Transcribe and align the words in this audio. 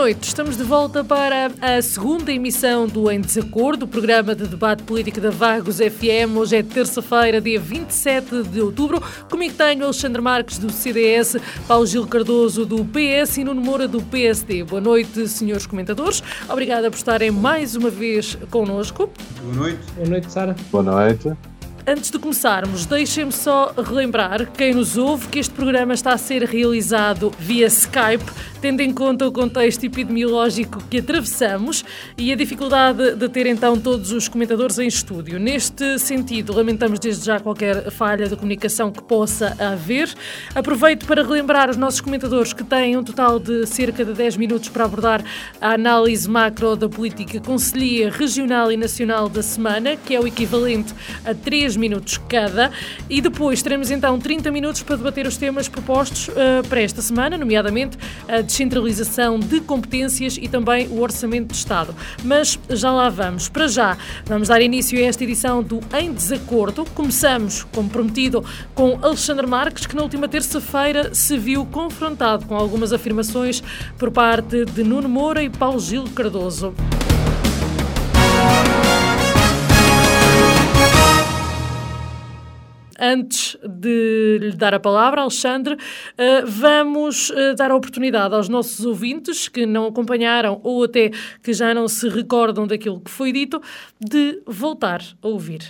Noite, 0.00 0.28
estamos 0.28 0.56
de 0.56 0.64
volta 0.64 1.04
para 1.04 1.50
a 1.60 1.82
segunda 1.82 2.32
emissão 2.32 2.86
do 2.86 3.10
Em 3.10 3.20
Desacordo, 3.20 3.84
o 3.84 3.88
programa 3.88 4.34
de 4.34 4.46
debate 4.46 4.82
político 4.82 5.20
da 5.20 5.28
Vagos 5.28 5.76
FM. 5.76 6.38
Hoje 6.38 6.56
é 6.56 6.62
terça-feira, 6.62 7.38
dia 7.38 7.60
27 7.60 8.44
de 8.44 8.62
outubro. 8.62 9.02
Comigo 9.28 9.54
tenho 9.54 9.84
Alexandre 9.84 10.22
Marques, 10.22 10.56
do 10.56 10.72
CDS, 10.72 11.36
Paulo 11.68 11.86
Gil 11.86 12.06
Cardoso, 12.06 12.64
do 12.64 12.82
PS 12.82 13.36
e 13.36 13.44
Nuno 13.44 13.60
Moura, 13.60 13.86
do 13.86 14.00
PSD. 14.00 14.64
Boa 14.64 14.80
noite, 14.80 15.28
senhores 15.28 15.66
comentadores. 15.66 16.22
Obrigada 16.48 16.90
por 16.90 16.96
estarem 16.96 17.30
mais 17.30 17.76
uma 17.76 17.90
vez 17.90 18.38
connosco. 18.50 19.10
Boa 19.42 19.54
noite. 19.54 19.80
Boa 19.96 20.08
noite, 20.08 20.32
Sara. 20.32 20.56
Boa 20.72 20.82
noite. 20.82 21.49
Antes 21.86 22.10
de 22.10 22.18
começarmos, 22.18 22.84
deixem-me 22.84 23.32
só 23.32 23.72
relembrar 23.76 24.52
quem 24.52 24.74
nos 24.74 24.98
ouve 24.98 25.28
que 25.28 25.38
este 25.38 25.52
programa 25.54 25.94
está 25.94 26.12
a 26.12 26.18
ser 26.18 26.42
realizado 26.44 27.32
via 27.38 27.66
Skype, 27.66 28.24
tendo 28.60 28.82
em 28.82 28.92
conta 28.92 29.26
o 29.26 29.32
contexto 29.32 29.84
epidemiológico 29.84 30.82
que 30.90 30.98
atravessamos 30.98 31.82
e 32.18 32.30
a 32.30 32.36
dificuldade 32.36 33.16
de 33.16 33.28
ter 33.30 33.46
então 33.46 33.78
todos 33.78 34.12
os 34.12 34.28
comentadores 34.28 34.78
em 34.78 34.86
estúdio. 34.86 35.40
Neste 35.40 35.98
sentido, 35.98 36.54
lamentamos 36.54 36.98
desde 36.98 37.24
já 37.24 37.40
qualquer 37.40 37.90
falha 37.90 38.28
de 38.28 38.36
comunicação 38.36 38.92
que 38.92 39.02
possa 39.02 39.56
haver. 39.58 40.14
Aproveito 40.54 41.06
para 41.06 41.22
relembrar 41.22 41.70
os 41.70 41.78
nossos 41.78 42.02
comentadores 42.02 42.52
que 42.52 42.62
têm 42.62 42.98
um 42.98 43.02
total 43.02 43.38
de 43.40 43.66
cerca 43.66 44.04
de 44.04 44.12
10 44.12 44.36
minutos 44.36 44.68
para 44.68 44.84
abordar 44.84 45.24
a 45.58 45.72
análise 45.72 46.28
macro 46.28 46.76
da 46.76 46.88
política 46.88 47.40
conselhia 47.40 48.10
regional 48.10 48.70
e 48.70 48.76
nacional 48.76 49.30
da 49.30 49.42
semana, 49.42 49.96
que 49.96 50.14
é 50.14 50.20
o 50.20 50.26
equivalente 50.26 50.94
a 51.24 51.34
3 51.34 51.69
minutos 51.76 52.18
cada, 52.28 52.70
e 53.08 53.20
depois 53.20 53.62
teremos 53.62 53.90
então 53.90 54.18
30 54.18 54.50
minutos 54.50 54.82
para 54.82 54.96
debater 54.96 55.26
os 55.26 55.36
temas 55.36 55.68
propostos 55.68 56.28
uh, 56.28 56.66
para 56.68 56.80
esta 56.80 57.02
semana, 57.02 57.36
nomeadamente 57.36 57.98
a 58.28 58.40
descentralização 58.40 59.38
de 59.38 59.60
competências 59.60 60.36
e 60.40 60.48
também 60.48 60.88
o 60.88 61.00
orçamento 61.00 61.48
de 61.48 61.56
Estado. 61.56 61.94
Mas 62.24 62.58
já 62.68 62.90
lá 62.92 63.08
vamos. 63.08 63.48
Para 63.48 63.68
já, 63.68 63.96
vamos 64.24 64.48
dar 64.48 64.60
início 64.60 64.98
a 64.98 65.02
esta 65.02 65.24
edição 65.24 65.62
do 65.62 65.80
Em 65.98 66.12
Desacordo. 66.12 66.84
Começamos, 66.94 67.64
como 67.64 67.88
prometido, 67.88 68.44
com 68.74 68.98
Alexandre 69.02 69.46
Marques, 69.46 69.86
que 69.86 69.96
na 69.96 70.02
última 70.02 70.28
terça-feira 70.28 71.14
se 71.14 71.36
viu 71.36 71.64
confrontado 71.66 72.46
com 72.46 72.54
algumas 72.54 72.92
afirmações 72.92 73.62
por 73.98 74.10
parte 74.10 74.64
de 74.64 74.82
Nuno 74.82 75.08
Moura 75.08 75.42
e 75.42 75.50
Paulo 75.50 75.80
Gil 75.80 76.04
Cardoso. 76.14 76.74
Antes 83.00 83.56
de 83.66 84.38
lhe 84.40 84.52
dar 84.52 84.74
a 84.74 84.80
palavra, 84.80 85.22
Alexandre, 85.22 85.76
eh, 86.18 86.42
vamos 86.44 87.32
eh, 87.34 87.54
dar 87.54 87.70
a 87.70 87.74
oportunidade 87.74 88.34
aos 88.34 88.46
nossos 88.46 88.84
ouvintes 88.84 89.48
que 89.48 89.64
não 89.64 89.86
acompanharam 89.86 90.60
ou 90.62 90.84
até 90.84 91.10
que 91.42 91.54
já 91.54 91.72
não 91.72 91.88
se 91.88 92.08
recordam 92.10 92.66
daquilo 92.66 93.00
que 93.00 93.10
foi 93.10 93.32
dito, 93.32 93.60
de 93.98 94.42
voltar 94.46 95.02
a 95.22 95.28
ouvir. 95.28 95.60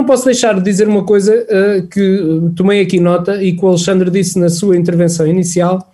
Não 0.00 0.06
posso 0.06 0.24
deixar 0.24 0.54
de 0.54 0.62
dizer 0.62 0.88
uma 0.88 1.04
coisa 1.04 1.34
uh, 1.34 1.86
que 1.88 2.50
tomei 2.56 2.80
aqui 2.80 2.98
nota 2.98 3.42
e 3.42 3.54
que 3.54 3.62
o 3.62 3.68
Alexandre 3.68 4.10
disse 4.10 4.38
na 4.38 4.48
sua 4.48 4.74
intervenção 4.74 5.26
inicial, 5.26 5.92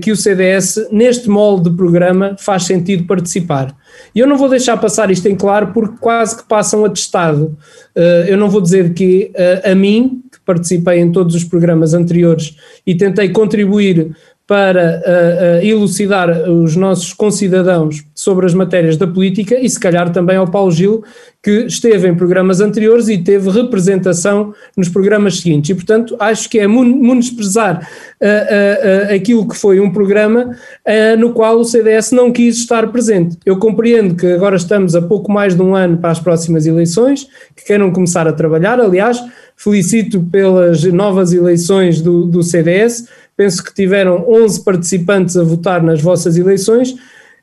que 0.00 0.12
o 0.12 0.16
CDS, 0.16 0.88
neste 0.92 1.28
molde 1.28 1.68
de 1.68 1.76
programa, 1.76 2.36
faz 2.38 2.64
sentido 2.64 3.04
participar. 3.06 3.76
E 4.14 4.20
eu 4.20 4.26
não 4.26 4.36
vou 4.36 4.48
deixar 4.48 4.76
passar 4.76 5.10
isto 5.10 5.26
em 5.28 5.34
claro 5.34 5.68
porque 5.72 5.96
quase 6.00 6.36
que 6.36 6.44
passam 6.44 6.84
atestado. 6.84 7.56
Uh, 7.96 8.26
eu 8.26 8.36
não 8.36 8.48
vou 8.48 8.60
dizer 8.60 8.92
que 8.94 9.32
uh, 9.34 9.70
a 9.70 9.74
mim, 9.74 10.22
que 10.30 10.38
participei 10.44 11.00
em 11.00 11.10
todos 11.10 11.34
os 11.34 11.44
programas 11.44 11.94
anteriores 11.94 12.56
e 12.86 12.94
tentei 12.94 13.28
contribuir 13.28 14.14
para 14.46 15.00
uh, 15.00 15.64
elucidar 15.64 16.50
os 16.50 16.76
nossos 16.76 17.14
concidadãos 17.14 18.04
sobre 18.14 18.44
as 18.44 18.52
matérias 18.52 18.96
da 18.98 19.06
política 19.06 19.58
e 19.58 19.68
se 19.68 19.80
calhar 19.80 20.12
também 20.12 20.36
ao 20.36 20.46
Paulo 20.46 20.70
Gil, 20.70 21.02
que 21.42 21.64
esteve 21.66 22.08
em 22.08 22.14
programas 22.14 22.60
anteriores 22.60 23.08
e 23.08 23.16
teve 23.16 23.50
representação 23.50 24.54
nos 24.76 24.90
programas 24.90 25.40
seguintes. 25.40 25.70
E, 25.70 25.74
portanto, 25.74 26.14
acho 26.18 26.48
que 26.48 26.58
é 26.58 26.68
menosprezar 26.68 27.88
uh, 28.20 29.10
uh, 29.10 29.14
aquilo 29.14 29.48
que 29.48 29.56
foi 29.56 29.80
um 29.80 29.90
programa 29.90 30.56
no 31.18 31.32
qual 31.32 31.58
o 31.58 31.64
CDS 31.64 32.12
não 32.12 32.30
quis 32.30 32.56
estar 32.56 32.86
presente. 32.88 33.36
Eu 33.44 33.58
compreendo 33.58 34.14
que 34.14 34.26
agora 34.26 34.56
estamos 34.56 34.94
a 34.94 35.02
pouco 35.02 35.30
mais 35.32 35.54
de 35.54 35.62
um 35.62 35.74
ano 35.74 35.98
para 35.98 36.10
as 36.10 36.20
próximas 36.20 36.66
eleições, 36.66 37.26
que 37.56 37.64
queiram 37.64 37.90
começar 37.90 38.26
a 38.28 38.32
trabalhar. 38.32 38.80
Aliás, 38.80 39.18
felicito 39.56 40.20
pelas 40.30 40.82
novas 40.84 41.32
eleições 41.32 42.00
do, 42.00 42.24
do 42.24 42.42
CDS. 42.42 43.08
Penso 43.36 43.62
que 43.62 43.74
tiveram 43.74 44.24
11 44.28 44.62
participantes 44.64 45.36
a 45.36 45.42
votar 45.42 45.82
nas 45.82 46.00
vossas 46.00 46.36
eleições 46.36 46.94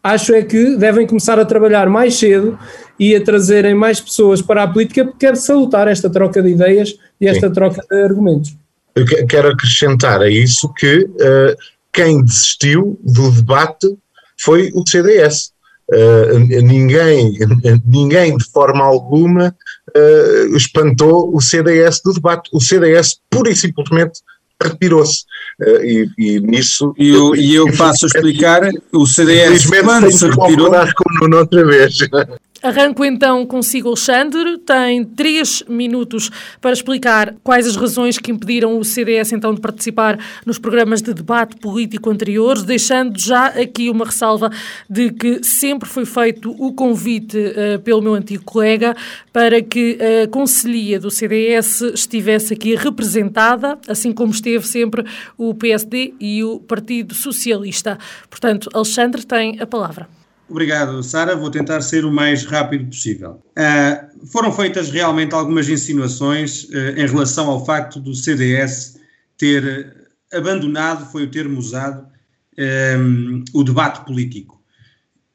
acho 0.04 0.34
é 0.34 0.42
que 0.42 0.76
devem 0.78 1.06
começar 1.06 1.40
a 1.40 1.46
trabalhar 1.46 1.88
mais 1.90 2.16
cedo 2.16 2.58
e 3.00 3.16
a 3.16 3.24
trazerem 3.24 3.76
mais 3.76 4.00
pessoas 4.00 4.42
para 4.42 4.64
a 4.64 4.68
política, 4.68 5.06
porque 5.06 5.26
quero 5.26 5.38
salutar 5.38 5.88
esta 5.88 6.10
troca 6.10 6.42
de 6.42 6.50
ideias 6.50 6.96
e 7.20 7.28
esta 7.28 7.48
Sim. 7.48 7.54
troca 7.54 7.86
de 7.90 8.04
argumentos. 8.04 8.56
Eu 8.96 9.06
quero 9.28 9.50
acrescentar 9.50 10.22
a 10.22 10.30
isso 10.30 10.72
que 10.74 11.04
uh, 11.04 11.56
quem 11.94 12.24
desistiu 12.24 13.00
do 13.04 13.32
debate 13.32 13.88
foi 14.40 14.72
o 14.74 14.84
CDS. 14.88 15.52
Uh, 15.90 16.40
ninguém, 16.62 17.38
ninguém 17.86 18.38
de 18.38 18.46
forma 18.46 18.84
alguma 18.84 19.56
uh, 19.96 20.56
espantou 20.56 21.36
o 21.36 21.42
CDS 21.42 22.02
do 22.04 22.14
debate. 22.14 22.50
O 22.54 22.60
CDS 22.60 23.20
pura 23.30 23.50
e 23.50 23.56
simplesmente 23.56 24.20
retirou-se. 24.62 25.24
Uh, 25.62 25.84
e, 25.84 26.10
e, 26.18 26.40
nisso. 26.40 26.94
E 26.98 27.10
eu, 27.10 27.36
e 27.36 27.56
eu 27.56 27.66
passo 27.78 28.06
a 28.06 28.08
explicar: 28.08 28.62
o 28.94 29.06
CDS, 29.06 29.66
quando 29.84 30.12
se 30.12 30.26
retirou. 30.26 30.72
Com 30.72 31.26
o 31.26 31.38
outra 31.38 31.66
vez. 31.66 31.98
Arranco 32.64 33.04
então 33.04 33.44
consigo, 33.44 33.88
Alexandre. 33.88 34.60
Tem 34.60 35.04
três 35.04 35.64
minutos 35.68 36.30
para 36.60 36.72
explicar 36.72 37.34
quais 37.44 37.66
as 37.66 37.76
razões 37.76 38.20
que 38.20 38.32
impediram 38.32 38.78
o 38.78 38.86
CDS 38.86 39.32
então 39.32 39.52
de 39.56 39.60
participar 39.60 40.20
nos 40.46 40.60
programas 40.60 41.02
de 41.02 41.12
debate 41.12 41.56
político 41.56 42.12
anteriores, 42.12 42.62
deixando 42.62 43.20
já 43.20 43.48
aqui 43.48 43.90
uma 43.90 44.06
ressalva 44.06 44.52
de 44.88 45.12
que 45.12 45.44
sempre 45.44 45.90
foi 45.90 46.06
feito 46.06 46.52
o 46.52 46.72
convite 46.74 47.36
uh, 47.36 47.80
pelo 47.80 48.00
meu 48.00 48.14
antigo 48.14 48.44
colega 48.44 48.96
para 49.34 49.60
que 49.62 49.98
a 50.24 50.28
Conselhia 50.28 51.00
do 51.00 51.10
CDS 51.10 51.82
estivesse 51.82 52.54
aqui 52.54 52.76
representada, 52.76 53.80
assim 53.88 54.12
como 54.12 54.32
esteve 54.32 54.68
sempre 54.68 55.04
o 55.36 55.56
PSD 55.56 56.14
e 56.20 56.44
o 56.44 56.60
Partido 56.60 57.16
Socialista. 57.16 57.98
Portanto, 58.30 58.70
Alexandre 58.72 59.26
tem 59.26 59.60
a 59.60 59.66
palavra. 59.66 60.21
Obrigado, 60.52 61.02
Sara. 61.02 61.34
Vou 61.34 61.50
tentar 61.50 61.80
ser 61.80 62.04
o 62.04 62.12
mais 62.12 62.44
rápido 62.44 62.86
possível. 62.88 63.42
Uh, 63.58 64.28
foram 64.28 64.52
feitas 64.52 64.92
realmente 64.92 65.34
algumas 65.34 65.70
insinuações 65.70 66.66
uh, 66.66 66.90
em 66.98 67.08
relação 67.08 67.50
ao 67.50 67.66
facto 67.66 68.02
do 68.02 68.14
CDS 68.14 69.00
ter 69.38 70.10
abandonado, 70.34 71.10
foi 71.10 71.24
o 71.24 71.32
termo 71.32 71.58
usado, 71.58 72.06
um, 73.00 73.46
o 73.54 73.64
debate 73.64 74.06
político. 74.06 74.62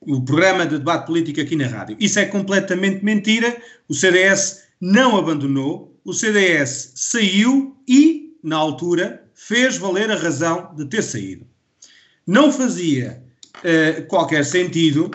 O 0.02 0.22
programa 0.22 0.66
de 0.66 0.76
debate 0.76 1.06
político 1.06 1.40
aqui 1.40 1.56
na 1.56 1.66
rádio. 1.66 1.96
Isso 1.98 2.18
é 2.18 2.26
completamente 2.26 3.02
mentira. 3.02 3.56
O 3.88 3.94
CDS 3.94 4.64
não 4.78 5.16
abandonou, 5.16 5.98
o 6.04 6.12
CDS 6.12 6.92
saiu 6.94 7.74
e, 7.88 8.36
na 8.44 8.56
altura, 8.56 9.24
fez 9.34 9.78
valer 9.78 10.10
a 10.10 10.16
razão 10.16 10.74
de 10.76 10.84
ter 10.84 11.02
saído. 11.02 11.46
Não 12.26 12.52
fazia 12.52 13.25
uh, 13.58 14.06
qualquer 14.06 14.44
sentido 14.44 15.10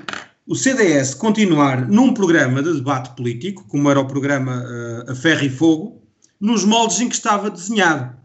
o 0.48 0.56
CDS 0.56 1.14
continuar 1.14 1.88
num 1.88 2.14
programa 2.14 2.62
de 2.62 2.74
debate 2.74 3.16
político, 3.16 3.66
como 3.68 3.90
era 3.90 4.00
o 4.00 4.08
programa 4.08 4.64
uh, 4.64 5.12
A 5.12 5.16
Ferro 5.16 5.46
e 5.46 5.50
Fogo, 5.50 6.02
nos 6.40 6.66
moldes 6.66 7.00
em 7.00 7.08
que 7.08 7.16
estava 7.16 7.50
desenhado. 7.50 8.18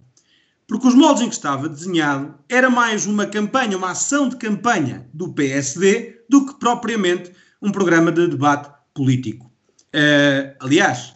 Porque 0.67 0.89
os 0.89 0.95
moldes 0.95 1.23
em 1.23 1.29
que 1.29 1.35
estava 1.35 1.69
desenhado 1.69 2.35
era 2.49 2.69
mais 2.69 3.07
uma 3.07 3.27
campanha, 3.27 3.77
uma 3.77 3.93
ação 3.93 4.29
de 4.29 4.37
campanha 4.37 5.09
do 5.15 5.33
PSD 5.33 6.25
do 6.29 6.47
que 6.47 6.59
propriamente 6.59 7.31
um 7.63 7.71
programa 7.71 8.11
de 8.11 8.27
debate 8.27 8.71
político. 8.93 9.47
Uh, 9.95 10.57
aliás, 10.61 11.15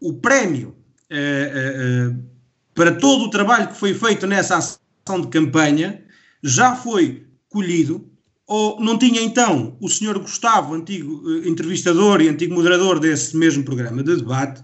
o 0.00 0.14
prémio 0.14 0.74
para 2.74 2.92
todo 2.96 3.24
o 3.24 3.30
trabalho 3.30 3.68
que 3.68 3.76
foi 3.76 3.94
feito 3.94 4.26
nessa 4.26 4.56
ação 4.56 5.20
de 5.20 5.28
campanha 5.28 6.02
já 6.42 6.74
foi 6.74 7.24
colhido, 7.54 8.10
ou 8.46 8.80
não 8.80 8.98
tinha 8.98 9.22
então 9.22 9.76
o 9.80 9.88
senhor 9.88 10.18
Gustavo, 10.18 10.74
antigo 10.74 11.22
uh, 11.24 11.48
entrevistador 11.48 12.20
e 12.20 12.28
antigo 12.28 12.52
moderador 12.52 12.98
desse 12.98 13.36
mesmo 13.36 13.64
programa 13.64 14.02
de 14.02 14.16
debate, 14.16 14.62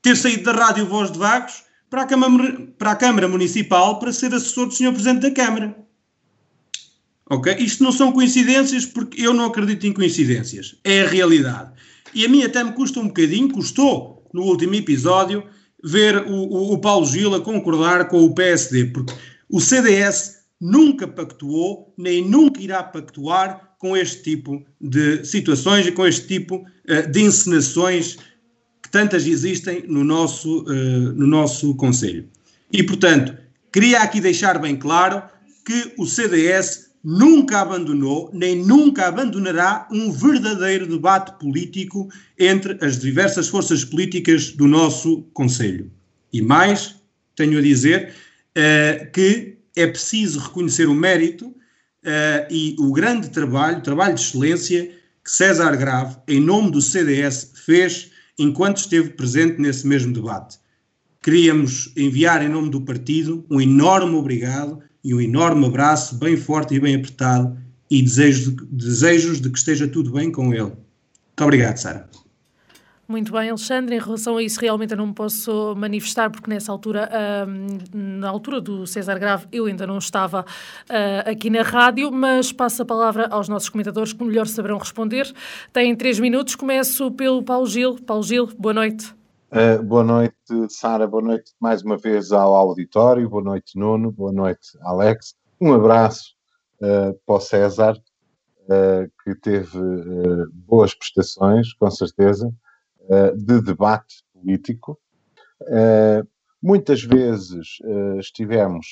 ter 0.00 0.16
saído 0.16 0.44
da 0.44 0.52
Rádio 0.52 0.86
Voz 0.86 1.12
de 1.12 1.18
Vagos 1.18 1.62
para 1.90 2.02
a, 2.02 2.06
Câmara, 2.06 2.66
para 2.78 2.92
a 2.92 2.96
Câmara 2.96 3.28
Municipal 3.28 3.98
para 3.98 4.12
ser 4.12 4.34
assessor 4.34 4.66
do 4.66 4.74
senhor 4.74 4.92
Presidente 4.92 5.20
da 5.20 5.30
Câmara. 5.30 5.76
Ok? 7.30 7.54
Isto 7.58 7.84
não 7.84 7.92
são 7.92 8.12
coincidências 8.12 8.86
porque 8.86 9.24
eu 9.24 9.32
não 9.32 9.44
acredito 9.44 9.86
em 9.86 9.92
coincidências. 9.92 10.74
É 10.82 11.02
a 11.02 11.08
realidade. 11.08 11.70
E 12.14 12.24
a 12.24 12.28
mim 12.28 12.42
até 12.42 12.64
me 12.64 12.72
custa 12.72 12.98
um 12.98 13.06
bocadinho, 13.06 13.48
custou 13.50 14.26
no 14.32 14.42
último 14.42 14.74
episódio, 14.74 15.44
ver 15.84 16.16
o, 16.26 16.32
o, 16.32 16.72
o 16.72 16.78
Paulo 16.78 17.06
Gil 17.06 17.34
a 17.34 17.40
concordar 17.40 18.08
com 18.08 18.24
o 18.24 18.34
PSD, 18.34 18.86
porque 18.86 19.14
o 19.50 19.60
CDS 19.60 20.41
nunca 20.62 21.08
pactuou, 21.08 21.92
nem 21.98 22.24
nunca 22.24 22.60
irá 22.60 22.84
pactuar 22.84 23.74
com 23.80 23.96
este 23.96 24.22
tipo 24.22 24.64
de 24.80 25.24
situações 25.24 25.84
e 25.88 25.90
com 25.90 26.06
este 26.06 26.28
tipo 26.28 26.64
uh, 26.88 27.10
de 27.10 27.20
encenações 27.20 28.16
que 28.80 28.88
tantas 28.88 29.26
existem 29.26 29.82
no 29.88 30.04
nosso, 30.04 30.62
uh, 30.62 31.12
no 31.14 31.26
nosso 31.26 31.74
Conselho. 31.74 32.28
E, 32.72 32.80
portanto, 32.84 33.36
queria 33.72 34.02
aqui 34.02 34.20
deixar 34.20 34.60
bem 34.60 34.76
claro 34.76 35.20
que 35.66 35.94
o 35.98 36.06
CDS 36.06 36.92
nunca 37.02 37.60
abandonou, 37.60 38.30
nem 38.32 38.54
nunca 38.54 39.08
abandonará 39.08 39.88
um 39.90 40.12
verdadeiro 40.12 40.86
debate 40.86 41.36
político 41.40 42.08
entre 42.38 42.78
as 42.80 43.00
diversas 43.00 43.48
forças 43.48 43.84
políticas 43.84 44.52
do 44.52 44.68
nosso 44.68 45.22
Conselho. 45.34 45.90
E 46.32 46.40
mais, 46.40 46.94
tenho 47.34 47.58
a 47.58 47.62
dizer 47.62 48.14
uh, 48.56 49.10
que 49.10 49.60
é 49.76 49.86
preciso 49.86 50.38
reconhecer 50.38 50.88
o 50.88 50.94
mérito 50.94 51.46
uh, 51.46 52.46
e 52.50 52.76
o 52.78 52.92
grande 52.92 53.30
trabalho, 53.30 53.82
trabalho 53.82 54.14
de 54.14 54.20
excelência 54.20 54.90
que 55.24 55.30
César 55.30 55.76
Grave, 55.76 56.16
em 56.26 56.40
nome 56.40 56.70
do 56.70 56.80
CDS, 56.80 57.52
fez 57.64 58.10
enquanto 58.38 58.78
esteve 58.78 59.10
presente 59.10 59.60
nesse 59.60 59.86
mesmo 59.86 60.12
debate. 60.12 60.58
Queríamos 61.22 61.92
enviar 61.96 62.44
em 62.44 62.48
nome 62.48 62.68
do 62.70 62.80
partido 62.80 63.44
um 63.48 63.60
enorme 63.60 64.16
obrigado 64.16 64.80
e 65.04 65.14
um 65.14 65.20
enorme 65.20 65.66
abraço 65.66 66.16
bem 66.16 66.36
forte 66.36 66.74
e 66.74 66.80
bem 66.80 66.96
apertado 66.96 67.56
e 67.88 68.02
desejos 68.02 68.44
de, 68.44 68.64
desejos 68.66 69.40
de 69.40 69.50
que 69.50 69.58
esteja 69.58 69.86
tudo 69.86 70.12
bem 70.12 70.32
com 70.32 70.52
ele. 70.52 70.62
Muito 70.62 71.42
obrigado, 71.44 71.76
Sara. 71.76 72.11
Muito 73.12 73.30
bem, 73.30 73.50
Alexandre. 73.50 73.94
Em 73.94 73.98
relação 73.98 74.38
a 74.38 74.42
isso, 74.42 74.58
realmente 74.58 74.92
eu 74.92 74.96
não 74.96 75.08
me 75.08 75.12
posso 75.12 75.74
manifestar, 75.76 76.30
porque 76.30 76.48
nessa 76.48 76.72
altura, 76.72 77.10
na 77.92 78.26
altura 78.26 78.58
do 78.58 78.86
César 78.86 79.18
Grave, 79.18 79.46
eu 79.52 79.66
ainda 79.66 79.86
não 79.86 79.98
estava 79.98 80.40
uh, 80.40 81.30
aqui 81.30 81.50
na 81.50 81.60
rádio, 81.60 82.10
mas 82.10 82.54
passo 82.54 82.80
a 82.80 82.86
palavra 82.86 83.26
aos 83.26 83.50
nossos 83.50 83.68
comentadores 83.68 84.14
que 84.14 84.24
melhor 84.24 84.46
saberão 84.46 84.78
responder. 84.78 85.30
Têm 85.74 85.94
três 85.94 86.18
minutos. 86.18 86.54
Começo 86.54 87.10
pelo 87.10 87.42
Paulo 87.42 87.66
Gil. 87.66 87.96
Paulo 87.96 88.22
Gil, 88.22 88.48
boa 88.58 88.72
noite. 88.72 89.14
Uh, 89.50 89.82
boa 89.82 90.02
noite, 90.02 90.34
Sara. 90.70 91.06
Boa 91.06 91.22
noite 91.22 91.52
mais 91.60 91.82
uma 91.82 91.98
vez 91.98 92.32
ao 92.32 92.54
auditório. 92.54 93.28
Boa 93.28 93.44
noite, 93.44 93.78
Nuno. 93.78 94.10
Boa 94.10 94.32
noite, 94.32 94.70
Alex. 94.80 95.34
Um 95.60 95.74
abraço 95.74 96.32
uh, 96.80 97.12
para 97.26 97.34
o 97.34 97.40
César, 97.40 97.92
uh, 97.92 99.12
que 99.22 99.34
teve 99.34 99.78
boas 100.66 100.94
prestações, 100.94 101.74
com 101.74 101.90
certeza, 101.90 102.50
de 103.36 103.60
debate 103.62 104.24
político. 104.32 104.98
muitas 106.62 107.02
vezes 107.02 107.78
estivemos 108.18 108.86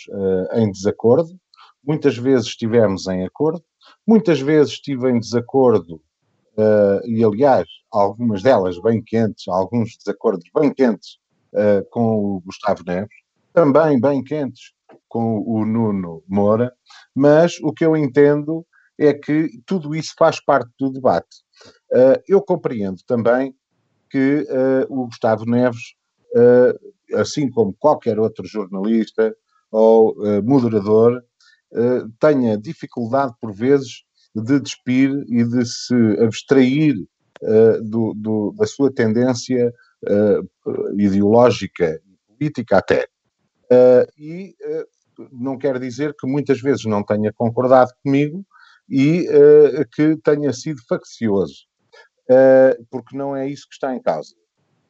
em 0.55 0.71
desacordo, 0.71 1.39
muitas 1.83 2.17
vezes 2.17 2.49
estivemos 2.49 3.07
em 3.07 3.25
acordo, 3.25 3.65
muitas 4.07 4.41
vezes 4.41 4.73
estive 4.73 5.11
em 5.11 5.19
desacordo 5.19 6.03
e 7.05 7.25
aliás, 7.25 7.67
algumas 7.91 8.43
delas 8.43 8.81
bem 8.81 9.03
quentes, 9.03 9.49
alguns 9.49 9.97
desacordos 9.97 10.45
bem 10.55 10.73
quentes 10.75 11.19
com 11.91 12.17
o 12.17 12.41
Gustavo 12.41 12.83
Neves, 12.87 13.09
também 13.53 14.01
bem 14.01 14.23
quentes 14.23 14.73
com 15.09 15.43
o 15.47 15.65
Nuno 15.65 16.23
Moura, 16.29 16.73
mas 17.15 17.59
o 17.63 17.73
que 17.73 17.85
eu 17.85 17.97
entendo 17.97 18.67
é 18.99 19.15
que 19.15 19.49
tudo 19.65 19.95
isso 19.95 20.13
faz 20.19 20.45
parte 20.45 20.71
do 20.79 20.93
debate. 20.93 21.39
Eu 22.29 22.43
compreendo 22.43 22.99
também 23.07 23.55
que 24.11 24.47
o 24.89 25.07
Gustavo 25.07 25.45
Neves, 25.45 25.95
assim 27.15 27.49
como 27.49 27.73
qualquer 27.79 28.19
outro 28.19 28.47
jornalista 28.47 29.35
ou 29.71 30.15
moderador, 30.43 31.23
tenha 32.19 32.59
dificuldade 32.59 33.35
por 33.41 33.53
vezes 33.53 34.05
de 34.35 34.61
despir 34.61 35.11
e 35.29 35.45
de 35.45 35.65
se 35.65 35.95
abstrair 36.21 36.95
uh, 37.43 37.83
do, 37.83 38.15
do, 38.15 38.55
da 38.57 38.67
sua 38.67 38.93
tendência 38.93 39.73
uh, 40.05 41.01
ideológica 41.01 42.01
e 42.07 42.35
política 42.35 42.79
até. 42.79 43.07
Uh, 43.73 44.07
e 44.19 44.55
não 45.33 45.59
quer 45.59 45.79
dizer 45.79 46.15
que 46.19 46.27
muitas 46.27 46.61
vezes 46.61 46.85
não 46.85 47.05
tenha 47.05 47.33
concordado 47.33 47.91
comigo 48.03 48.45
e 48.89 49.27
que 49.93 50.17
tenha 50.17 50.53
sido 50.53 50.81
faccioso, 50.89 51.67
porque 52.91 53.17
não 53.17 53.35
é 53.35 53.49
isso 53.49 53.67
que 53.69 53.75
está 53.75 53.95
em 53.95 54.01
causa. 54.01 54.35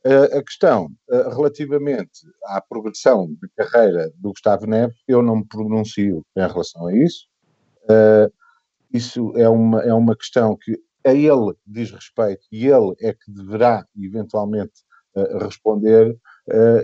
a 0.04 0.42
questão 0.42 0.90
relativamente 1.08 2.20
à 2.46 2.60
progressão 2.60 3.26
de 3.26 3.48
carreira 3.56 4.10
do 4.16 4.30
Gustavo 4.30 4.66
Neves, 4.66 4.96
eu 5.06 5.22
não 5.22 5.36
me 5.36 5.44
pronuncio 5.46 6.24
em 6.36 6.40
relação 6.40 6.86
a 6.86 6.96
isso. 6.96 7.28
Isso 8.92 9.32
é 9.36 9.48
uma, 9.48 9.82
é 9.82 9.94
uma 9.94 10.16
questão 10.16 10.56
que 10.56 10.78
a 11.06 11.14
ele 11.14 11.54
diz 11.66 11.90
respeito 11.90 12.46
e 12.52 12.66
ele 12.66 12.94
é 13.00 13.12
que 13.12 13.30
deverá 13.30 13.86
eventualmente 13.96 14.84
responder 15.40 16.16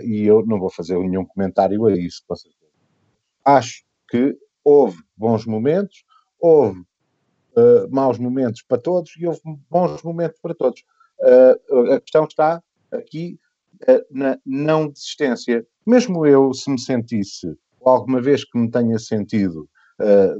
e 0.03 0.23
eu 0.23 0.45
não 0.45 0.59
vou 0.59 0.69
fazer 0.69 0.97
nenhum 0.99 1.25
comentário 1.25 1.85
a 1.85 1.95
isso, 1.95 2.23
com 2.27 2.35
certeza. 2.35 2.57
Acho 3.45 3.83
que 4.09 4.37
houve 4.63 4.97
bons 5.15 5.45
momentos, 5.45 6.03
houve 6.39 6.83
uh, 7.57 7.89
maus 7.89 8.17
momentos 8.17 8.61
para 8.61 8.77
todos 8.77 9.11
e 9.17 9.25
houve 9.25 9.41
bons 9.69 10.01
momentos 10.03 10.39
para 10.41 10.53
todos. 10.53 10.83
a 11.91 11.99
questão 11.99 12.25
está 12.25 12.61
aqui 12.91 13.39
na 14.09 14.37
não 14.45 14.87
desistência. 14.87 15.65
Mesmo 15.85 16.25
eu, 16.25 16.53
se 16.53 16.69
me 16.69 16.79
sentisse, 16.79 17.47
ou 17.79 17.91
alguma 17.91 18.21
vez 18.21 18.43
que 18.43 18.57
me 18.57 18.69
tenha 18.69 18.99
sentido 18.99 19.67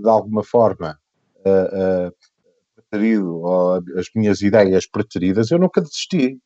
de 0.02 0.08
alguma 0.08 0.44
forma 0.44 1.00
uh, 1.40 2.12
preterido, 2.90 3.42
ou 3.42 3.76
as 3.98 4.08
minhas 4.16 4.42
ideias 4.42 4.88
preteridas, 4.88 5.52
eu 5.52 5.60
nunca 5.60 5.82
desisti. 5.82 6.40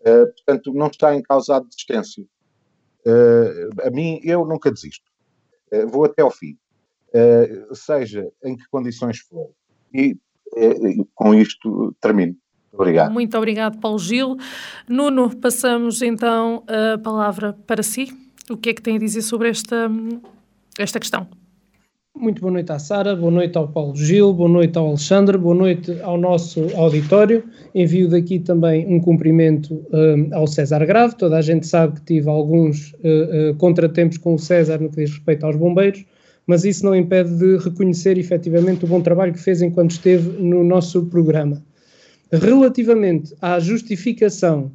Uh, 0.00 0.26
portanto, 0.32 0.72
não 0.72 0.86
está 0.86 1.14
em 1.14 1.22
causa 1.22 1.56
a 1.56 1.60
desistência. 1.60 2.24
Uh, 3.04 3.86
a 3.86 3.90
mim, 3.90 4.20
eu 4.22 4.44
nunca 4.44 4.70
desisto. 4.70 5.04
Uh, 5.72 5.86
vou 5.88 6.04
até 6.04 6.22
ao 6.22 6.30
fim. 6.30 6.56
seja 7.74 8.30
em 8.44 8.56
que 8.56 8.68
condições 8.70 9.18
for. 9.20 9.50
E 9.92 10.16
com 11.14 11.34
isto 11.34 11.94
termino. 12.00 12.34
Obrigado. 12.72 13.12
Muito 13.12 13.36
obrigado, 13.36 13.78
Paulo 13.78 13.98
Gil. 13.98 14.36
Nuno, 14.88 15.34
passamos 15.36 16.00
então 16.02 16.64
a 16.66 16.98
palavra 16.98 17.56
para 17.66 17.82
si. 17.82 18.08
O 18.50 18.56
que 18.56 18.70
é 18.70 18.74
que 18.74 18.82
tem 18.82 18.96
a 18.96 18.98
dizer 18.98 19.22
sobre 19.22 19.48
esta, 19.48 19.90
esta 20.78 21.00
questão? 21.00 21.26
Muito 22.16 22.40
boa 22.40 22.52
noite 22.52 22.72
à 22.72 22.80
Sara, 22.80 23.14
boa 23.14 23.30
noite 23.30 23.56
ao 23.56 23.68
Paulo 23.68 23.94
Gil, 23.94 24.32
boa 24.32 24.48
noite 24.48 24.76
ao 24.76 24.88
Alexandre, 24.88 25.38
boa 25.38 25.54
noite 25.54 26.00
ao 26.02 26.18
nosso 26.18 26.66
auditório. 26.74 27.44
Envio 27.72 28.08
daqui 28.08 28.40
também 28.40 28.84
um 28.92 28.98
cumprimento 28.98 29.86
um, 29.92 30.34
ao 30.34 30.48
César 30.48 30.84
Grave. 30.84 31.14
Toda 31.16 31.36
a 31.36 31.40
gente 31.40 31.64
sabe 31.64 32.00
que 32.00 32.04
tive 32.04 32.28
alguns 32.28 32.92
uh, 32.94 33.52
uh, 33.52 33.54
contratempos 33.56 34.18
com 34.18 34.34
o 34.34 34.38
César 34.38 34.80
no 34.80 34.90
que 34.90 34.96
diz 34.96 35.12
respeito 35.12 35.46
aos 35.46 35.54
bombeiros, 35.54 36.04
mas 36.48 36.64
isso 36.64 36.84
não 36.84 36.96
impede 36.96 37.36
de 37.36 37.58
reconhecer 37.58 38.18
efetivamente 38.18 38.84
o 38.84 38.88
bom 38.88 39.00
trabalho 39.00 39.32
que 39.32 39.38
fez 39.38 39.62
enquanto 39.62 39.92
esteve 39.92 40.42
no 40.42 40.64
nosso 40.64 41.04
programa. 41.06 41.62
Relativamente 42.32 43.34
à 43.40 43.60
justificação 43.60 44.72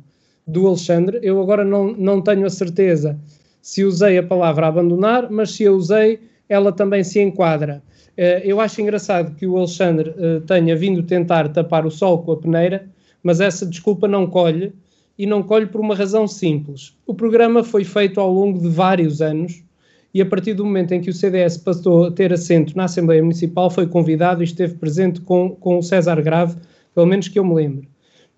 do 0.48 0.68
Alexandre, 0.68 1.20
eu 1.22 1.42
agora 1.42 1.66
não, 1.66 1.92
não 1.92 2.22
tenho 2.22 2.46
a 2.46 2.50
certeza 2.50 3.20
se 3.64 3.84
usei 3.84 4.18
a 4.18 4.24
palavra 4.24 4.68
abandonar, 4.68 5.32
mas 5.32 5.52
se 5.52 5.66
a 5.66 5.72
usei 5.72 6.20
ela 6.50 6.72
também 6.72 7.02
se 7.02 7.22
enquadra. 7.22 7.82
Eh, 8.18 8.42
eu 8.44 8.60
acho 8.60 8.82
engraçado 8.82 9.34
que 9.36 9.48
o 9.48 9.58
Alexandre 9.58 10.14
eh, 10.18 10.42
tenha 10.46 10.76
vindo 10.76 11.02
tentar 11.02 11.48
tapar 11.48 11.86
o 11.86 11.90
sol 11.90 12.22
com 12.24 12.34
a 12.34 12.38
peneira, 12.38 12.90
mas 13.24 13.40
essa 13.40 13.66
desculpa 13.66 14.06
não 14.06 14.28
colhe, 14.28 14.74
e 15.18 15.26
não 15.26 15.44
colhe 15.44 15.66
por 15.66 15.80
uma 15.80 15.96
razão 15.96 16.28
simples. 16.28 16.96
O 17.06 17.14
programa 17.14 17.64
foi 17.64 17.84
feito 17.84 18.20
ao 18.20 18.32
longo 18.32 18.60
de 18.60 18.68
vários 18.68 19.22
anos, 19.22 19.63
e 20.14 20.22
a 20.22 20.26
partir 20.26 20.54
do 20.54 20.64
momento 20.64 20.94
em 20.94 21.02
que 21.02 21.10
o 21.10 21.14
CDS 21.14 21.58
passou 21.58 22.06
a 22.06 22.12
ter 22.12 22.32
assento 22.32 22.78
na 22.78 22.84
Assembleia 22.84 23.22
Municipal, 23.22 23.70
foi 23.70 23.88
convidado 23.88 24.42
e 24.42 24.46
esteve 24.46 24.76
presente 24.76 25.20
com, 25.22 25.56
com 25.56 25.80
o 25.80 25.84
César 25.84 26.22
Grave, 26.22 26.56
pelo 26.94 27.08
menos 27.08 27.28
que 27.28 27.40
eu 27.40 27.44
me 27.44 27.56
lembro. 27.56 27.88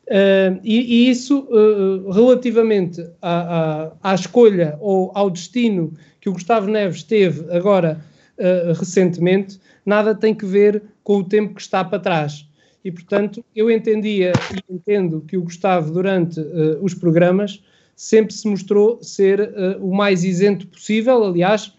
Uh, 0.07 0.61
e, 0.63 1.07
e, 1.07 1.09
isso, 1.09 1.47
uh, 1.49 2.11
relativamente 2.11 3.01
à, 3.19 3.89
à, 4.03 4.11
à, 4.11 4.15
escolha 4.15 4.77
ou 4.79 5.11
ao 5.15 5.31
destino 5.31 5.93
que 6.21 6.29
o 6.29 6.33
Gustavo 6.33 6.69
Neves 6.69 7.01
teve 7.01 7.51
agora 7.51 7.99
uh, 8.37 8.73
recentemente, 8.73 9.59
nada 9.83 10.13
tem 10.13 10.33
que 10.33 10.45
ver 10.45 10.83
com 11.03 11.17
o 11.17 11.23
tempo 11.23 11.55
que 11.55 11.61
está 11.61 11.83
para 11.83 11.99
trás. 11.99 12.47
E, 12.83 12.91
portanto, 12.91 13.43
eu 13.55 13.69
entendia 13.69 14.31
e 14.53 14.73
entendo 14.73 15.21
que 15.27 15.35
o 15.37 15.41
Gustavo, 15.41 15.91
durante 15.91 16.39
os 16.81 16.93
programas, 16.93 17.63
sempre 17.95 18.33
se 18.33 18.47
mostrou 18.47 19.01
ser 19.01 19.39
uh, 19.39 19.85
o 19.85 19.95
mais 19.95 20.23
isento 20.23 20.67
possível. 20.67 21.23
Aliás, 21.23 21.73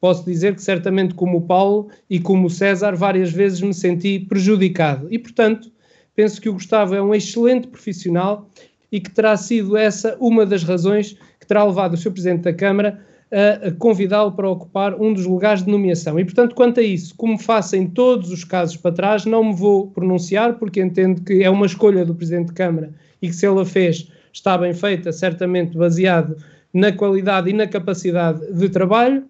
posso 0.00 0.24
dizer 0.24 0.54
que 0.54 0.62
certamente 0.62 1.14
como 1.14 1.38
o 1.38 1.42
Paulo 1.42 1.88
e 2.08 2.20
como 2.20 2.46
o 2.46 2.50
César 2.50 2.94
várias 2.94 3.32
vezes 3.32 3.60
me 3.60 3.74
senti 3.74 4.20
prejudicado. 4.20 5.08
E, 5.10 5.18
portanto, 5.18 5.70
penso 6.14 6.40
que 6.40 6.48
o 6.48 6.52
Gustavo 6.52 6.94
é 6.94 7.02
um 7.02 7.14
excelente 7.14 7.66
profissional 7.68 8.48
e 8.90 9.00
que 9.00 9.10
terá 9.10 9.36
sido 9.36 9.76
essa 9.76 10.16
uma 10.20 10.46
das 10.46 10.62
razões 10.62 11.16
que 11.40 11.46
terá 11.46 11.64
levado 11.64 11.94
o 11.94 11.96
Sr. 11.96 12.12
Presidente 12.12 12.42
da 12.42 12.52
Câmara 12.52 13.00
a, 13.30 13.72
convidá-lo 13.72 14.32
para 14.32 14.48
ocupar 14.48 14.94
um 15.00 15.12
dos 15.12 15.26
lugares 15.26 15.64
de 15.64 15.70
nomeação. 15.70 16.18
E, 16.18 16.24
portanto, 16.24 16.54
quanto 16.54 16.80
a 16.80 16.82
isso, 16.82 17.14
como 17.16 17.38
faço 17.38 17.76
em 17.76 17.86
todos 17.86 18.30
os 18.30 18.44
casos 18.44 18.76
para 18.76 18.92
trás, 18.92 19.24
não 19.24 19.44
me 19.44 19.54
vou 19.54 19.88
pronunciar, 19.88 20.54
porque 20.54 20.80
entendo 20.80 21.22
que 21.22 21.42
é 21.42 21.50
uma 21.50 21.66
escolha 21.66 22.04
do 22.04 22.14
Presidente 22.14 22.48
da 22.48 22.54
Câmara 22.54 22.94
e 23.20 23.28
que 23.28 23.34
se 23.34 23.46
ele 23.46 23.60
a 23.60 23.64
fez 23.64 24.08
está 24.36 24.58
bem 24.58 24.74
feita, 24.74 25.12
certamente 25.12 25.76
baseado 25.76 26.36
na 26.72 26.92
qualidade 26.92 27.48
e 27.48 27.54
na 27.54 27.66
capacidade 27.66 28.52
de 28.52 28.68
trabalho. 28.68 29.24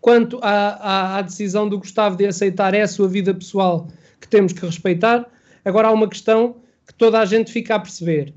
Quanto 0.00 0.38
à, 0.40 0.68
à, 0.80 1.18
à, 1.18 1.22
decisão 1.22 1.68
do 1.68 1.78
Gustavo 1.78 2.16
de 2.16 2.24
aceitar 2.24 2.72
é 2.72 2.82
a 2.82 2.88
sua 2.88 3.08
vida 3.08 3.34
pessoal 3.34 3.88
que 4.20 4.28
temos 4.28 4.52
que 4.52 4.64
respeitar. 4.64 5.28
Agora 5.64 5.88
há 5.88 5.92
uma 5.92 6.08
questão 6.08 6.56
que 6.86 6.94
toda 6.94 7.18
a 7.18 7.24
gente 7.24 7.50
fica 7.50 7.74
a 7.74 7.80
perceber. 7.80 8.32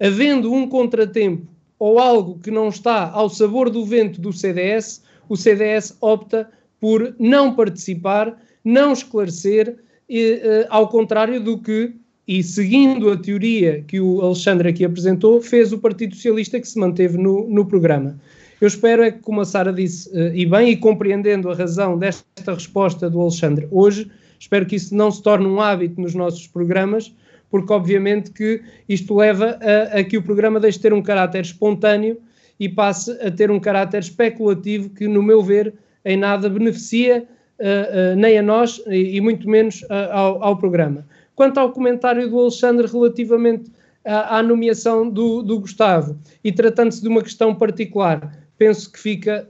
Havendo 0.00 0.52
um 0.52 0.68
contratempo 0.68 1.46
ou 1.78 2.00
algo 2.00 2.40
que 2.40 2.50
não 2.50 2.68
está 2.68 3.08
ao 3.10 3.30
sabor 3.30 3.70
do 3.70 3.84
vento 3.84 4.20
do 4.20 4.32
CDS, 4.32 5.04
o 5.28 5.36
CDS 5.36 5.96
opta 6.00 6.50
por 6.80 7.14
não 7.20 7.54
participar, 7.54 8.36
não 8.64 8.92
esclarecer, 8.92 9.76
e, 10.08 10.34
uh, 10.34 10.66
ao 10.70 10.88
contrário 10.88 11.40
do 11.40 11.58
que, 11.58 11.94
e 12.26 12.42
seguindo 12.42 13.10
a 13.10 13.16
teoria 13.16 13.84
que 13.86 14.00
o 14.00 14.20
Alexandre 14.20 14.68
aqui 14.68 14.84
apresentou, 14.84 15.40
fez 15.40 15.72
o 15.72 15.78
Partido 15.78 16.14
Socialista 16.14 16.58
que 16.58 16.68
se 16.68 16.78
manteve 16.78 17.16
no, 17.16 17.48
no 17.48 17.64
programa. 17.64 18.18
Eu 18.60 18.68
espero 18.68 19.02
é 19.02 19.10
que, 19.10 19.18
como 19.20 19.40
a 19.40 19.44
Sara 19.44 19.72
disse, 19.72 20.08
uh, 20.10 20.34
e 20.34 20.46
bem, 20.46 20.70
e 20.70 20.76
compreendendo 20.76 21.50
a 21.50 21.54
razão 21.54 21.98
desta 21.98 22.54
resposta 22.54 23.08
do 23.08 23.20
Alexandre 23.20 23.68
hoje, 23.70 24.10
espero 24.38 24.66
que 24.66 24.76
isso 24.76 24.94
não 24.94 25.10
se 25.10 25.22
torne 25.22 25.46
um 25.46 25.60
hábito 25.60 26.00
nos 26.00 26.14
nossos 26.14 26.46
programas, 26.46 27.14
porque 27.50 27.72
obviamente 27.72 28.30
que 28.30 28.62
isto 28.88 29.14
leva 29.14 29.58
a, 29.60 29.98
a 29.98 30.04
que 30.04 30.16
o 30.16 30.22
programa 30.22 30.58
deixe 30.58 30.78
de 30.78 30.82
ter 30.82 30.92
um 30.92 31.02
caráter 31.02 31.42
espontâneo 31.42 32.18
e 32.58 32.68
passe 32.68 33.12
a 33.22 33.30
ter 33.30 33.50
um 33.50 33.60
caráter 33.60 33.98
especulativo 33.98 34.90
que, 34.90 35.06
no 35.06 35.22
meu 35.22 35.42
ver, 35.42 35.74
em 36.04 36.16
nada 36.16 36.48
beneficia 36.48 37.26
uh, 37.58 38.12
uh, 38.12 38.16
nem 38.16 38.38
a 38.38 38.42
nós 38.42 38.80
e, 38.86 39.16
e 39.16 39.20
muito 39.20 39.48
menos 39.48 39.82
uh, 39.82 40.12
ao, 40.12 40.42
ao, 40.42 40.56
programa. 40.56 41.06
Quanto 41.36 41.58
ao 41.58 41.70
comentário 41.70 42.28
do 42.28 42.40
Alexandre 42.40 42.88
relativamente 42.88 43.70
à, 44.04 44.38
à 44.38 44.42
nomeação 44.42 45.08
do, 45.08 45.42
do, 45.42 45.60
Gustavo 45.60 46.18
e 46.42 46.50
tratando-se 46.50 47.02
de 47.02 47.08
uma 47.08 47.22
questão 47.22 47.54
particular, 47.54 48.36
penso 48.58 48.90
que 48.90 48.98
fica 48.98 49.46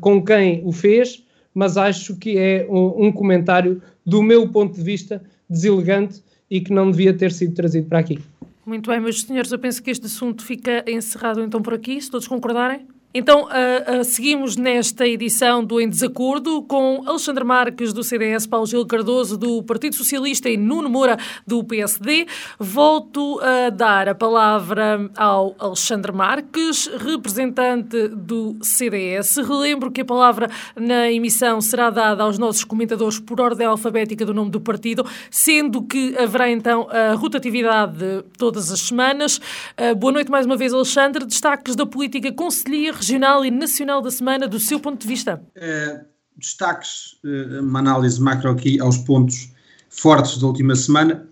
com 0.00 0.22
quem 0.22 0.62
o 0.64 0.70
fez, 0.70 1.24
mas 1.54 1.78
acho 1.78 2.16
que 2.16 2.36
é 2.36 2.66
um, 2.68 3.06
um 3.06 3.12
comentário, 3.12 3.80
do 4.04 4.22
meu 4.22 4.46
ponto 4.48 4.74
de 4.76 4.82
vista, 4.82 5.22
deselegante 5.48 6.22
e 6.50 6.60
que 6.60 6.70
não 6.70 6.90
devia 6.90 7.16
ter 7.16 7.32
sido 7.32 7.54
trazido 7.54 7.88
para 7.88 7.98
aqui. 7.98 8.18
Muito 8.64 8.90
bem, 8.90 9.00
meus 9.00 9.22
senhores, 9.22 9.50
eu 9.52 9.58
penso 9.58 9.82
que 9.82 9.90
este 9.90 10.06
assunto 10.06 10.44
fica 10.44 10.84
encerrado 10.86 11.40
então 11.40 11.62
por 11.62 11.72
aqui, 11.72 12.00
se 12.00 12.10
todos 12.10 12.28
concordarem. 12.28 12.86
Então, 13.18 13.44
uh, 13.44 14.00
uh, 14.00 14.04
seguimos 14.04 14.56
nesta 14.56 15.08
edição 15.08 15.64
do 15.64 15.80
Em 15.80 15.88
Desacordo 15.88 16.60
com 16.60 17.02
Alexandre 17.06 17.44
Marques, 17.44 17.90
do 17.94 18.04
CDS, 18.04 18.46
Paulo 18.46 18.66
Gil 18.66 18.84
Cardoso, 18.84 19.38
do 19.38 19.62
Partido 19.62 19.96
Socialista 19.96 20.50
e 20.50 20.58
Nuno 20.58 20.90
Moura, 20.90 21.16
do 21.46 21.64
PSD. 21.64 22.26
Volto 22.58 23.40
a 23.40 23.70
dar 23.70 24.06
a 24.10 24.14
palavra 24.14 25.10
ao 25.16 25.56
Alexandre 25.58 26.12
Marques, 26.12 26.90
representante 26.98 28.08
do 28.08 28.54
CDS. 28.60 29.38
Relembro 29.38 29.90
que 29.90 30.02
a 30.02 30.04
palavra 30.04 30.50
na 30.78 31.10
emissão 31.10 31.58
será 31.62 31.88
dada 31.88 32.22
aos 32.22 32.36
nossos 32.36 32.64
comentadores 32.64 33.18
por 33.18 33.40
ordem 33.40 33.66
alfabética 33.66 34.26
do 34.26 34.34
nome 34.34 34.50
do 34.50 34.60
partido, 34.60 35.06
sendo 35.30 35.80
que 35.80 36.14
haverá 36.18 36.50
então 36.50 36.86
a 36.90 37.14
rotatividade 37.14 38.24
todas 38.36 38.70
as 38.70 38.80
semanas. 38.80 39.38
Uh, 39.80 39.94
boa 39.96 40.12
noite 40.12 40.30
mais 40.30 40.44
uma 40.44 40.54
vez, 40.54 40.74
Alexandre. 40.74 41.24
Destaques 41.24 41.74
da 41.74 41.86
política 41.86 42.30
conselheira 42.30 43.05
regional 43.06 43.44
e 43.44 43.50
nacional 43.52 44.02
da 44.02 44.10
semana, 44.10 44.48
do 44.48 44.58
seu 44.58 44.80
ponto 44.80 45.00
de 45.00 45.06
vista? 45.06 45.40
É, 45.54 46.00
destaques, 46.36 47.16
eh, 47.24 47.60
uma 47.60 47.78
análise 47.78 48.20
macro 48.20 48.50
aqui 48.50 48.80
aos 48.80 48.98
pontos 48.98 49.48
fortes 49.88 50.38
da 50.38 50.46
última 50.48 50.74
semana. 50.74 51.24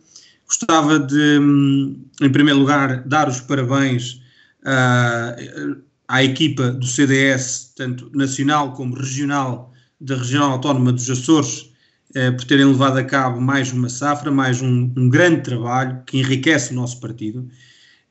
Gostava 0.46 1.00
de, 1.00 1.38
hum, 1.40 2.04
em 2.20 2.30
primeiro 2.30 2.60
lugar, 2.60 3.02
dar 3.04 3.28
os 3.28 3.40
parabéns 3.40 4.22
uh, 4.62 5.82
à 6.06 6.22
equipa 6.22 6.70
do 6.70 6.86
CDS, 6.86 7.72
tanto 7.74 8.08
nacional 8.14 8.72
como 8.74 8.94
regional, 8.94 9.72
da 10.00 10.16
Regional 10.16 10.52
Autónoma 10.52 10.92
dos 10.92 11.10
Açores, 11.10 11.72
uh, 12.10 12.36
por 12.36 12.44
terem 12.44 12.66
levado 12.66 12.98
a 12.98 13.04
cabo 13.04 13.40
mais 13.40 13.72
uma 13.72 13.88
safra, 13.88 14.30
mais 14.30 14.62
um, 14.62 14.92
um 14.96 15.08
grande 15.08 15.42
trabalho 15.42 16.02
que 16.06 16.18
enriquece 16.18 16.72
o 16.72 16.76
nosso 16.76 17.00
partido. 17.00 17.48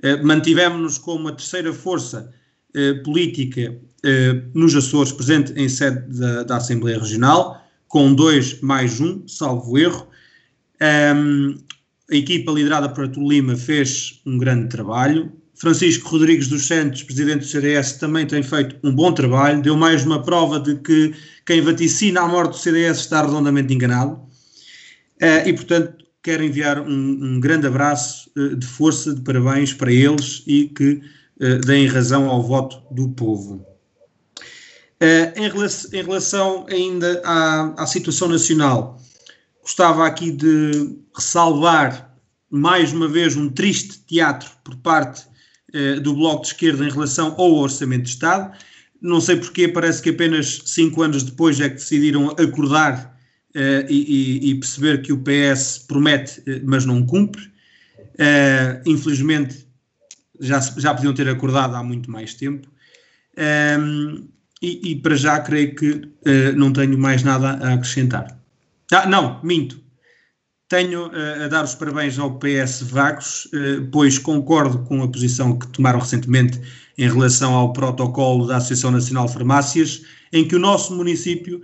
Uh, 0.03 0.25
Mantivemos-nos 0.25 0.97
como 0.97 1.29
a 1.29 1.31
terceira 1.31 1.71
força 1.71 2.33
eh, 2.33 2.42
política 3.03 3.75
eh, 4.05 4.41
nos 4.53 4.75
Açores, 4.75 5.13
presente 5.13 5.53
em 5.55 5.69
sede 5.69 6.01
da, 6.19 6.43
da, 6.43 6.57
Assembleia 6.57 6.99
Regional, 6.99 7.65
com 7.87 8.13
dois 8.13 8.59
mais 8.59 8.99
um, 8.99 9.25
salvo 9.25 9.77
erro. 9.77 10.05
Um, 11.15 11.57
a 12.11 12.15
equipa 12.15 12.51
liderada 12.51 12.89
por 12.89 13.05
Artur 13.05 13.25
Lima 13.25 13.55
fez 13.55 14.21
um 14.25 14.37
grande 14.37 14.67
trabalho. 14.67 15.31
Francisco 15.55 16.09
Rodrigues 16.09 16.49
dos 16.49 16.67
Santos, 16.67 17.03
presidente 17.03 17.39
do 17.39 17.45
CDS, 17.45 17.93
também 17.93 18.27
tem 18.27 18.43
feito 18.43 18.75
um 18.83 18.93
bom 18.93 19.13
trabalho. 19.13 19.61
Deu 19.61 19.77
mais 19.77 20.05
uma 20.05 20.21
prova 20.21 20.59
de 20.59 20.75
que 20.75 21.13
quem 21.45 21.61
vaticina 21.61 22.21
a 22.21 22.27
morte 22.27 22.51
do 22.51 22.57
CDS 22.57 22.99
está 22.99 23.21
redondamente 23.21 23.73
enganado. 23.73 24.15
Uh, 25.21 25.47
e, 25.47 25.53
portanto, 25.53 26.03
quero 26.21 26.43
enviar 26.43 26.81
um, 26.81 26.89
um 26.89 27.39
grande 27.39 27.67
abraço 27.67 28.29
uh, 28.35 28.53
de 28.53 28.67
força, 28.67 29.15
de 29.15 29.21
parabéns 29.21 29.71
para 29.71 29.93
eles 29.93 30.43
e 30.45 30.65
que 30.65 31.01
deem 31.65 31.87
razão 31.87 32.29
ao 32.29 32.43
voto 32.43 32.81
do 32.91 33.09
povo. 33.09 33.65
Uh, 35.03 35.37
em, 35.37 35.49
relação, 35.49 35.89
em, 35.91 36.01
relação, 36.01 36.65
ainda 36.69 37.21
à, 37.25 37.83
à, 37.83 37.85
situação 37.85 38.29
nacional, 38.29 38.97
gostava 39.61 40.07
aqui 40.07 40.31
de 40.31 40.97
ressalvar 41.13 42.15
mais 42.49 42.93
uma 42.93 43.09
vez 43.09 43.35
um 43.35 43.49
triste 43.49 43.99
teatro 44.05 44.49
por 44.63 44.77
parte 44.77 45.25
uh, 45.75 45.99
do 45.99 46.13
Bloco 46.13 46.43
de 46.43 46.47
Esquerda 46.47 46.85
em 46.85 46.89
relação 46.89 47.35
ao 47.37 47.53
Orçamento 47.53 48.03
de 48.03 48.11
Estado. 48.11 48.57
Não 49.01 49.19
sei 49.19 49.35
porquê, 49.35 49.67
parece 49.67 50.01
que 50.01 50.11
apenas 50.11 50.61
cinco 50.65 51.01
anos 51.01 51.23
depois 51.23 51.59
é 51.59 51.67
que 51.67 51.75
decidiram 51.75 52.29
acordar 52.29 53.11
Uh, 53.55 53.85
e, 53.87 54.49
e, 54.49 54.55
perceber 54.55 55.03
que 55.03 55.13
o 55.13 55.21
PS 55.23 55.85
promete, 55.87 56.41
mas 56.63 56.87
não 56.87 57.05
cumpre. 57.05 57.43
Uh, 58.15 58.81
infelizmente, 58.83 59.67
já, 60.43 60.59
já 60.59 60.93
podiam 60.93 61.13
ter 61.13 61.27
acordado 61.29 61.75
há 61.75 61.83
muito 61.83 62.11
mais 62.11 62.33
tempo. 62.33 62.67
Um, 63.37 64.27
e, 64.61 64.91
e, 64.91 64.95
para 64.95 65.15
já 65.15 65.39
creio 65.39 65.75
que 65.75 65.91
uh, 65.91 66.55
não 66.55 66.71
tenho 66.71 66.97
mais 66.97 67.23
nada 67.23 67.51
a 67.61 67.73
acrescentar. 67.73 68.39
Ah, 68.91 69.05
não, 69.05 69.41
minto. 69.43 69.81
Tenho 70.69 71.07
uh, 71.07 71.43
a 71.43 71.47
dar 71.47 71.65
os 71.65 71.75
parabéns 71.75 72.17
ao 72.17 72.39
PS 72.39 72.83
Vagos, 72.83 73.45
uh, 73.45 73.85
pois 73.91 74.17
concordo 74.17 74.79
com 74.79 75.03
a 75.03 75.07
posição 75.07 75.57
que 75.57 75.67
tomaram 75.67 75.99
recentemente 75.99 76.61
em 76.97 77.09
relação 77.09 77.53
ao 77.53 77.73
protocolo 77.73 78.47
da 78.47 78.57
Associação 78.57 78.91
Nacional 78.91 79.25
de 79.25 79.33
Farmácias, 79.33 80.03
em 80.31 80.47
que 80.47 80.55
o 80.55 80.59
nosso 80.59 80.95
município 80.95 81.61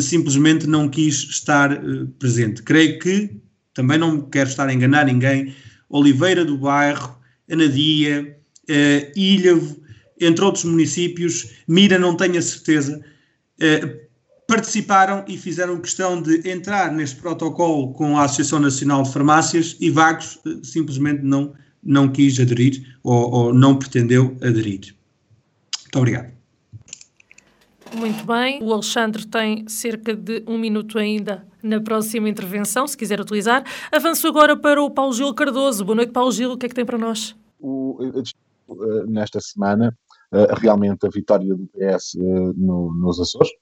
simplesmente 0.00 0.66
não 0.66 0.88
quis 0.88 1.14
estar 1.30 1.80
presente. 2.18 2.60
Creio 2.62 2.98
que, 2.98 3.30
também 3.72 3.98
não 3.98 4.20
quero 4.20 4.48
estar 4.48 4.68
a 4.68 4.72
enganar 4.72 5.06
ninguém, 5.06 5.54
Oliveira 5.88 6.44
do 6.44 6.58
Bairro 6.58 7.19
Anadia, 7.50 8.36
uh, 8.68 9.18
Ilhavo, 9.18 9.80
entre 10.20 10.44
outros 10.44 10.64
municípios, 10.64 11.50
Mira 11.66 11.98
não 11.98 12.16
tenho 12.16 12.38
a 12.38 12.42
certeza, 12.42 13.00
uh, 13.00 14.00
participaram 14.46 15.24
e 15.28 15.36
fizeram 15.36 15.80
questão 15.80 16.20
de 16.20 16.48
entrar 16.48 16.92
neste 16.92 17.16
protocolo 17.16 17.92
com 17.92 18.18
a 18.18 18.24
Associação 18.24 18.58
Nacional 18.58 19.02
de 19.02 19.12
Farmácias 19.12 19.76
e 19.80 19.90
Vagos 19.90 20.38
uh, 20.44 20.64
simplesmente 20.64 21.22
não, 21.22 21.54
não 21.82 22.08
quis 22.08 22.38
aderir 22.38 22.96
ou, 23.02 23.30
ou 23.30 23.54
não 23.54 23.76
pretendeu 23.76 24.36
aderir. 24.42 24.94
Muito 25.82 25.98
obrigado. 25.98 26.40
Muito 27.94 28.24
bem. 28.24 28.62
O 28.62 28.72
Alexandre 28.72 29.26
tem 29.26 29.68
cerca 29.68 30.14
de 30.14 30.44
um 30.46 30.56
minuto 30.58 30.98
ainda 30.98 31.44
na 31.62 31.80
próxima 31.80 32.28
intervenção, 32.28 32.86
se 32.86 32.96
quiser 32.96 33.20
utilizar. 33.20 33.64
Avanço 33.90 34.26
agora 34.28 34.56
para 34.56 34.80
o 34.80 34.90
Paulo 34.90 35.12
Gil 35.12 35.34
Cardoso. 35.34 35.84
Boa 35.84 35.96
noite, 35.96 36.12
Paulo 36.12 36.30
Gil. 36.30 36.52
O 36.52 36.56
que 36.56 36.66
é 36.66 36.68
que 36.68 36.74
tem 36.74 36.84
para 36.84 36.98
nós? 36.98 37.34
O, 37.60 37.98
nesta 39.06 39.40
semana 39.40 39.96
realmente 40.58 41.06
a 41.06 41.10
vitória 41.10 41.54
do 41.54 41.66
PS 41.68 42.14
no, 42.56 42.94
nos 42.94 43.20
Açores. 43.20 43.52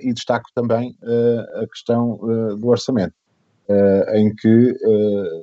E 0.00 0.12
destaco 0.12 0.48
também 0.54 0.96
a 1.62 1.66
questão 1.66 2.18
do 2.58 2.68
orçamento, 2.68 3.14
em 4.14 4.34
que 4.34 4.74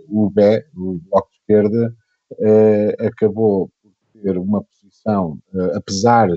o 0.08 0.30
BE, 0.30 0.66
o 0.76 1.00
Bloco 1.10 1.30
de 1.30 1.38
Esquerda, 1.40 1.96
acabou 3.00 3.70
por 3.82 4.22
ter 4.22 4.38
uma 4.38 4.64
posição, 4.64 5.38
apesar 5.76 6.30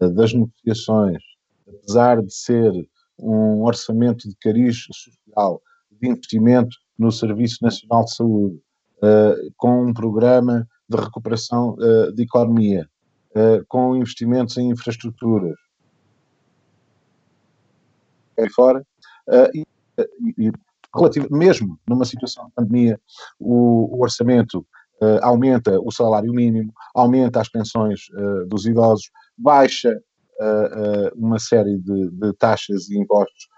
das 0.00 0.32
negociações, 0.32 1.22
apesar 1.68 2.22
de 2.22 2.34
ser 2.34 2.72
um 3.18 3.62
orçamento 3.62 4.28
de 4.28 4.34
cariz 4.40 4.86
social, 4.86 5.62
de 5.90 6.08
investimento 6.08 6.76
no 6.98 7.12
Serviço 7.12 7.58
Nacional 7.62 8.04
de 8.04 8.14
Saúde, 8.14 8.60
com 9.56 9.86
um 9.86 9.92
programa 9.92 10.66
de 10.88 10.96
recuperação 10.96 11.76
de 12.14 12.22
economia, 12.22 12.88
com 13.68 13.96
investimentos 13.96 14.56
em 14.56 14.70
infraestruturas, 14.70 15.56
aí 18.38 18.50
fora, 18.50 18.84
uh, 19.28 19.50
e, 19.54 19.66
e, 20.38 20.52
relativo, 20.94 21.28
mesmo 21.30 21.78
numa 21.88 22.04
situação 22.04 22.46
de 22.46 22.52
pandemia, 22.52 23.00
o, 23.38 23.96
o 23.96 24.02
orçamento 24.02 24.58
uh, 25.00 25.18
aumenta 25.22 25.80
o 25.80 25.90
salário 25.90 26.32
mínimo, 26.32 26.72
aumenta 26.94 27.40
as 27.40 27.48
pensões 27.48 28.08
uh, 28.14 28.46
dos 28.46 28.66
idosos, 28.66 29.10
baixa 29.36 30.00
uma 31.14 31.38
série 31.38 31.78
de, 31.78 32.10
de, 32.10 32.32
taxas 32.32 32.90
e 32.90 32.98
impostos, 32.98 33.48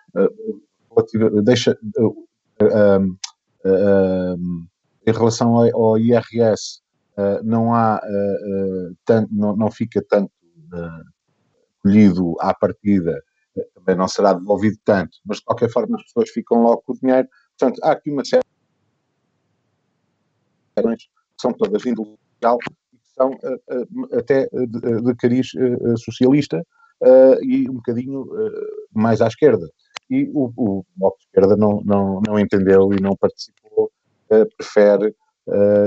deixa 1.43 1.75
em 5.07 5.11
relação 5.11 5.57
ao 5.57 5.97
IRS, 5.97 6.83
não 7.43 7.75
há 7.75 8.01
tanto, 9.05 9.29
não, 9.33 9.57
não 9.57 9.71
fica 9.71 10.05
tanto 10.09 10.31
colhido 11.83 12.35
à 12.41 12.53
partida 12.55 13.23
também 13.75 13.97
não 13.97 14.09
será 14.09 14.33
devolvido 14.33 14.77
tanto, 14.85 15.19
mas 15.25 15.39
de 15.39 15.45
qualquer 15.45 15.71
forma 15.71 15.97
as 15.97 16.03
pessoas 16.05 16.31
ficam 16.31 16.63
logo 16.63 16.83
com 16.83 16.93
o 16.93 16.99
dinheiro. 16.99 17.29
Portanto, 17.59 17.81
há 17.83 17.93
aqui 17.93 18.11
uma 18.11 18.25
série 18.25 18.43
que 20.77 21.09
são 21.41 21.53
todas 21.53 21.85
índole 21.87 22.19
e 22.43 22.97
que 22.99 23.09
são 23.15 23.31
até 24.13 24.47
de, 24.47 25.03
de 25.03 25.15
cariz 25.17 25.49
socialista 26.05 26.63
e 27.43 27.69
um 27.71 27.75
bocadinho 27.75 28.27
mais 28.93 29.21
à 29.21 29.29
esquerda. 29.29 29.67
E 30.11 30.31
o, 30.35 30.53
o 30.57 30.85
Bloco 30.97 31.19
de 31.19 31.25
Esquerda 31.25 31.57
não, 31.57 31.81
não, 31.85 32.21
não 32.27 32.39
entendeu 32.39 32.93
e 32.93 33.01
não 33.01 33.17
participou, 33.17 33.91
prefere, 34.29 35.15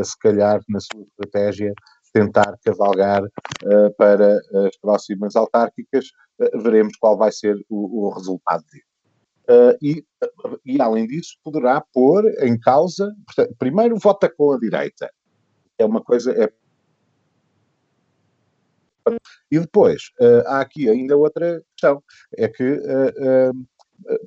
se 0.04 0.18
calhar, 0.20 0.62
na 0.70 0.80
sua 0.80 1.04
estratégia, 1.04 1.74
tentar 2.13 2.58
cavalgar 2.63 3.24
uh, 3.24 3.94
para 3.98 4.39
as 4.68 4.78
próximas 4.78 5.36
autárquicas, 5.36 6.06
uh, 6.39 6.62
veremos 6.62 6.96
qual 6.98 7.18
vai 7.18 7.32
ser 7.32 7.56
o, 7.70 8.08
o 8.08 8.10
resultado 8.10 8.63
disso. 8.72 8.88
Uh, 9.50 9.75
e, 9.82 10.06
e, 10.63 10.82
além 10.82 11.08
disso, 11.08 11.36
poderá 11.44 11.84
pôr 11.94 12.24
em 12.44 12.60
causa, 12.60 13.12
portanto, 13.25 13.56
primeiro 13.58 13.98
vota 13.98 14.30
com 14.30 14.54
a 14.54 14.60
direita, 14.60 15.12
é 15.78 15.86
uma 15.86 16.04
coisa. 16.04 16.32
É... 16.32 16.51
E 19.50 19.60
depois, 19.60 20.12
há 20.46 20.60
aqui 20.60 20.88
ainda 20.88 21.18
outra 21.18 21.63
questão, 21.72 22.04
é 22.38 22.48
que 22.48 22.80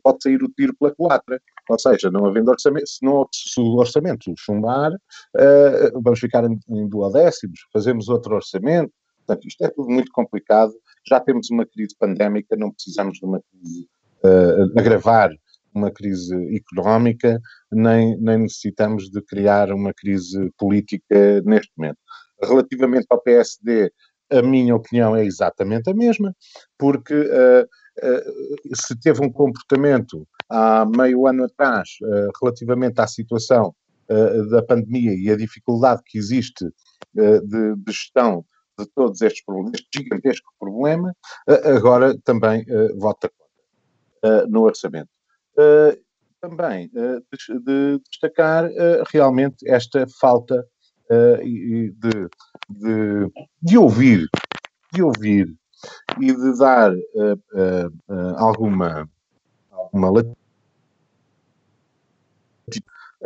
pode 0.02 0.24
sair 0.24 0.42
o 0.42 0.48
tiro 0.48 0.74
pela 0.74 0.92
culatra. 0.92 1.40
Ou 1.68 1.78
seja, 1.78 2.10
não 2.10 2.26
havendo 2.26 2.50
orçamento, 2.50 2.88
se, 2.88 3.04
não, 3.04 3.26
se 3.32 3.60
o 3.60 3.76
orçamento 3.76 4.32
chumbar, 4.36 4.92
uh, 4.92 6.02
vamos 6.02 6.18
ficar 6.18 6.44
em, 6.44 6.58
em 6.68 6.88
duodécimos, 6.88 7.60
fazemos 7.72 8.08
outro 8.08 8.34
orçamento. 8.34 8.92
Portanto, 9.18 9.46
isto 9.46 9.64
é 9.64 9.68
tudo 9.68 9.88
muito 9.88 10.10
complicado. 10.12 10.72
Já 11.08 11.20
temos 11.20 11.50
uma 11.50 11.64
crise 11.64 11.94
pandémica, 11.98 12.56
não 12.56 12.72
precisamos 12.72 13.18
de 13.18 13.24
uma 13.24 13.40
crise 13.40 13.88
uh, 14.24 14.78
agravar 14.78 15.30
uma 15.74 15.90
crise 15.90 16.34
económica, 16.54 17.40
nem, 17.70 18.16
nem 18.18 18.38
necessitamos 18.38 19.10
de 19.10 19.22
criar 19.22 19.72
uma 19.72 19.92
crise 19.94 20.50
política 20.58 21.40
neste 21.44 21.72
momento. 21.76 21.98
Relativamente 22.42 23.06
ao 23.08 23.20
PSD, 23.20 23.90
a 24.32 24.42
minha 24.42 24.74
opinião 24.74 25.14
é 25.14 25.24
exatamente 25.24 25.90
a 25.90 25.94
mesma, 25.94 26.34
porque 26.78 27.14
uh, 27.14 27.62
uh, 27.62 28.76
se 28.76 28.98
teve 28.98 29.24
um 29.24 29.30
comportamento 29.30 30.26
há 30.52 30.84
meio 30.84 31.26
ano 31.26 31.44
atrás, 31.44 31.88
uh, 32.02 32.30
relativamente 32.40 33.00
à 33.00 33.06
situação 33.06 33.74
uh, 34.10 34.48
da 34.50 34.62
pandemia 34.62 35.14
e 35.14 35.30
a 35.30 35.36
dificuldade 35.36 36.02
que 36.04 36.18
existe 36.18 36.64
uh, 36.64 37.46
de, 37.46 37.76
de, 37.76 37.92
gestão 37.92 38.44
de 38.78 38.86
todos 38.94 39.20
estes 39.22 39.44
problemas, 39.44 39.72
este 39.74 40.02
gigantesco 40.02 40.50
problema, 40.58 41.14
agora 41.76 42.16
também 42.24 42.64
vota 42.98 43.28
contra 43.28 44.46
no 44.48 44.62
orçamento. 44.62 45.10
também 46.40 46.88
de, 46.88 47.20
de, 47.60 48.00
destacar 48.10 48.70
realmente 49.12 49.68
esta 49.68 50.06
falta 50.18 50.66
de, 51.42 52.28
de, 52.68 53.32
de 53.60 53.78
ouvir, 53.78 54.28
de 54.92 55.02
ouvir 55.02 55.54
e 56.20 56.32
de 56.32 56.58
dar 56.58 56.92
alguma, 58.36 59.08
alguma 59.70 60.10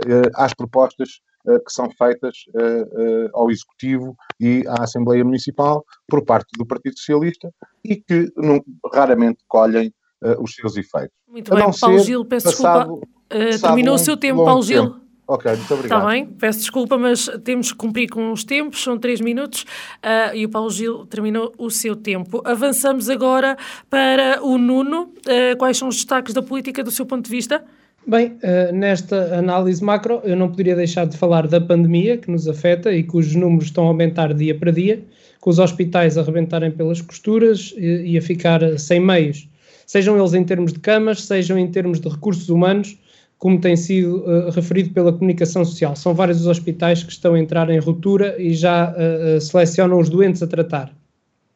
eh, 0.04 0.30
às 0.34 0.52
propostas 0.52 1.20
eh, 1.48 1.58
que 1.58 1.72
são 1.72 1.90
feitas 1.90 2.44
eh, 2.54 3.30
ao 3.32 3.50
Executivo 3.50 4.14
e 4.38 4.62
à 4.68 4.82
Assembleia 4.82 5.24
Municipal 5.24 5.84
por 6.06 6.22
parte 6.22 6.48
do 6.58 6.66
Partido 6.66 6.98
Socialista 6.98 7.50
e 7.82 7.96
que 7.96 8.30
não, 8.36 8.62
raramente 8.92 9.38
colhem 9.48 9.92
os 10.40 10.54
seus 10.54 10.76
efeitos. 10.76 11.14
Muito 11.28 11.54
bem, 11.54 11.70
Paulo 11.78 11.98
Gil, 11.98 12.24
peço 12.24 12.46
passado, 12.46 13.00
desculpa. 13.00 13.06
Uh, 13.26 13.60
terminou 13.60 13.94
o 13.94 13.98
seu 13.98 14.16
tempo, 14.16 14.44
Paulo 14.44 14.62
Gil. 14.62 14.84
Tempo. 14.84 15.05
Ok, 15.28 15.50
muito 15.56 15.74
obrigado. 15.74 15.98
Está 15.98 16.10
bem, 16.10 16.26
peço 16.26 16.60
desculpa, 16.60 16.96
mas 16.96 17.28
temos 17.42 17.72
que 17.72 17.78
cumprir 17.78 18.08
com 18.08 18.30
os 18.30 18.44
tempos, 18.44 18.82
são 18.82 18.96
três 18.96 19.20
minutos 19.20 19.62
uh, 19.62 20.34
e 20.34 20.46
o 20.46 20.48
Paulo 20.48 20.70
Gil 20.70 21.04
terminou 21.06 21.52
o 21.58 21.68
seu 21.68 21.96
tempo. 21.96 22.40
Avançamos 22.44 23.10
agora 23.10 23.56
para 23.90 24.40
o 24.40 24.56
Nuno. 24.56 25.12
Uh, 25.26 25.56
quais 25.58 25.78
são 25.78 25.88
os 25.88 25.96
destaques 25.96 26.32
da 26.32 26.42
política 26.42 26.84
do 26.84 26.92
seu 26.92 27.04
ponto 27.04 27.24
de 27.24 27.30
vista? 27.30 27.64
Bem, 28.06 28.38
uh, 28.38 28.72
nesta 28.72 29.36
análise 29.36 29.82
macro, 29.82 30.20
eu 30.22 30.36
não 30.36 30.48
poderia 30.48 30.76
deixar 30.76 31.06
de 31.06 31.16
falar 31.16 31.48
da 31.48 31.60
pandemia 31.60 32.16
que 32.16 32.30
nos 32.30 32.46
afeta 32.46 32.92
e 32.92 33.02
cujos 33.02 33.34
números 33.34 33.64
estão 33.64 33.84
a 33.84 33.88
aumentar 33.88 34.32
dia 34.32 34.56
para 34.56 34.70
dia, 34.70 35.02
com 35.40 35.50
os 35.50 35.58
hospitais 35.58 36.16
a 36.16 36.22
rebentarem 36.22 36.70
pelas 36.70 37.00
costuras 37.00 37.74
e, 37.76 38.12
e 38.12 38.18
a 38.18 38.22
ficar 38.22 38.78
sem 38.78 39.00
meios, 39.00 39.48
sejam 39.84 40.16
eles 40.16 40.34
em 40.34 40.44
termos 40.44 40.72
de 40.72 40.78
camas, 40.78 41.24
sejam 41.24 41.58
em 41.58 41.68
termos 41.68 41.98
de 41.98 42.08
recursos 42.08 42.48
humanos, 42.48 42.96
como 43.38 43.60
tem 43.60 43.76
sido 43.76 44.24
uh, 44.24 44.50
referido 44.50 44.90
pela 44.90 45.12
comunicação 45.12 45.64
social. 45.64 45.94
São 45.94 46.14
vários 46.14 46.40
os 46.40 46.46
hospitais 46.46 47.02
que 47.02 47.12
estão 47.12 47.34
a 47.34 47.38
entrar 47.38 47.68
em 47.70 47.78
ruptura 47.78 48.40
e 48.40 48.54
já 48.54 48.94
uh, 48.94 49.40
selecionam 49.40 49.98
os 49.98 50.08
doentes 50.08 50.42
a 50.42 50.46
tratar. 50.46 50.94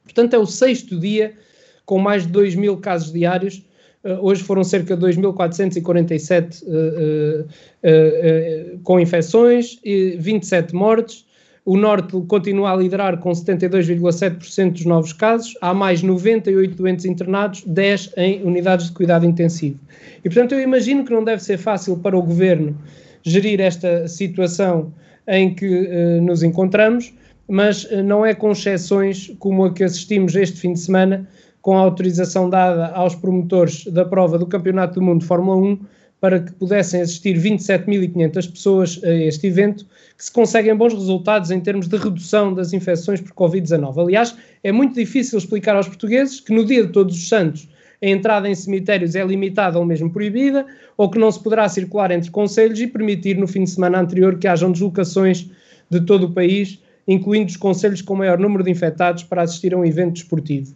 Portanto, 0.05 0.35
é 0.35 0.39
o 0.39 0.47
sexto 0.47 0.99
dia 0.99 1.35
com 1.87 1.99
mais 1.99 2.27
de 2.27 2.33
2 2.33 2.55
mil 2.55 2.77
casos 2.77 3.13
diários 3.13 3.63
Uh, 4.03 4.17
hoje 4.23 4.43
foram 4.43 4.65
cerca 4.65 4.97
de 4.97 5.07
2.447 5.07 6.63
uh, 6.63 7.45
uh, 7.45 8.81
com 8.83 8.99
infecções 8.99 9.79
e 9.85 10.17
27 10.19 10.75
mortes. 10.75 11.27
O 11.65 11.77
Norte 11.77 12.19
continua 12.27 12.73
a 12.73 12.77
liderar 12.77 13.19
com 13.19 13.31
72,7% 13.31 14.73
dos 14.73 14.85
novos 14.87 15.13
casos. 15.13 15.57
Há 15.61 15.75
mais 15.75 16.03
98 16.03 16.75
doentes 16.75 17.05
internados, 17.05 17.63
10 17.67 18.15
em 18.17 18.43
unidades 18.43 18.87
de 18.87 18.93
cuidado 18.93 19.27
intensivo. 19.27 19.79
E, 20.25 20.29
portanto, 20.29 20.53
eu 20.53 20.61
imagino 20.61 21.05
que 21.05 21.13
não 21.13 21.23
deve 21.23 21.43
ser 21.43 21.59
fácil 21.59 21.99
para 21.99 22.17
o 22.17 22.23
governo 22.23 22.77
gerir 23.23 23.61
esta 23.61 24.09
situação 24.09 24.93
em 25.29 25.55
que 25.55 25.67
uh, 25.67 26.23
nos 26.23 26.43
encontramos, 26.43 27.13
mas 27.47 27.85
uh, 27.85 28.03
não 28.03 28.25
é 28.25 28.35
com 28.35 28.53
exceções 28.53 29.31
como 29.39 29.65
a 29.65 29.73
que 29.73 29.85
assistimos 29.85 30.35
este 30.35 30.59
fim 30.59 30.73
de 30.73 30.81
semana, 30.81 31.29
com 31.61 31.77
a 31.77 31.81
autorização 31.81 32.49
dada 32.49 32.87
aos 32.89 33.15
promotores 33.15 33.85
da 33.85 34.05
prova 34.05 34.39
do 34.39 34.47
Campeonato 34.47 34.95
do 34.95 35.03
Mundo 35.03 35.21
de 35.21 35.27
Fórmula 35.27 35.57
1 35.59 35.79
para 36.21 36.41
que 36.41 36.53
pudessem 36.53 37.01
assistir 37.01 37.37
27.500 37.39 38.51
pessoas 38.51 39.01
a 39.03 39.11
este 39.11 39.47
evento, 39.47 39.87
que 40.17 40.25
se 40.25 40.31
conseguem 40.31 40.77
bons 40.77 40.93
resultados 40.93 41.51
em 41.51 41.61
termos 41.61 41.89
de 41.89 41.97
redução 41.97 42.53
das 42.53 42.73
infecções 42.73 43.21
por 43.21 43.33
Covid-19. 43.33 44.03
Aliás, 44.03 44.37
é 44.63 44.71
muito 44.71 44.95
difícil 44.95 45.39
explicar 45.39 45.77
aos 45.77 45.89
portugueses 45.89 46.41
que 46.41 46.53
no 46.53 46.65
dia 46.65 46.87
de 46.87 46.93
Todos 46.93 47.17
os 47.17 47.29
Santos 47.29 47.69
a 48.03 48.09
entrada 48.09 48.49
em 48.49 48.55
cemitérios 48.55 49.15
é 49.15 49.25
limitada 49.25 49.79
ou 49.79 49.85
mesmo 49.85 50.11
proibida, 50.11 50.67
ou 50.97 51.11
que 51.11 51.19
não 51.19 51.31
se 51.31 51.43
poderá 51.43 51.69
circular 51.69 52.11
entre 52.11 52.31
conselhos 52.31 52.81
e 52.81 52.87
permitir 52.87 53.37
no 53.37 53.47
fim 53.47 53.65
de 53.65 53.71
semana 53.71 54.01
anterior 54.01 54.39
que 54.39 54.49
hajam 54.49 54.73
deslocações 54.73 55.51
de 55.91 56.01
todo 56.01 56.25
o 56.25 56.33
país, 56.33 56.79
incluindo 57.07 57.51
os 57.51 57.57
conselhos 57.57 58.01
com 58.01 58.15
maior 58.15 58.39
número 58.39 58.65
de 58.65 58.71
infectados 58.71 59.23
para 59.23 59.43
assistir 59.43 59.75
a 59.75 59.77
um 59.77 59.85
evento 59.85 60.15
desportivo. 60.15 60.75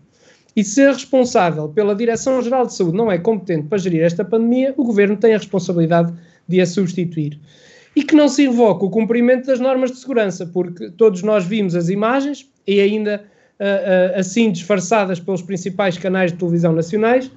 E 0.57 0.63
se 0.63 0.83
a 0.83 0.93
responsável 0.93 1.69
pela 1.69 1.95
Direção-Geral 1.95 2.67
de 2.67 2.75
Saúde 2.75 2.97
não 2.97 3.11
é 3.11 3.19
competente 3.19 3.67
para 3.67 3.79
gerir 3.79 4.03
esta 4.03 4.25
pandemia, 4.25 4.73
o 4.77 4.85
Governo 4.85 5.17
tem 5.17 5.35
a 5.35 5.39
responsabilidade 5.39 6.13
de 6.47 6.61
a 6.61 6.67
substituir. 6.67 7.39
E 7.97 8.03
que 8.03 8.15
não 8.15 8.29
se 8.29 8.45
invoque 8.45 8.85
o 8.85 8.91
cumprimento 8.91 9.47
das 9.47 9.59
normas 9.59 9.91
de 9.91 9.99
segurança, 9.99 10.47
porque 10.47 10.91
todos 10.91 11.23
nós 11.23 11.45
vimos 11.45 11.75
as 11.75 11.89
imagens, 11.89 12.49
e 12.67 12.81
ainda 12.81 13.25
uh, 13.61 13.65
uh, 13.65 14.19
assim 14.19 14.51
disfarçadas 14.51 15.21
pelos 15.21 15.43
principais 15.43 15.99
canais 15.99 16.33
de 16.33 16.39
televisão 16.39 16.73
nacionais, 16.73 17.31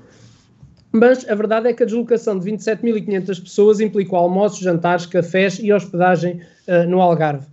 mas 0.91 1.27
a 1.29 1.35
verdade 1.35 1.67
é 1.67 1.73
que 1.73 1.83
a 1.83 1.85
deslocação 1.85 2.39
de 2.39 2.49
27.500 2.51 3.43
pessoas 3.43 3.79
implicou 3.79 4.17
almoços, 4.17 4.59
jantares, 4.59 5.05
cafés 5.05 5.59
e 5.61 5.71
hospedagem 5.71 6.39
uh, 6.67 6.87
no 6.89 7.01
Algarve. 7.01 7.45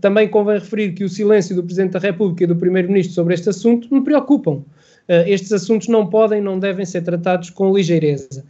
Também 0.00 0.26
convém 0.26 0.58
referir 0.58 0.94
que 0.94 1.04
o 1.04 1.08
silêncio 1.08 1.54
do 1.54 1.62
Presidente 1.62 1.92
da 1.92 2.00
República 2.00 2.42
e 2.42 2.46
do 2.48 2.56
Primeiro-Ministro 2.56 3.14
sobre 3.14 3.34
este 3.34 3.50
assunto 3.50 3.86
me 3.94 4.02
preocupam. 4.02 4.64
Uh, 5.10 5.26
estes 5.26 5.50
assuntos 5.52 5.88
não 5.88 6.06
podem, 6.06 6.40
não 6.40 6.56
devem 6.56 6.86
ser 6.86 7.02
tratados 7.02 7.50
com 7.50 7.74
ligeireza. 7.76 8.44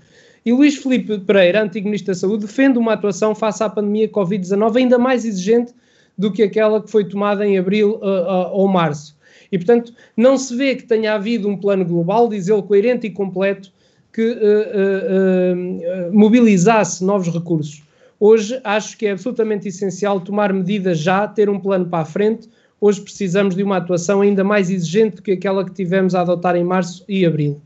E 0.44 0.52
Luís 0.52 0.76
Felipe 0.76 1.18
Pereira, 1.20 1.62
antigo 1.62 1.86
Ministro 1.86 2.12
da 2.12 2.18
Saúde, 2.18 2.44
defende 2.44 2.78
uma 2.78 2.92
atuação 2.92 3.34
face 3.34 3.62
à 3.62 3.70
pandemia 3.70 4.06
Covid-19 4.10 4.76
ainda 4.76 4.98
mais 4.98 5.24
exigente 5.24 5.72
do 6.18 6.30
que 6.30 6.42
aquela 6.42 6.82
que 6.82 6.90
foi 6.90 7.04
tomada 7.04 7.46
em 7.46 7.56
abril 7.56 7.98
uh, 8.02 8.50
ou 8.52 8.68
março. 8.68 9.18
E, 9.50 9.56
portanto, 9.56 9.94
não 10.14 10.36
se 10.36 10.54
vê 10.54 10.76
que 10.76 10.84
tenha 10.84 11.14
havido 11.14 11.48
um 11.48 11.56
plano 11.56 11.82
global, 11.84 12.28
diz 12.28 12.46
ele, 12.46 12.62
coerente 12.62 13.06
e 13.06 13.10
completo, 13.10 13.72
que 14.12 14.22
uh, 14.22 16.10
uh, 16.10 16.12
mobilizasse 16.12 17.02
novos 17.02 17.32
recursos. 17.32 17.82
Hoje 18.18 18.60
acho 18.64 18.98
que 18.98 19.06
é 19.06 19.12
absolutamente 19.12 19.68
essencial 19.68 20.20
tomar 20.20 20.52
medidas 20.52 20.98
já, 20.98 21.26
ter 21.26 21.48
um 21.48 21.58
plano 21.58 21.86
para 21.86 22.02
a 22.02 22.04
frente. 22.04 22.50
Hoje 22.80 23.00
precisamos 23.00 23.54
de 23.54 23.62
uma 23.62 23.76
atuação 23.76 24.22
ainda 24.22 24.42
mais 24.42 24.70
exigente 24.70 25.16
do 25.16 25.22
que 25.22 25.32
aquela 25.32 25.64
que 25.64 25.72
tivemos 25.72 26.14
a 26.14 26.22
adotar 26.22 26.56
em 26.56 26.64
março 26.64 27.04
e 27.08 27.26
abril. 27.26 27.60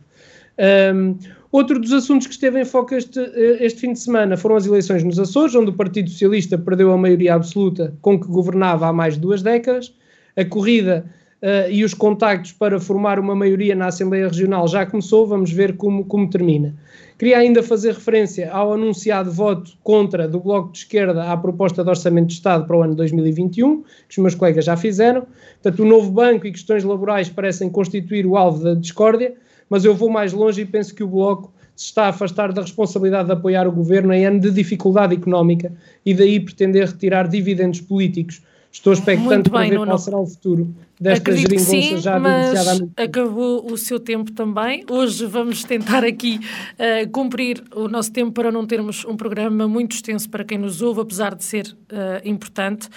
Um, 0.95 1.17
outro 1.53 1.79
dos 1.79 1.93
assuntos 1.93 2.27
que 2.27 2.33
esteve 2.33 2.61
em 2.61 2.65
foco 2.65 2.95
este, 2.95 3.21
este, 3.61 3.81
fim 3.81 3.93
de 3.93 4.01
semana 4.01 4.37
foram 4.37 4.57
as 4.57 4.67
eleições 4.67 5.05
nos 5.05 5.19
Açores, 5.19 5.55
onde 5.55 5.71
o 5.71 5.73
Partido 5.73 6.11
Socialista 6.11 6.59
perdeu 6.59 6.93
a 6.93 6.99
maioria 6.99 7.35
absoluta 7.35 7.95
com 8.01 8.19
que 8.19 8.27
governava 8.27 8.89
há 8.89 8.93
mais 8.93 9.15
de 9.15 9.21
duas 9.21 9.43
décadas. 9.43 9.95
A 10.37 10.45
corrida 10.45 11.07
uh, 11.45 11.71
e 11.71 11.85
os 11.85 11.93
contactos 11.93 12.53
para 12.53 12.81
formar 12.81 13.19
uma 13.19 13.35
maioria 13.35 13.75
na 13.75 13.87
Assembleia 13.87 14.27
Regional 14.27 14.67
já 14.67 14.87
começou, 14.87 15.27
vamos 15.27 15.53
ver 15.53 15.77
como, 15.77 16.05
como 16.07 16.29
termina. 16.31 16.75
Queria 17.19 17.39
ainda 17.39 17.63
fazer 17.63 17.93
referência 17.93 18.51
ao 18.51 18.73
anunciado 18.73 19.31
voto 19.31 19.73
contra 19.83 20.27
do 20.27 20.41
Bloco 20.41 20.73
de 20.73 20.79
Esquerda 20.79 21.31
à 21.31 21.37
proposta 21.37 21.85
de 21.85 21.91
Orçamento 21.91 22.29
de 22.29 22.33
Estado 22.33 22.67
para 22.67 22.77
o 22.77 22.83
ano 22.83 22.95
2021, 22.95 23.83
que 23.83 23.87
os 24.11 24.19
meus 24.19 24.35
colegas 24.35 24.65
já 24.65 24.77
fizeram. 24.77 25.25
Portanto, 25.63 25.83
o 25.83 25.87
novo 25.87 26.11
banco 26.11 26.47
e 26.47 26.51
questões 26.51 26.83
laborais 26.83 27.29
parecem 27.29 27.69
constituir 27.71 28.27
o 28.27 28.37
alvo 28.37 28.65
da 28.65 28.75
discórdia, 28.75 29.35
mas 29.69 29.85
eu 29.85 29.95
vou 29.95 30.11
mais 30.11 30.33
longe 30.33 30.63
e 30.63 30.65
penso 30.65 30.95
que 30.95 31.05
o 31.05 31.09
Bloco 31.09 31.53
se 31.77 31.87
está 31.87 32.07
a 32.07 32.09
afastar 32.09 32.53
da 32.53 32.63
responsabilidade 32.63 33.27
de 33.27 33.33
apoiar 33.33 33.67
o 33.67 33.73
governo 33.73 34.13
em 34.13 34.25
ano 34.25 34.41
de 34.41 34.51
dificuldade 34.51 35.15
económica 35.15 35.73
e 36.05 36.15
daí 36.15 36.41
pretender 36.41 36.87
retirar 36.87 37.29
dividendos 37.29 37.81
políticos 37.81 38.43
Estou 38.75 38.93
expectante 38.93 39.49
para 39.49 39.69
ver 39.69 39.77
qual 39.77 39.99
será 39.99 40.19
o 40.19 40.27
futuro 40.27 40.75
desta 41.01 41.31
Acredito 41.31 41.49
geringonça 41.49 42.01
já 42.01 42.19
mas 42.19 42.83
acabou 42.97 43.73
o 43.73 43.79
seu 43.79 44.01
tempo 44.01 44.33
também. 44.33 44.85
Hoje 44.91 45.27
vamos 45.27 45.63
tentar 45.63 46.03
aqui 46.03 46.41
uh, 46.75 47.09
cumprir 47.11 47.63
o 47.73 47.87
nosso 47.87 48.13
tempo 48.13 48.33
para 48.33 48.51
não 48.51 48.67
termos 48.67 49.05
um 49.05 49.17
programa 49.17 49.69
muito 49.69 49.93
extenso 49.93 50.29
para 50.29 50.45
quem 50.45 50.59
nos 50.59 50.83
ouve, 50.83 51.01
apesar 51.01 51.37
de 51.37 51.45
ser 51.45 51.69
uh, 51.69 52.29
importante. 52.29 52.89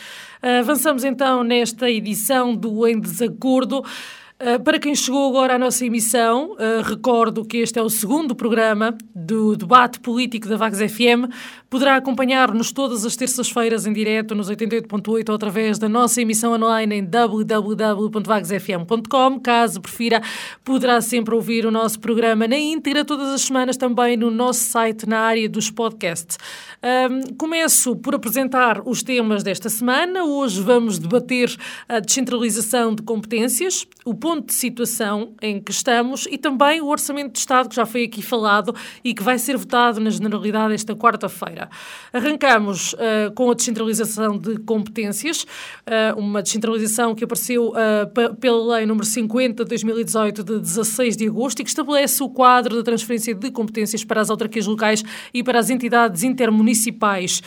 Uh, 0.42 0.62
avançamos 0.62 1.04
então 1.04 1.44
nesta 1.44 1.88
edição 1.88 2.56
do 2.56 2.88
Em 2.88 3.00
Desacordo. 3.00 3.84
Uh, 4.40 4.62
para 4.64 4.78
quem 4.78 4.94
chegou 4.94 5.30
agora 5.30 5.56
à 5.56 5.58
nossa 5.58 5.84
emissão, 5.84 6.52
uh, 6.52 6.84
recordo 6.84 7.44
que 7.44 7.58
este 7.58 7.80
é 7.80 7.82
o 7.82 7.90
segundo 7.90 8.36
programa 8.36 8.96
do 9.16 9.56
debate 9.56 10.00
político 10.00 10.48
da 10.48 10.56
Vagos 10.56 10.78
FM. 10.78 11.26
Poderá 11.70 11.98
acompanhar-nos 11.98 12.72
todas 12.72 13.04
as 13.04 13.18
terças-feiras 13.18 13.86
em 13.86 13.92
direto 13.92 14.34
nos 14.34 14.50
88.8 14.50 15.28
ou 15.28 15.36
através 15.36 15.78
da 15.78 15.90
nossa 15.90 16.22
emissão 16.22 16.54
online 16.54 16.96
em 16.96 17.04
www.vagosfm.com. 17.04 19.40
Caso 19.42 19.82
prefira, 19.82 20.22
poderá 20.64 21.02
sempre 21.02 21.36
ouvir 21.36 21.66
o 21.66 21.72
nosso 21.72 22.00
programa 22.00 22.48
na 22.48 22.58
íntegra 22.58 23.04
todas 23.04 23.28
as 23.34 23.42
semanas 23.42 23.76
também 23.76 24.16
no 24.16 24.32
nosso 24.32 24.62
site 24.62 25.06
na 25.10 25.20
área 25.20 25.50
dos 25.50 25.70
podcasts. 25.70 26.38
Um, 26.82 27.34
começo 27.36 27.98
por 27.98 28.16
apresentar 28.16 28.82
os 28.88 29.04
temas 29.04 29.44
desta 29.44 29.68
semana. 29.68 30.24
Hoje 30.24 30.62
vamos 30.62 30.98
debater 30.98 31.54
a 31.90 32.00
descentralização 32.00 32.96
de 32.96 33.04
competências, 33.04 33.86
o 34.06 34.14
ponto 34.14 34.48
de 34.48 34.54
situação 34.54 35.34
em 35.42 35.60
que 35.60 35.72
estamos 35.72 36.30
e 36.32 36.38
também 36.38 36.80
o 36.80 36.88
Orçamento 36.88 37.34
de 37.34 37.40
Estado, 37.40 37.68
que 37.68 37.76
já 37.76 37.86
foi 37.86 38.06
aqui 38.06 38.22
falado 38.22 38.74
e 39.04 39.14
que 39.14 39.22
vai 39.22 39.38
ser 39.38 39.58
votado 39.58 40.00
na 40.00 40.10
Generalidade 40.10 40.74
esta 40.74 40.96
quarta-feira. 40.96 41.57
Arrancamos 42.14 42.94
uh, 42.94 43.32
com 43.36 43.50
a 43.50 43.54
descentralização 43.54 44.38
de 44.38 44.58
competências, 44.60 45.44
uh, 45.44 46.20
uma 46.20 46.42
descentralização 46.42 47.16
que 47.16 47.24
apareceu 47.24 47.70
uh, 47.70 48.36
pela 48.36 48.76
Lei 48.76 48.86
número 48.86 49.06
50 49.06 49.64
de 49.64 49.70
2018, 49.70 50.44
de 50.44 50.60
16 50.60 51.18
de 51.18 51.28
agosto, 51.28 51.62
e 51.62 51.64
que 51.64 51.70
estabelece 51.70 52.22
o 52.24 52.30
quadro 52.30 52.76
da 52.76 52.84
transferência 52.84 53.34
de 53.34 53.52
competências 53.52 54.04
para 54.04 54.22
as 54.22 54.30
autarquias 54.30 54.68
locais 54.68 55.04
e 55.34 55.44
para 55.44 55.60
as 55.60 55.70
entidades 55.70 56.24
intermunicipais. 56.24 57.42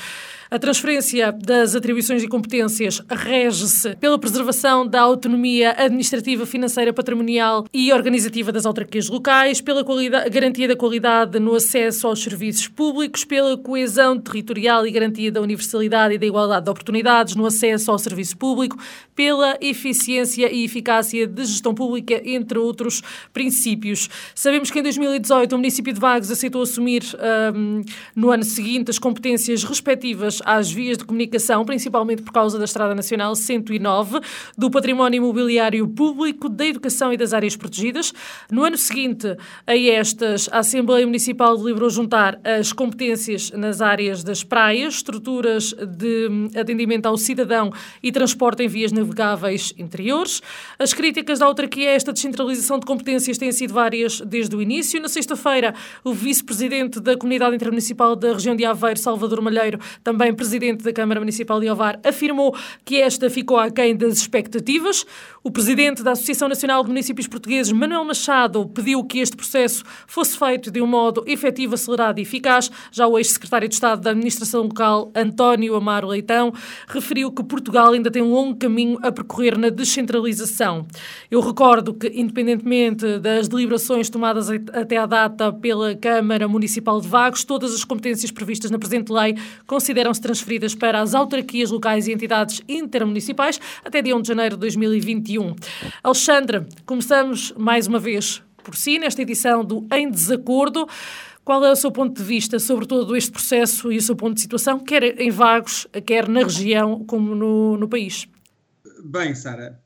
A 0.52 0.58
transferência 0.58 1.30
das 1.30 1.76
atribuições 1.76 2.24
e 2.24 2.26
competências 2.26 3.00
rege-se 3.08 3.94
pela 4.00 4.18
preservação 4.18 4.84
da 4.84 5.00
autonomia 5.00 5.76
administrativa, 5.78 6.44
financeira, 6.44 6.92
patrimonial 6.92 7.66
e 7.72 7.92
organizativa 7.92 8.50
das 8.50 8.66
autarquias 8.66 9.08
locais, 9.08 9.60
pela 9.60 9.84
garantia 10.28 10.66
da 10.66 10.74
qualidade 10.74 11.38
no 11.38 11.54
acesso 11.54 12.08
aos 12.08 12.20
serviços 12.20 12.66
públicos, 12.66 13.24
pela 13.24 13.56
coesão 13.56 14.18
territorial 14.18 14.84
e 14.84 14.90
garantia 14.90 15.30
da 15.30 15.40
universalidade 15.40 16.14
e 16.14 16.18
da 16.18 16.26
igualdade 16.26 16.64
de 16.64 16.70
oportunidades 16.72 17.36
no 17.36 17.46
acesso 17.46 17.92
ao 17.92 17.98
serviço 18.00 18.36
público, 18.36 18.76
pela 19.14 19.56
eficiência 19.60 20.52
e 20.52 20.64
eficácia 20.64 21.28
de 21.28 21.44
gestão 21.44 21.72
pública, 21.72 22.20
entre 22.24 22.58
outros 22.58 23.02
princípios. 23.32 24.10
Sabemos 24.34 24.68
que 24.68 24.80
em 24.80 24.82
2018 24.82 25.52
o 25.52 25.58
município 25.58 25.92
de 25.92 26.00
Vagos 26.00 26.28
aceitou 26.28 26.62
assumir 26.62 27.04
um, 27.54 27.82
no 28.16 28.32
ano 28.32 28.42
seguinte 28.42 28.90
as 28.90 28.98
competências 28.98 29.62
respectivas 29.62 30.39
às 30.44 30.70
vias 30.70 30.98
de 30.98 31.04
comunicação, 31.04 31.64
principalmente 31.64 32.22
por 32.22 32.32
causa 32.32 32.58
da 32.58 32.64
Estrada 32.64 32.94
Nacional 32.94 33.34
109, 33.34 34.20
do 34.56 34.70
património 34.70 35.18
imobiliário 35.18 35.86
público, 35.88 36.48
da 36.48 36.66
educação 36.66 37.12
e 37.12 37.16
das 37.16 37.32
áreas 37.32 37.56
protegidas. 37.56 38.12
No 38.50 38.64
ano 38.64 38.76
seguinte 38.76 39.36
a 39.66 39.76
estas, 39.76 40.48
a 40.52 40.58
Assembleia 40.58 41.06
Municipal 41.06 41.56
deliberou 41.56 41.90
juntar 41.90 42.40
as 42.44 42.72
competências 42.72 43.50
nas 43.50 43.80
áreas 43.80 44.22
das 44.22 44.42
praias, 44.44 44.94
estruturas 44.94 45.72
de 45.72 46.28
atendimento 46.58 47.06
ao 47.06 47.16
cidadão 47.16 47.72
e 48.02 48.12
transporte 48.12 48.62
em 48.62 48.68
vias 48.68 48.92
navegáveis 48.92 49.72
interiores. 49.78 50.42
As 50.78 50.92
críticas 50.92 51.38
da 51.38 51.46
autarquia 51.46 51.90
a 51.90 51.92
esta 51.92 52.12
descentralização 52.12 52.78
de 52.78 52.86
competências 52.86 53.38
têm 53.38 53.52
sido 53.52 53.74
várias 53.74 54.20
desde 54.20 54.54
o 54.54 54.62
início. 54.62 55.00
Na 55.00 55.08
sexta-feira, 55.08 55.74
o 56.04 56.12
vice-presidente 56.12 57.00
da 57.00 57.16
Comunidade 57.16 57.54
Intermunicipal 57.56 58.14
da 58.16 58.32
região 58.32 58.54
de 58.54 58.64
Aveiro, 58.64 58.98
Salvador 58.98 59.40
Malheiro, 59.40 59.78
também 60.02 60.29
também 60.30 60.34
presidente 60.34 60.84
da 60.84 60.92
Câmara 60.92 61.20
Municipal 61.20 61.60
de 61.60 61.68
Ovar, 61.68 62.00
afirmou 62.04 62.54
que 62.84 62.96
esta 62.96 63.28
ficou 63.28 63.58
aquém 63.58 63.96
das 63.96 64.18
expectativas. 64.18 65.04
O 65.42 65.50
presidente 65.50 66.02
da 66.02 66.12
Associação 66.12 66.48
Nacional 66.48 66.82
de 66.82 66.88
Municípios 66.88 67.26
Portugueses, 67.26 67.72
Manuel 67.72 68.04
Machado, 68.04 68.66
pediu 68.68 69.02
que 69.04 69.18
este 69.18 69.36
processo 69.36 69.82
fosse 70.06 70.38
feito 70.38 70.70
de 70.70 70.80
um 70.80 70.86
modo 70.86 71.24
efetivo, 71.26 71.74
acelerado 71.74 72.18
e 72.18 72.22
eficaz. 72.22 72.70
Já 72.92 73.06
o 73.06 73.18
ex-secretário 73.18 73.68
de 73.68 73.74
Estado 73.74 74.02
da 74.02 74.10
Administração 74.10 74.62
Local, 74.62 75.10
António 75.14 75.74
Amaro 75.74 76.08
Leitão, 76.08 76.52
referiu 76.86 77.32
que 77.32 77.42
Portugal 77.42 77.92
ainda 77.92 78.10
tem 78.10 78.22
um 78.22 78.32
longo 78.32 78.56
caminho 78.56 78.98
a 79.02 79.10
percorrer 79.10 79.56
na 79.58 79.70
descentralização. 79.70 80.86
Eu 81.30 81.40
recordo 81.40 81.94
que, 81.94 82.08
independentemente 82.08 83.18
das 83.18 83.48
deliberações 83.48 84.10
tomadas 84.10 84.50
até 84.50 84.98
à 84.98 85.06
data 85.06 85.52
pela 85.52 85.94
Câmara 85.94 86.46
Municipal 86.46 87.00
de 87.00 87.08
Vagos, 87.08 87.44
todas 87.44 87.74
as 87.74 87.84
competências 87.84 88.30
previstas 88.30 88.70
na 88.70 88.78
presente 88.78 89.10
lei 89.10 89.34
consideram-se 89.66 90.19
transferidas 90.20 90.74
para 90.74 91.00
as 91.00 91.14
autarquias 91.14 91.70
locais 91.70 92.06
e 92.06 92.12
entidades 92.12 92.62
intermunicipais 92.68 93.60
até 93.84 94.00
dia 94.02 94.16
1 94.16 94.22
de 94.22 94.28
janeiro 94.28 94.56
de 94.56 94.60
2021. 94.60 95.56
Alexandre, 96.02 96.66
começamos 96.86 97.52
mais 97.56 97.86
uma 97.86 97.98
vez 97.98 98.42
por 98.62 98.76
si, 98.76 98.98
nesta 98.98 99.22
edição 99.22 99.64
do 99.64 99.86
Em 99.92 100.10
Desacordo. 100.10 100.86
Qual 101.44 101.64
é 101.64 101.72
o 101.72 101.76
seu 101.76 101.90
ponto 101.90 102.16
de 102.16 102.22
vista 102.22 102.58
sobre 102.58 102.86
todo 102.86 103.16
este 103.16 103.32
processo 103.32 103.90
e 103.90 103.96
o 103.96 104.02
seu 104.02 104.14
ponto 104.14 104.34
de 104.34 104.42
situação, 104.42 104.78
quer 104.78 105.20
em 105.20 105.30
Vagos, 105.30 105.86
quer 106.06 106.28
na 106.28 106.42
região, 106.42 107.04
como 107.04 107.34
no, 107.34 107.76
no 107.76 107.88
país? 107.88 108.28
Bem, 109.02 109.34
Sara, 109.34 109.80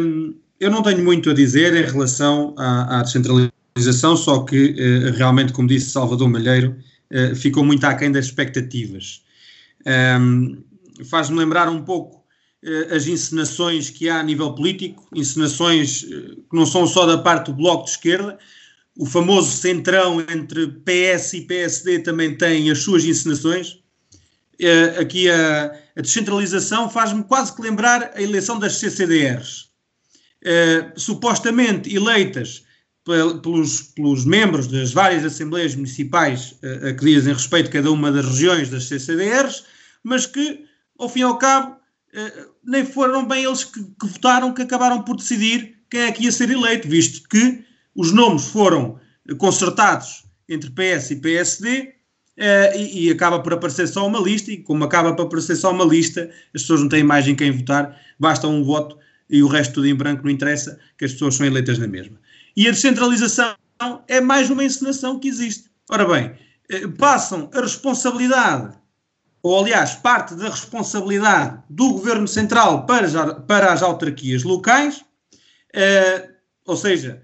hum, 0.00 0.34
eu 0.58 0.70
não 0.70 0.82
tenho 0.82 1.04
muito 1.04 1.30
a 1.30 1.34
dizer 1.34 1.74
em 1.76 1.88
relação 1.88 2.54
à, 2.58 2.98
à 2.98 3.02
descentralização, 3.02 4.16
só 4.16 4.40
que 4.40 4.74
eh, 4.76 5.10
realmente, 5.10 5.52
como 5.52 5.68
disse 5.68 5.90
Salvador 5.90 6.28
Malheiro, 6.28 6.76
eh, 7.10 7.34
ficou 7.34 7.64
muito 7.64 7.84
aquém 7.84 8.12
das 8.12 8.26
expectativas. 8.26 9.22
Um, 10.20 10.62
Faz-me 11.08 11.38
lembrar 11.38 11.68
um 11.68 11.82
pouco 11.84 12.16
uh, 12.64 12.94
as 12.94 13.06
encenações 13.06 13.88
que 13.88 14.08
há 14.08 14.18
a 14.18 14.22
nível 14.22 14.52
político, 14.52 15.06
encenações 15.14 16.02
uh, 16.02 16.36
que 16.50 16.56
não 16.56 16.66
são 16.66 16.88
só 16.88 17.06
da 17.06 17.16
parte 17.16 17.46
do 17.46 17.54
Bloco 17.54 17.84
de 17.84 17.90
Esquerda, 17.90 18.36
o 18.96 19.06
famoso 19.06 19.52
centrão 19.52 20.20
entre 20.20 20.66
PS 20.66 21.34
e 21.34 21.40
PSD 21.42 22.00
também 22.00 22.36
tem 22.36 22.68
as 22.68 22.80
suas 22.80 23.04
encenações. 23.04 23.78
aqui 25.00 25.30
a, 25.30 25.72
a 25.96 26.00
descentralização 26.00 26.90
faz-me 26.90 27.22
quase 27.22 27.54
que 27.54 27.62
lembrar 27.62 28.10
a 28.16 28.20
eleição 28.20 28.58
das 28.58 28.74
CCDRs. 28.74 29.68
supostamente 30.96 31.94
eleitas 31.94 32.64
pelos, 33.42 33.82
pelos 33.82 34.24
membros 34.24 34.66
das 34.66 34.92
várias 34.92 35.24
Assembleias 35.24 35.74
Municipais 35.74 36.54
a 36.88 36.92
que 36.92 37.04
dizem 37.04 37.32
respeito 37.32 37.68
a 37.68 37.72
cada 37.72 37.90
uma 37.90 38.12
das 38.12 38.26
regiões 38.26 38.68
das 38.68 38.84
CCDRs, 38.84 39.64
mas 40.04 40.26
que, 40.26 40.64
ao 40.98 41.08
fim 41.08 41.20
e 41.20 41.22
ao 41.22 41.38
cabo, 41.38 41.76
nem 42.64 42.84
foram 42.84 43.26
bem 43.26 43.44
eles 43.44 43.64
que, 43.64 43.82
que 43.82 44.06
votaram 44.06 44.52
que 44.52 44.62
acabaram 44.62 45.02
por 45.02 45.16
decidir 45.16 45.78
quem 45.90 46.00
é 46.00 46.12
que 46.12 46.24
ia 46.24 46.32
ser 46.32 46.50
eleito, 46.50 46.86
visto 46.86 47.26
que 47.28 47.64
os 47.94 48.12
nomes 48.12 48.46
foram 48.46 49.00
concertados 49.38 50.24
entre 50.48 50.70
PS 50.70 51.10
e 51.10 51.16
PSD 51.16 51.98
Uh, 52.38 52.70
e, 52.78 53.06
e, 53.06 53.10
acaba 53.10 53.40
por 53.40 53.52
aparecer 53.52 53.88
só 53.88 54.06
uma 54.06 54.20
lista, 54.20 54.52
e 54.52 54.58
como 54.58 54.84
acaba 54.84 55.12
por 55.12 55.26
aparecer 55.26 55.56
só 55.56 55.72
uma 55.72 55.84
lista, 55.84 56.30
as 56.54 56.62
pessoas 56.62 56.82
não 56.82 56.88
têm 56.88 57.02
mais 57.02 57.26
em 57.26 57.34
quem 57.34 57.50
votar, 57.50 58.00
basta 58.16 58.46
um 58.46 58.62
voto 58.62 58.96
e 59.28 59.42
o 59.42 59.48
resto 59.48 59.74
tudo 59.74 59.88
em 59.88 59.94
branco 59.94 60.22
não 60.22 60.30
interessa, 60.30 60.78
que 60.96 61.04
as 61.04 61.12
pessoas 61.12 61.34
são 61.34 61.44
eleitas 61.44 61.78
na 61.78 61.88
mesma. 61.88 62.16
E 62.58 62.66
a 62.66 62.72
descentralização 62.72 63.54
é 64.08 64.20
mais 64.20 64.50
uma 64.50 64.64
encenação 64.64 65.20
que 65.20 65.28
existe. 65.28 65.70
Ora 65.88 66.04
bem, 66.04 66.34
uh, 66.82 66.90
passam 66.96 67.48
a 67.54 67.60
responsabilidade, 67.60 68.76
ou 69.40 69.60
aliás, 69.60 69.94
parte 69.94 70.34
da 70.34 70.48
responsabilidade 70.48 71.62
do 71.70 71.92
Governo 71.92 72.26
Central 72.26 72.84
para, 72.84 73.36
para 73.42 73.72
as 73.72 73.80
autarquias 73.80 74.42
locais, 74.42 74.96
uh, 74.96 76.32
ou 76.66 76.76
seja, 76.76 77.22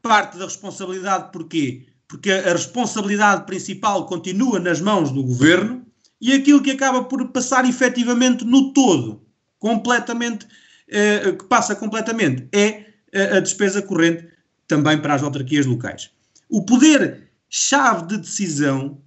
parte 0.00 0.38
da 0.38 0.44
responsabilidade 0.44 1.32
porquê? 1.32 1.88
porque 2.06 2.30
a 2.30 2.52
responsabilidade 2.52 3.46
principal 3.46 4.06
continua 4.06 4.60
nas 4.60 4.80
mãos 4.80 5.10
do 5.10 5.24
governo 5.24 5.84
e 6.20 6.32
aquilo 6.32 6.62
que 6.62 6.70
acaba 6.70 7.02
por 7.02 7.26
passar 7.30 7.68
efetivamente 7.68 8.44
no 8.44 8.72
todo, 8.72 9.22
completamente, 9.58 10.46
eh, 10.88 11.32
que 11.32 11.44
passa 11.44 11.76
completamente, 11.76 12.48
é 12.52 12.89
a 13.14 13.40
despesa 13.40 13.82
corrente 13.82 14.28
também 14.66 15.00
para 15.00 15.14
as 15.14 15.22
autarquias 15.22 15.66
locais. 15.66 16.10
O 16.48 16.64
poder-chave 16.64 18.06
de 18.06 18.18
decisão, 18.18 19.00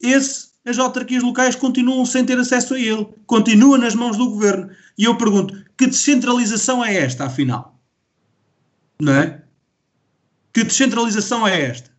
esse, 0.00 0.48
as 0.64 0.78
autarquias 0.78 1.22
locais 1.22 1.54
continuam 1.54 2.04
sem 2.06 2.24
ter 2.24 2.38
acesso 2.38 2.74
a 2.74 2.78
ele, 2.78 3.06
continua 3.26 3.76
nas 3.78 3.94
mãos 3.94 4.16
do 4.16 4.30
governo. 4.30 4.70
E 4.96 5.04
eu 5.04 5.16
pergunto, 5.16 5.62
que 5.76 5.86
descentralização 5.86 6.84
é 6.84 6.94
esta, 6.96 7.26
afinal? 7.26 7.78
Não 9.00 9.12
é? 9.12 9.42
Que 10.52 10.64
descentralização 10.64 11.46
é 11.46 11.60
esta? 11.60 11.92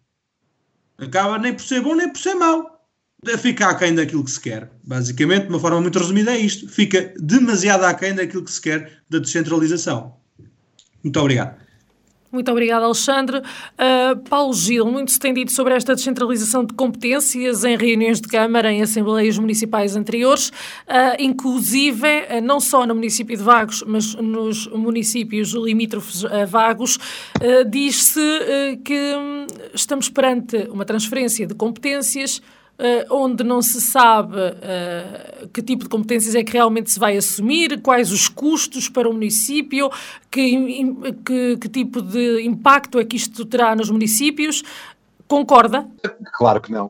acaba 0.98 1.38
nem 1.38 1.54
por 1.54 1.64
ser 1.64 1.82
bom 1.82 1.96
nem 1.96 2.10
por 2.10 2.20
ser 2.20 2.36
mau. 2.36 2.72
Fica 3.40 3.68
aquém 3.68 3.96
daquilo 3.96 4.24
que 4.24 4.32
se 4.32 4.40
quer. 4.40 4.70
Basicamente, 4.84 5.44
de 5.44 5.50
uma 5.50 5.60
forma 5.60 5.80
muito 5.80 5.98
resumida, 5.98 6.32
é 6.32 6.40
isto. 6.40 6.68
Fica 6.68 7.14
demasiado 7.18 7.86
aquém 7.86 8.14
daquilo 8.14 8.44
que 8.44 8.52
se 8.52 8.62
quer 8.62 9.02
da 9.10 9.20
descentralização. 9.20 10.18
Muito 11.04 11.20
obrigado. 11.20 11.64
Muito 12.34 12.52
obrigada, 12.52 12.84
Alexandre. 12.86 13.38
Uh, 13.38 14.18
Paulo 14.28 14.52
Gil, 14.56 14.88
muito 14.88 15.12
se 15.12 15.20
tem 15.20 15.36
dito 15.36 15.52
sobre 15.52 15.76
esta 15.76 15.94
descentralização 15.94 16.66
de 16.66 16.74
competências 16.74 17.64
em 17.64 17.78
reuniões 17.78 18.20
de 18.20 18.28
Câmara, 18.28 18.72
em 18.72 18.82
assembleias 18.82 19.38
municipais 19.38 19.96
anteriores, 19.96 20.50
uh, 20.50 21.16
inclusive 21.20 22.08
uh, 22.08 22.42
não 22.42 22.60
só 22.60 22.88
no 22.88 22.96
município 22.96 23.38
de 23.38 23.44
Vagos, 23.44 23.84
mas 23.86 24.16
nos 24.16 24.66
municípios 24.66 25.52
limítrofes 25.52 26.26
a 26.26 26.46
Vagos. 26.46 26.98
Diz-se 27.70 28.20
que 28.84 29.16
um, 29.16 29.46
estamos 29.74 30.10
perante 30.10 30.58
uma 30.72 30.86
transferência 30.86 31.46
de 31.46 31.54
competências 31.54 32.42
Uh, 32.74 33.06
onde 33.14 33.44
não 33.44 33.62
se 33.62 33.80
sabe 33.80 34.36
uh, 34.36 35.48
que 35.50 35.62
tipo 35.62 35.84
de 35.84 35.90
competências 35.90 36.34
é 36.34 36.44
que 36.44 36.54
realmente 36.54 36.90
se 36.92 37.00
vai 37.00 37.16
assumir, 37.16 37.80
quais 37.84 38.12
os 38.12 38.28
custos 38.28 38.90
para 38.90 39.08
o 39.08 39.14
município, 39.14 39.92
que, 40.32 40.92
que, 41.24 41.58
que 41.58 41.70
tipo 41.70 42.02
de 42.02 42.42
impacto 42.42 43.00
é 43.00 43.06
que 43.06 43.16
isto 43.16 43.46
terá 43.46 43.76
nos 43.76 43.92
municípios. 43.92 44.64
Concorda? 45.28 45.88
Claro 46.36 46.60
que 46.62 46.72
não. 46.72 46.88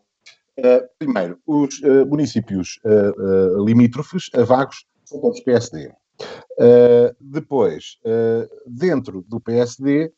Uh, 0.57 0.87
primeiro, 0.97 1.37
os 1.45 1.81
municípios 2.07 2.79
limítrofes 3.65 4.29
a 4.33 4.43
vagos 4.43 4.85
são 5.03 5.19
todos 5.19 5.41
PSD. 5.41 5.91
depois, 7.19 7.97
dentro 8.65 9.25
do 9.27 9.39
PSD, 9.39 10.13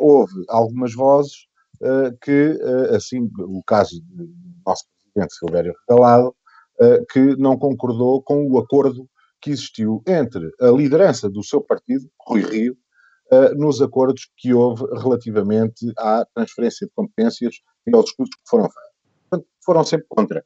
houve 0.00 0.44
algumas 0.48 0.94
vozes 0.94 1.46
que, 2.22 2.58
assim, 2.94 3.30
o 3.38 3.62
caso 3.62 4.00
do 4.02 4.28
nosso 4.64 4.84
presidente 5.14 5.34
Silvério 5.34 5.74
Recalado, 5.80 6.34
uh, 6.80 7.06
que 7.12 7.36
não 7.36 7.56
concordou 7.56 8.20
com 8.22 8.46
o 8.50 8.58
acordo 8.58 9.08
que 9.40 9.50
existiu 9.50 10.02
entre 10.06 10.50
a 10.60 10.68
liderança 10.68 11.30
do 11.30 11.42
seu 11.42 11.60
partido, 11.60 12.10
Rui 12.26 12.42
Rio, 12.42 12.76
uh, 13.32 13.54
nos 13.56 13.80
acordos 13.80 14.28
que 14.36 14.52
houve 14.52 14.84
relativamente 15.00 15.92
à 15.98 16.26
transferência 16.34 16.86
de 16.86 16.92
competências 16.94 17.56
e 17.86 17.94
aos 17.94 18.06
discursos 18.06 18.34
que 18.34 18.48
foram 18.48 18.64
feitos. 18.64 18.90
Portanto, 19.30 19.48
foram 19.64 19.84
sempre 19.84 20.06
contra. 20.08 20.44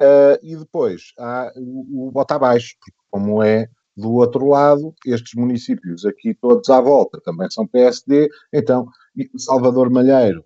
Uh, 0.00 0.38
e 0.42 0.54
depois 0.54 1.12
há 1.18 1.50
o, 1.56 2.08
o 2.08 2.10
bota 2.12 2.36
abaixo, 2.36 2.76
porque 2.80 2.96
como 3.10 3.42
é 3.42 3.66
do 3.96 4.12
outro 4.12 4.46
lado, 4.46 4.94
estes 5.04 5.34
municípios 5.34 6.04
aqui 6.04 6.32
todos 6.32 6.68
à 6.70 6.80
volta 6.80 7.20
também 7.24 7.50
são 7.50 7.66
PSD, 7.66 8.28
então 8.52 8.86
Salvador 9.36 9.90
Malheiro 9.90 10.44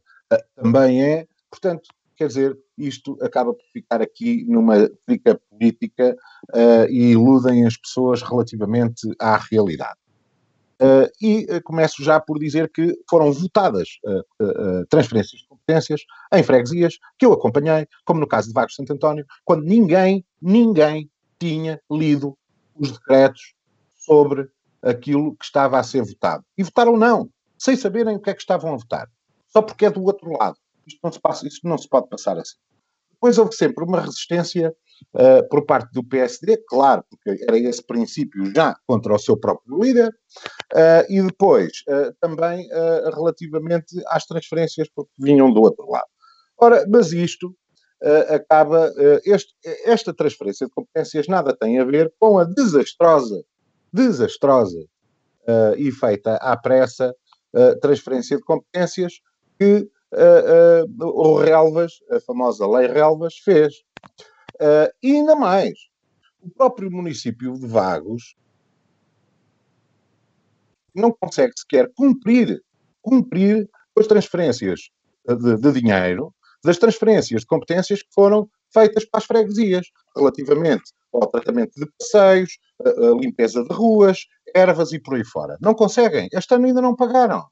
também 0.56 1.04
é, 1.04 1.26
portanto, 1.50 1.82
quer 2.22 2.28
dizer, 2.28 2.58
isto 2.78 3.18
acaba 3.20 3.52
por 3.52 3.64
ficar 3.72 4.00
aqui 4.00 4.44
numa 4.48 4.88
trica 5.04 5.40
política 5.50 6.16
uh, 6.54 6.88
e 6.88 7.10
iludem 7.10 7.66
as 7.66 7.76
pessoas 7.76 8.22
relativamente 8.22 9.08
à 9.18 9.36
realidade. 9.36 9.98
Uh, 10.80 11.10
e 11.20 11.46
uh, 11.50 11.62
começo 11.64 12.02
já 12.02 12.20
por 12.20 12.38
dizer 12.38 12.70
que 12.70 12.96
foram 13.10 13.32
votadas 13.32 13.88
transferências 14.88 15.40
de 15.40 15.48
competências 15.48 16.02
em 16.32 16.42
freguesias 16.42 16.94
que 17.18 17.26
eu 17.26 17.32
acompanhei, 17.32 17.86
como 18.04 18.20
no 18.20 18.26
caso 18.26 18.48
de 18.48 18.54
Vagos 18.54 18.76
Santo 18.76 18.92
António, 18.92 19.26
quando 19.44 19.64
ninguém, 19.64 20.24
ninguém 20.40 21.10
tinha 21.40 21.80
lido 21.90 22.38
os 22.76 22.92
decretos 22.92 23.54
sobre 23.96 24.48
aquilo 24.80 25.34
que 25.36 25.44
estava 25.44 25.78
a 25.78 25.82
ser 25.82 26.02
votado. 26.02 26.44
E 26.56 26.62
votaram 26.62 26.96
não, 26.96 27.28
sem 27.58 27.76
saberem 27.76 28.16
o 28.16 28.20
que 28.20 28.30
é 28.30 28.34
que 28.34 28.40
estavam 28.40 28.74
a 28.74 28.76
votar. 28.76 29.08
Só 29.48 29.60
porque 29.60 29.86
é 29.86 29.90
do 29.90 30.02
outro 30.02 30.30
lado. 30.30 30.56
Isto 30.86 31.00
não 31.02 31.12
se, 31.12 31.20
passa, 31.20 31.46
isto 31.46 31.68
não 31.68 31.78
se 31.78 31.88
pode 31.88 32.08
passar 32.08 32.38
assim. 32.38 32.56
Depois 33.22 33.38
houve 33.38 33.54
sempre 33.54 33.84
uma 33.84 34.00
resistência 34.00 34.74
uh, 35.14 35.48
por 35.48 35.64
parte 35.64 35.92
do 35.92 36.02
PSD, 36.02 36.56
claro, 36.68 37.04
porque 37.08 37.44
era 37.44 37.56
esse 37.56 37.80
princípio 37.80 38.52
já 38.52 38.74
contra 38.84 39.14
o 39.14 39.18
seu 39.18 39.38
próprio 39.38 39.80
líder, 39.80 40.08
uh, 40.74 41.06
e 41.08 41.22
depois 41.22 41.70
uh, 41.88 42.12
também 42.20 42.66
relativamente 43.14 43.94
às 44.08 44.26
transferências 44.26 44.88
porque 44.92 45.12
vinham 45.20 45.52
do 45.52 45.60
outro 45.60 45.88
lado. 45.88 46.08
Ora, 46.60 46.84
mas 46.88 47.12
isto 47.12 47.54
acaba, 48.28 48.92
este, 49.24 49.54
esta 49.84 50.12
transferência 50.12 50.66
de 50.66 50.72
competências 50.72 51.28
nada 51.28 51.56
tem 51.56 51.78
a 51.78 51.84
ver 51.84 52.12
com 52.18 52.36
a 52.36 52.44
desastrosa, 52.44 53.44
desastrosa 53.92 54.84
e 55.76 55.92
feita 55.92 56.34
à 56.36 56.56
pressa 56.56 57.14
transferência 57.80 58.36
de 58.36 58.42
competências 58.42 59.20
que 59.56 59.88
uh, 60.12 60.84
uh, 60.84 61.06
o 61.06 61.36
Relvas, 61.36 61.92
a 62.10 62.20
famosa 62.20 62.66
Lei 62.66 62.86
Relvas, 62.86 63.36
fez. 63.38 63.74
Uh, 64.54 64.92
e 65.02 65.16
ainda 65.16 65.34
mais, 65.34 65.72
o 66.40 66.50
próprio 66.50 66.90
município 66.90 67.54
de 67.54 67.66
Vagos 67.66 68.36
não 70.94 71.10
consegue 71.10 71.52
sequer 71.56 71.90
cumprir, 71.96 72.62
cumprir 73.00 73.68
as 73.98 74.06
transferências 74.06 74.90
de, 75.26 75.56
de 75.56 75.80
dinheiro 75.80 76.34
das 76.64 76.78
transferências 76.78 77.40
de 77.40 77.46
competências 77.46 78.02
que 78.02 78.12
foram 78.12 78.48
feitas 78.72 79.04
para 79.04 79.18
as 79.18 79.24
freguesias, 79.24 79.86
relativamente 80.16 80.92
ao 81.12 81.26
tratamento 81.26 81.72
de 81.76 81.86
passeios, 81.98 82.58
a, 82.84 82.88
a 82.88 83.14
limpeza 83.18 83.64
de 83.64 83.74
ruas, 83.74 84.26
ervas 84.54 84.92
e 84.92 84.98
por 84.98 85.14
aí 85.14 85.24
fora. 85.24 85.56
Não 85.60 85.74
conseguem. 85.74 86.28
Este 86.32 86.54
ano 86.54 86.66
ainda 86.66 86.80
não 86.80 86.94
pagaram 86.94 87.44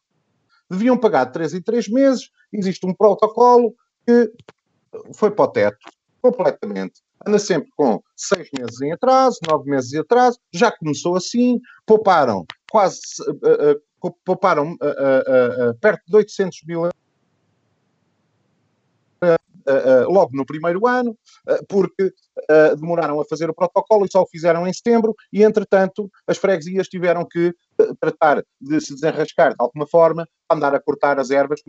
deviam 0.71 0.97
pagar 0.97 1.25
de 1.25 1.33
3 1.33 1.55
em 1.55 1.63
3 1.63 1.89
meses. 1.89 2.31
Existe 2.53 2.87
um 2.87 2.95
protocolo 2.95 3.75
que 4.07 4.33
foi 5.13 5.31
para 5.31 5.45
o 5.45 5.49
teto 5.49 5.79
completamente. 6.23 7.03
Anda 7.27 7.39
sempre 7.39 7.69
com 7.77 8.03
6 8.17 8.49
meses 8.59 8.81
em 8.81 8.93
atraso, 8.93 9.39
9 9.49 9.69
meses 9.69 9.93
em 9.93 9.99
atraso. 9.99 10.39
Já 10.53 10.71
começou 10.71 11.17
assim, 11.17 11.61
pouparam 11.85 12.47
quase. 12.71 13.01
Uh, 13.27 13.73
uh, 13.73 14.15
pouparam 14.25 14.73
uh, 14.75 15.75
perto 15.79 16.03
de 16.07 16.17
800 16.17 16.63
mil 16.67 16.89
logo 20.09 20.31
no 20.33 20.47
primeiro 20.47 20.87
ano, 20.87 21.17
porque 21.69 22.11
demoraram 22.77 23.21
a 23.21 23.25
fazer 23.27 23.51
o 23.51 23.55
protocolo 23.55 24.07
e 24.07 24.11
só 24.11 24.23
o 24.23 24.27
fizeram 24.27 24.67
em 24.67 24.73
setembro, 24.73 25.15
e 25.31 25.45
entretanto 25.45 26.11
as 26.27 26.39
freguesias 26.39 26.89
tiveram 26.89 27.27
que 27.31 27.55
tratar 28.01 28.45
de 28.61 28.81
se 28.81 28.95
desenrascar 28.95 29.51
de 29.51 29.57
alguma 29.59 29.87
forma, 29.87 30.27
andar 30.51 30.75
a 30.75 30.81
cortar 30.81 31.19
as 31.19 31.31
ervas, 31.31 31.61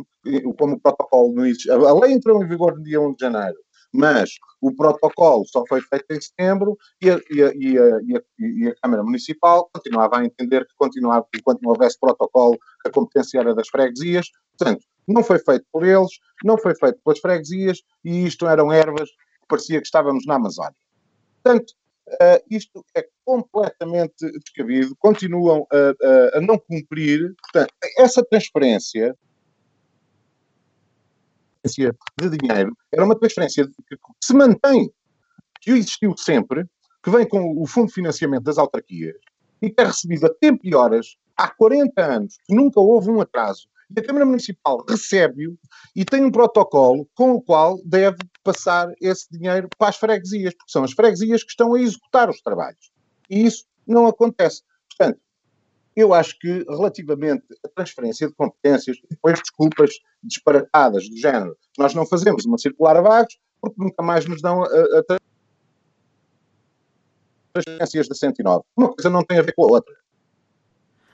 como 0.57 0.75
o 0.75 0.79
protocolo 0.79 1.33
não 1.33 1.45
existe. 1.45 1.69
A 1.69 1.93
lei 1.93 2.13
entrou 2.13 2.43
em 2.43 2.47
vigor 2.47 2.77
no 2.77 2.83
dia 2.83 3.01
1 3.01 3.15
de 3.15 3.21
janeiro. 3.21 3.57
mas 3.93 4.29
o 4.61 4.73
protocolo 4.73 5.43
só 5.45 5.63
foi 5.67 5.81
feito 5.81 6.05
em 6.11 6.21
setembro 6.21 6.77
e 7.01 7.09
a, 7.09 7.19
e 7.29 7.43
a, 7.43 7.53
e 7.53 7.77
a, 7.77 8.21
e 8.39 8.67
a 8.69 8.75
Câmara 8.81 9.03
Municipal 9.03 9.69
continuava 9.73 10.19
a 10.19 10.25
entender 10.25 10.65
que 10.65 10.73
continuava, 10.77 11.25
enquanto 11.35 11.61
não 11.61 11.71
houvesse 11.71 11.99
protocolo, 11.99 12.57
a 12.85 12.89
competência 12.89 13.39
era 13.39 13.53
das 13.53 13.67
freguesias. 13.67 14.27
Portanto, 14.57 14.85
não 15.07 15.23
foi 15.23 15.39
feito 15.39 15.65
por 15.71 15.85
eles, 15.85 16.11
não 16.43 16.57
foi 16.57 16.73
feito 16.75 16.99
pelas 17.03 17.19
freguesias 17.19 17.79
e 18.03 18.25
isto 18.25 18.47
eram 18.47 18.71
ervas 18.71 19.09
que 19.09 19.47
parecia 19.47 19.81
que 19.81 19.87
estávamos 19.87 20.25
na 20.25 20.35
Amazónia. 20.35 20.75
Portanto, 21.43 21.73
uh, 22.07 22.43
isto 22.49 22.85
é 22.95 23.05
completamente 23.31 24.29
descabido, 24.43 24.95
continuam 24.97 25.65
a, 25.71 26.35
a, 26.35 26.37
a 26.37 26.41
não 26.41 26.57
cumprir. 26.57 27.33
Portanto, 27.41 27.73
essa 27.97 28.23
transferência 28.25 29.15
de 31.65 32.37
dinheiro 32.37 32.75
era 32.91 33.05
uma 33.05 33.17
transferência 33.17 33.65
que 33.67 33.97
se 34.19 34.33
mantém, 34.33 34.91
que 35.61 35.71
existiu 35.71 36.17
sempre, 36.17 36.65
que 37.01 37.09
vem 37.09 37.25
com 37.27 37.57
o 37.57 37.65
Fundo 37.65 37.87
de 37.87 37.93
Financiamento 37.93 38.43
das 38.43 38.57
Autarquias 38.57 39.15
e 39.61 39.69
que 39.69 39.81
é 39.81 39.85
recebido 39.85 40.25
a 40.25 40.33
tempo 40.33 40.59
e 40.63 40.75
horas 40.75 41.15
há 41.37 41.47
40 41.47 42.01
anos, 42.01 42.37
que 42.45 42.53
nunca 42.53 42.79
houve 42.79 43.09
um 43.09 43.21
atraso. 43.21 43.67
E 43.95 43.99
a 43.99 44.03
Câmara 44.03 44.25
Municipal 44.25 44.83
recebe-o 44.87 45.57
e 45.95 46.03
tem 46.03 46.25
um 46.25 46.31
protocolo 46.31 47.07
com 47.13 47.31
o 47.33 47.41
qual 47.41 47.77
deve 47.85 48.17
passar 48.43 48.89
esse 48.99 49.27
dinheiro 49.31 49.69
para 49.77 49.89
as 49.89 49.97
freguesias, 49.97 50.53
porque 50.53 50.71
são 50.71 50.83
as 50.83 50.93
freguesias 50.93 51.43
que 51.43 51.51
estão 51.51 51.73
a 51.73 51.79
executar 51.79 52.29
os 52.29 52.41
trabalhos. 52.41 52.91
E 53.31 53.45
isso 53.45 53.65
não 53.87 54.05
acontece. 54.07 54.61
Portanto, 54.89 55.19
eu 55.95 56.13
acho 56.13 56.37
que, 56.37 56.65
relativamente 56.69 57.43
à 57.65 57.69
transferência 57.69 58.27
de 58.27 58.33
competências, 58.33 58.97
depois 59.09 59.39
desculpas 59.39 59.91
disparatadas 60.21 61.09
do 61.09 61.17
género, 61.17 61.57
nós 61.77 61.95
não 61.95 62.05
fazemos 62.05 62.45
uma 62.45 62.57
circular 62.57 62.97
a 62.97 63.01
vagos 63.01 63.39
porque 63.61 63.81
nunca 63.81 64.03
mais 64.03 64.25
nos 64.25 64.41
dão 64.41 64.63
a, 64.63 64.67
a 64.67 65.19
transferências 67.53 68.07
da 68.07 68.15
109. 68.15 68.63
Uma 68.75 68.93
coisa 68.93 69.09
não 69.09 69.23
tem 69.23 69.39
a 69.39 69.41
ver 69.41 69.53
com 69.53 69.63
a 69.63 69.67
outra. 69.67 69.95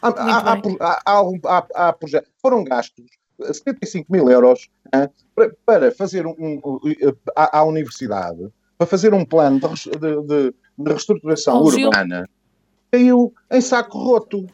Há, 0.01 0.09
há, 0.09 1.27
há, 1.43 1.67
há, 1.73 1.93
projetos, 1.93 2.31
foram 2.39 2.63
gastos 2.63 3.05
75 3.39 4.11
mil 4.11 4.29
euros 4.29 4.69
hein, 4.93 5.09
para, 5.35 5.55
para, 5.65 5.91
fazer 5.91 6.25
um, 6.25 6.35
um, 6.39 6.79
à, 7.35 7.59
à, 7.59 7.63
universidade, 7.63 8.47
para 8.77 8.87
fazer 8.87 9.13
um 9.13 9.25
plano 9.25 9.59
de, 9.59 9.89
de, 9.91 10.53
de 10.77 10.91
reestruturação 10.91 11.61
urbana, 11.61 12.29
caiu 12.91 13.33
em 13.51 13.61
saco 13.61 13.97
roto 13.97 14.47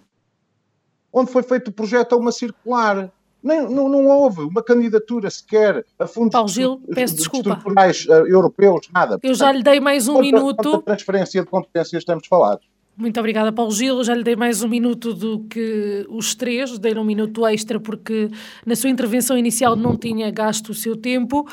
onde 1.12 1.32
foi 1.32 1.44
feito 1.44 1.68
o 1.68 1.72
projeto 1.72 2.14
a 2.14 2.18
uma 2.18 2.32
circular. 2.32 3.12
Nem, 3.42 3.62
não, 3.70 3.90
não 3.90 4.08
houve 4.08 4.42
uma 4.42 4.64
candidatura 4.64 5.30
sequer 5.30 5.86
a 6.00 6.08
fundos 6.08 6.32
Paulo 6.32 6.48
Gil, 6.48 6.82
peço 6.96 7.16
desculpa. 7.16 7.50
estruturais 7.50 8.06
uh, 8.06 8.26
europeus, 8.26 8.88
nada. 8.94 9.20
Eu 9.22 9.34
já 9.34 9.52
lhe 9.52 9.62
dei 9.62 9.82
mais 9.82 10.08
um 10.08 10.14
quanta, 10.14 10.24
minuto. 10.24 10.72
Quanta 10.72 10.86
transferência 10.86 11.42
de 11.42 11.48
competências 11.48 12.02
estamos 12.02 12.26
falados? 12.26 12.66
Muito 12.96 13.20
obrigada, 13.20 13.52
Paulo 13.52 13.72
Gil. 13.72 14.04
Já 14.04 14.14
lhe 14.14 14.24
dei 14.24 14.36
mais 14.36 14.62
um 14.62 14.68
minuto 14.68 15.16
do 15.16 15.40
que 15.46 16.06
os 16.10 16.36
três, 16.36 16.78
dei 16.78 16.94
um 16.94 17.04
minuto 17.04 17.46
extra 17.48 17.80
porque 17.80 18.30
na 18.64 18.76
sua 18.76 18.90
intervenção 18.90 19.36
inicial 19.36 19.76
não 19.76 19.98
tinha 19.98 20.30
gasto 20.30 20.70
o 20.70 20.74
seu 20.76 20.96
tempo. 20.96 21.48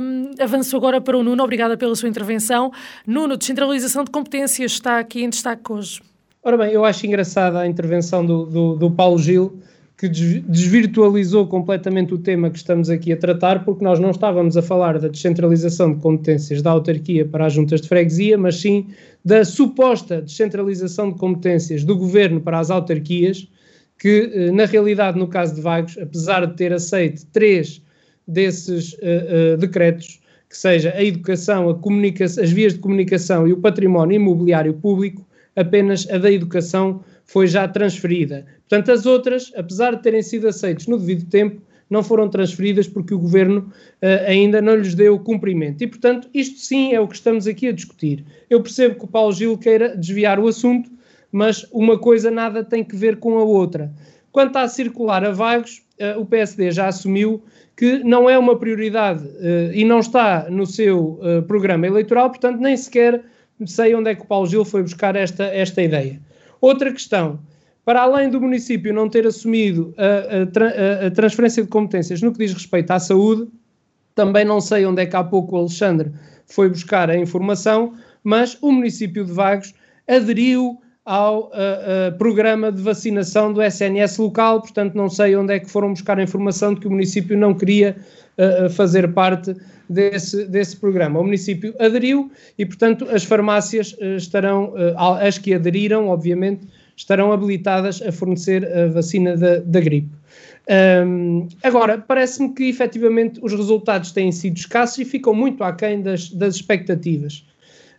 Um, 0.00 0.42
avanço 0.42 0.76
agora 0.76 1.00
para 1.00 1.16
o 1.16 1.22
Nuno. 1.22 1.44
Obrigada 1.44 1.76
pela 1.76 1.94
sua 1.94 2.08
intervenção. 2.08 2.72
Nuno, 3.06 3.36
descentralização 3.36 4.02
de 4.02 4.10
competências 4.10 4.72
está 4.72 4.98
aqui 4.98 5.22
em 5.22 5.30
destaque 5.30 5.72
hoje. 5.72 6.02
Ora 6.42 6.56
bem, 6.56 6.72
eu 6.72 6.84
acho 6.84 7.06
engraçada 7.06 7.60
a 7.60 7.66
intervenção 7.66 8.26
do, 8.26 8.44
do, 8.46 8.74
do 8.74 8.90
Paulo 8.90 9.18
Gil, 9.18 9.60
que 9.98 10.08
desvirtualizou 10.08 11.48
completamente 11.48 12.14
o 12.14 12.18
tema 12.18 12.50
que 12.50 12.56
estamos 12.56 12.88
aqui 12.88 13.12
a 13.12 13.16
tratar, 13.16 13.64
porque 13.64 13.82
nós 13.82 13.98
não 13.98 14.12
estávamos 14.12 14.56
a 14.56 14.62
falar 14.62 14.96
da 14.96 15.08
descentralização 15.08 15.92
de 15.92 16.00
competências 16.00 16.62
da 16.62 16.70
autarquia 16.70 17.24
para 17.24 17.46
as 17.46 17.52
juntas 17.52 17.80
de 17.80 17.88
freguesia, 17.88 18.38
mas 18.38 18.60
sim 18.60 18.86
da 19.24 19.44
suposta 19.44 20.22
descentralização 20.22 21.10
de 21.10 21.18
competências 21.18 21.82
do 21.82 21.96
governo 21.96 22.40
para 22.40 22.60
as 22.60 22.70
autarquias, 22.70 23.48
que 23.98 24.30
eh, 24.32 24.52
na 24.52 24.66
realidade, 24.66 25.18
no 25.18 25.26
caso 25.26 25.56
de 25.56 25.60
Vagos, 25.60 25.98
apesar 25.98 26.46
de 26.46 26.56
ter 26.56 26.72
aceito 26.72 27.26
três 27.32 27.82
desses 28.24 28.92
uh, 28.92 29.54
uh, 29.54 29.56
decretos, 29.56 30.20
que 30.48 30.56
seja 30.56 30.92
a 30.94 31.02
educação, 31.02 31.68
a 31.68 32.20
as 32.22 32.50
vias 32.50 32.74
de 32.74 32.78
comunicação 32.78 33.48
e 33.48 33.52
o 33.52 33.56
património 33.56 34.14
imobiliário 34.14 34.74
público, 34.74 35.26
apenas 35.56 36.08
a 36.08 36.18
da 36.18 36.30
educação 36.30 37.02
foi 37.28 37.46
já 37.46 37.68
transferida. 37.68 38.46
Portanto, 38.68 38.90
as 38.90 39.06
outras, 39.06 39.52
apesar 39.54 39.94
de 39.94 40.02
terem 40.02 40.22
sido 40.22 40.48
aceitas 40.48 40.86
no 40.86 40.98
devido 40.98 41.28
tempo, 41.28 41.60
não 41.88 42.02
foram 42.02 42.28
transferidas 42.28 42.88
porque 42.88 43.14
o 43.14 43.18
governo 43.18 43.70
uh, 44.02 44.26
ainda 44.26 44.60
não 44.60 44.74
lhes 44.74 44.94
deu 44.94 45.18
cumprimento. 45.18 45.82
E, 45.82 45.86
portanto, 45.86 46.28
isto 46.34 46.58
sim 46.58 46.92
é 46.92 47.00
o 47.00 47.06
que 47.06 47.14
estamos 47.14 47.46
aqui 47.46 47.68
a 47.68 47.72
discutir. 47.72 48.24
Eu 48.48 48.62
percebo 48.62 48.96
que 48.96 49.04
o 49.04 49.08
Paulo 49.08 49.32
Gil 49.32 49.56
queira 49.58 49.94
desviar 49.96 50.40
o 50.40 50.48
assunto, 50.48 50.90
mas 51.30 51.66
uma 51.70 51.98
coisa 51.98 52.30
nada 52.30 52.64
tem 52.64 52.82
que 52.82 52.96
ver 52.96 53.18
com 53.18 53.38
a 53.38 53.44
outra. 53.44 53.92
Quanto 54.32 54.56
à 54.56 54.66
circular 54.66 55.22
a 55.22 55.30
vagos, 55.30 55.82
uh, 56.00 56.18
o 56.18 56.24
PSD 56.24 56.70
já 56.70 56.88
assumiu 56.88 57.42
que 57.76 57.98
não 57.98 58.28
é 58.28 58.38
uma 58.38 58.58
prioridade 58.58 59.24
uh, 59.24 59.72
e 59.72 59.84
não 59.84 60.00
está 60.00 60.48
no 60.50 60.66
seu 60.66 61.20
programa 61.46 61.86
eleitoral, 61.86 62.30
portanto, 62.30 62.58
nem 62.58 62.76
sequer 62.76 63.22
sei 63.66 63.94
onde 63.94 64.10
é 64.10 64.14
que 64.14 64.22
o 64.22 64.26
Paulo 64.26 64.46
Gil 64.46 64.64
foi 64.64 64.82
buscar 64.82 65.16
esta, 65.16 65.44
esta 65.44 65.82
ideia. 65.82 66.20
Outra 66.60 66.92
questão, 66.92 67.40
para 67.84 68.02
além 68.02 68.28
do 68.28 68.40
município 68.40 68.92
não 68.92 69.08
ter 69.08 69.26
assumido 69.26 69.94
a, 69.96 71.04
a, 71.04 71.06
a, 71.06 71.10
transferência 71.10 71.62
de 71.62 71.68
competências 71.68 72.20
no 72.20 72.32
que 72.32 72.38
diz 72.38 72.52
respeito 72.52 72.90
à 72.90 72.98
saúde, 72.98 73.48
também 74.14 74.44
não 74.44 74.60
sei 74.60 74.84
onde 74.84 75.02
é 75.02 75.06
que 75.06 75.16
há 75.16 75.24
pouco 75.24 75.56
o 75.56 75.60
Alexandre 75.60 76.12
foi 76.46 76.68
buscar 76.68 77.08
a 77.08 77.16
informação, 77.16 77.94
mas 78.22 78.58
o 78.60 78.72
município 78.72 79.24
de 79.24 79.32
Vagos 79.32 79.72
aderiu 80.06 80.80
ao 81.08 81.50
programa 82.18 82.70
de 82.70 82.82
vacinação 82.82 83.52
do 83.52 83.62
SNS 83.62 84.18
local, 84.18 84.60
portanto 84.60 84.94
não 84.94 85.08
sei 85.08 85.34
onde 85.36 85.54
é 85.54 85.58
que 85.58 85.70
foram 85.70 85.90
buscar 85.90 86.18
a 86.18 86.22
informação 86.22 86.74
de 86.74 86.80
que 86.80 86.86
o 86.86 86.90
município 86.90 87.36
não 87.36 87.54
queria 87.54 87.96
fazer 88.70 89.12
parte 89.12 89.54
desse, 89.88 90.44
desse 90.46 90.76
programa. 90.76 91.20
O 91.20 91.24
município 91.24 91.74
aderiu 91.78 92.30
e, 92.58 92.66
portanto, 92.66 93.06
as 93.10 93.24
farmácias 93.24 93.92
uh, 93.94 94.16
estarão, 94.16 94.74
uh, 94.74 95.14
as 95.20 95.38
que 95.38 95.54
aderiram, 95.54 96.08
obviamente, 96.08 96.66
estarão 96.96 97.32
habilitadas 97.32 98.02
a 98.02 98.12
fornecer 98.12 98.66
a 98.66 98.88
vacina 98.88 99.36
da, 99.36 99.58
da 99.60 99.80
gripe. 99.80 100.10
Um, 101.06 101.48
agora, 101.62 101.96
parece-me 101.96 102.52
que 102.52 102.64
efetivamente 102.64 103.40
os 103.42 103.52
resultados 103.52 104.12
têm 104.12 104.30
sido 104.30 104.56
escassos 104.56 104.98
e 104.98 105.04
ficam 105.04 105.32
muito 105.32 105.64
aquém 105.64 106.02
das, 106.02 106.28
das 106.28 106.56
expectativas. 106.56 107.46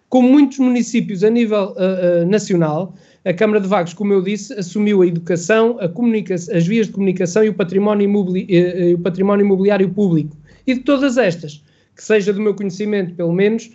Como 0.09 0.27
muitos 0.27 0.57
municípios 0.57 1.23
a 1.23 1.29
nível 1.29 1.75
uh, 1.77 2.23
uh, 2.23 2.25
nacional, 2.27 2.95
a 3.23 3.31
Câmara 3.31 3.61
de 3.61 3.67
Vagos, 3.67 3.93
como 3.93 4.11
eu 4.11 4.23
disse, 4.23 4.51
assumiu 4.53 5.03
a 5.03 5.07
educação, 5.07 5.77
a 5.79 5.87
as 6.49 6.65
vias 6.65 6.87
de 6.87 6.93
comunicação 6.93 7.43
e 7.43 7.49
o 7.49 7.55
imobili 8.01 8.47
uh, 8.91 8.95
o 8.95 8.99
património 8.99 9.45
imobiliário 9.45 9.87
público. 9.93 10.35
E 10.65 10.73
de 10.73 10.79
todas 10.79 11.17
estas, 11.17 11.63
que 11.95 12.03
seja 12.03 12.33
do 12.33 12.41
meu 12.41 12.55
conhecimento, 12.55 13.13
pelo 13.13 13.31
menos, 13.31 13.71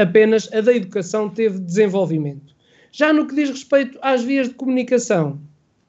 apenas 0.00 0.52
a 0.52 0.60
da 0.60 0.74
educação 0.74 1.28
teve 1.28 1.60
desenvolvimento. 1.60 2.52
Já 2.90 3.12
no 3.12 3.26
que 3.26 3.34
diz 3.34 3.50
respeito 3.50 3.98
às 4.02 4.22
vias 4.24 4.48
de 4.48 4.54
comunicação, 4.54 5.38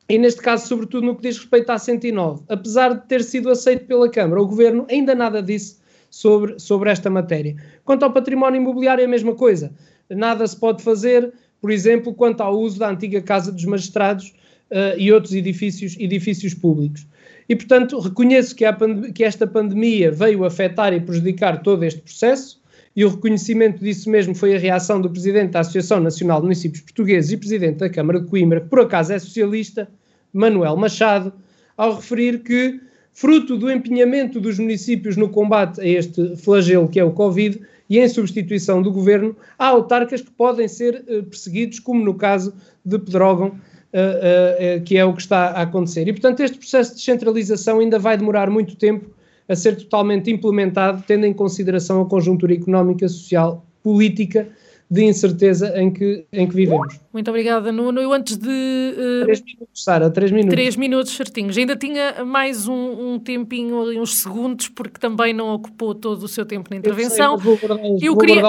e 0.08 0.17
neste 0.17 0.41
caso, 0.41 0.67
sobretudo 0.67 1.08
no 1.08 1.15
que 1.15 1.23
diz 1.23 1.38
respeito 1.38 1.71
à 1.71 1.80
109, 1.80 2.43
apesar 2.49 2.93
de 2.93 3.08
ter 3.08 3.23
sido 3.23 3.49
aceito 3.49 3.86
pela 3.86 4.10
Câmara, 4.10 4.41
o 4.41 4.47
Governo 4.47 4.86
ainda 4.89 5.15
nada 5.15 5.41
disse 5.41 5.79
sobre, 6.10 6.60
sobre 6.60 6.89
esta 6.89 7.10
matéria. 7.10 7.56
Quanto 7.84 8.04
ao 8.04 8.12
património 8.12 8.62
imobiliário, 8.62 9.02
é 9.02 9.06
a 9.06 9.10
mesma 9.10 9.36
coisa. 9.36 9.72
Nada 10.10 10.45
se 10.48 10.58
pode 10.58 10.84
fazer, 10.84 11.32
por 11.62 11.72
exemplo, 11.72 12.13
quanto 12.13 12.41
ao 12.41 12.58
uso 12.60 12.80
da 12.80 12.89
antiga 12.89 13.22
Casa 13.22 13.52
dos 13.52 13.65
Magistrados 13.65 14.34
uh, 14.72 14.98
e 14.98 15.12
outros 15.12 15.34
edifícios, 15.34 15.95
edifícios 16.00 16.54
públicos. 16.54 17.06
E, 17.48 17.56
portanto, 17.56 18.00
reconheço 18.00 18.56
que, 18.56 18.65
que 19.13 19.24
esta 19.24 19.48
pandemia 19.48 20.12
veio 20.12 20.45
afetar 20.45 20.93
e 20.93 21.00
prejudicar 21.00 21.62
todo 21.63 21.84
este 21.84 22.02
processo, 22.02 22.60
e 22.95 23.06
o 23.06 23.10
reconhecimento 23.10 23.84
disso 23.84 24.10
mesmo 24.10 24.36
foi 24.36 24.56
a 24.56 24.60
reação 24.60 25.00
do 25.00 25.10
Presidente 25.10 25.52
da 25.52 25.62
Associação 25.62 26.00
Nacional 26.00 26.39
de 26.39 26.45
Municípios 26.45 26.82
Portugueses 26.82 27.32
e 27.32 27.38
Presidente 27.38 27.78
da 27.78 27.89
Câmara 27.89 28.20
de 28.20 28.28
Coimbra, 28.28 28.62
que 28.62 28.68
por 28.68 28.82
acaso 28.82 29.14
é 29.14 29.20
socialista, 29.20 29.89
Manuel 30.34 30.76
Machado, 30.76 31.34
ao 31.78 31.95
referir 31.95 32.39
que, 32.43 32.80
fruto 33.20 33.57
do 33.57 33.70
empenhamento 33.70 34.39
dos 34.39 34.57
municípios 34.57 35.17
no 35.17 35.28
combate 35.28 35.82
a 35.82 35.86
este 35.86 36.38
flagelo 36.38 36.88
que 36.88 36.97
é 36.97 37.03
o 37.03 37.11
Covid 37.11 37.59
e 37.89 37.99
em 37.99 38.07
substituição 38.07 38.82
do 38.82 38.93
governo, 38.93 39.36
há 39.57 39.67
autarcas 39.67 40.22
que 40.22 40.32
podem 40.32 40.70
ser 40.70 41.03
uh, 41.05 41.24
perseguidos, 41.24 41.82
como 41.82 42.01
no 42.01 42.13
caso 42.13 42.53
de 42.86 42.97
Pedrógão, 42.97 43.47
uh, 43.49 44.82
que 44.86 44.97
é 44.97 45.03
o 45.03 45.13
que 45.13 45.22
está 45.22 45.47
a 45.47 45.63
acontecer. 45.63 46.07
E, 46.07 46.13
portanto, 46.13 46.39
este 46.39 46.57
processo 46.57 46.91
de 46.91 46.97
descentralização 46.97 47.80
ainda 47.80 47.99
vai 47.99 48.15
demorar 48.15 48.49
muito 48.49 48.78
tempo 48.78 49.09
a 49.49 49.55
ser 49.55 49.76
totalmente 49.76 50.32
implementado, 50.32 51.03
tendo 51.05 51.26
em 51.26 51.34
consideração 51.34 52.01
a 52.01 52.05
conjuntura 52.05 52.53
económica, 52.53 53.05
social, 53.09 53.65
política 53.84 54.47
de 54.90 55.04
incerteza 55.04 55.80
em 55.80 55.92
que, 55.92 56.26
em 56.34 56.48
que 56.48 56.56
vivemos. 56.56 57.00
Muito 57.14 57.30
obrigada, 57.30 57.72
Nuno. 57.72 58.02
Eu 58.02 58.12
antes 58.12 58.36
de. 58.38 58.48
Uh, 58.48 59.24
três 59.26 59.42
minutos, 59.42 59.84
Sara, 59.84 60.10
três 60.10 60.32
minutos. 60.32 60.56
Três 60.56 60.76
minutos 60.76 61.16
certinhos. 61.16 61.58
Ainda 61.58 61.76
tinha 61.76 62.26
mais 62.26 62.68
um, 62.68 63.14
um 63.14 63.20
tempinho 63.20 63.82
ali, 63.82 64.00
uns 64.00 64.18
segundos, 64.18 64.68
porque 64.68 65.00
também 65.00 65.32
não 65.32 65.54
ocupou 65.54 65.94
todo 65.94 66.24
o 66.24 66.28
seu 66.28 66.44
tempo 66.44 66.70
na 66.72 66.78
intervenção. 66.78 67.34
Eu, 67.34 67.40
sei, 67.40 67.68
guardar, 67.68 67.86
eu, 68.02 68.18
queria. 68.18 68.42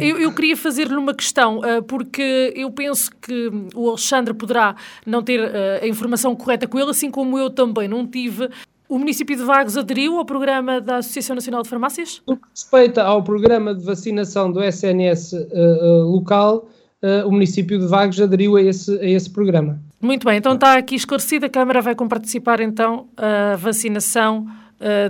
Eu, 0.00 0.18
eu 0.18 0.34
queria 0.34 0.56
fazer-lhe 0.56 0.96
uma 0.96 1.12
questão, 1.12 1.58
uh, 1.58 1.82
porque 1.82 2.54
eu 2.56 2.70
penso 2.70 3.10
que 3.20 3.50
o 3.74 3.88
Alexandre 3.88 4.32
poderá 4.32 4.74
não 5.04 5.22
ter 5.22 5.40
uh, 5.40 5.82
a 5.82 5.86
informação 5.86 6.34
correta 6.34 6.66
com 6.66 6.78
ele, 6.78 6.90
assim 6.90 7.10
como 7.10 7.38
eu 7.38 7.50
também 7.50 7.86
não 7.86 8.06
tive. 8.06 8.48
O 8.90 8.98
município 8.98 9.36
de 9.36 9.44
Vagos 9.44 9.76
aderiu 9.76 10.18
ao 10.18 10.24
programa 10.24 10.80
da 10.80 10.96
Associação 10.96 11.36
Nacional 11.36 11.62
de 11.62 11.68
Farmácias? 11.68 12.20
No 12.26 12.36
que 12.36 12.42
respeita 12.50 13.04
ao 13.04 13.22
programa 13.22 13.72
de 13.72 13.84
vacinação 13.84 14.50
do 14.50 14.60
SNS 14.60 15.32
uh, 15.32 15.36
uh, 15.36 16.10
local, 16.10 16.68
uh, 17.00 17.24
o 17.24 17.30
município 17.30 17.78
de 17.78 17.86
Vagos 17.86 18.20
aderiu 18.20 18.56
a 18.56 18.62
esse, 18.62 18.98
a 18.98 19.08
esse 19.08 19.30
programa. 19.30 19.80
Muito 20.00 20.26
bem, 20.26 20.38
então 20.38 20.54
está 20.54 20.76
aqui 20.76 20.96
esclarecido. 20.96 21.46
A 21.46 21.48
Câmara 21.48 21.80
vai 21.80 21.94
participar 21.94 22.60
então 22.60 23.06
a 23.16 23.54
vacinação 23.54 24.46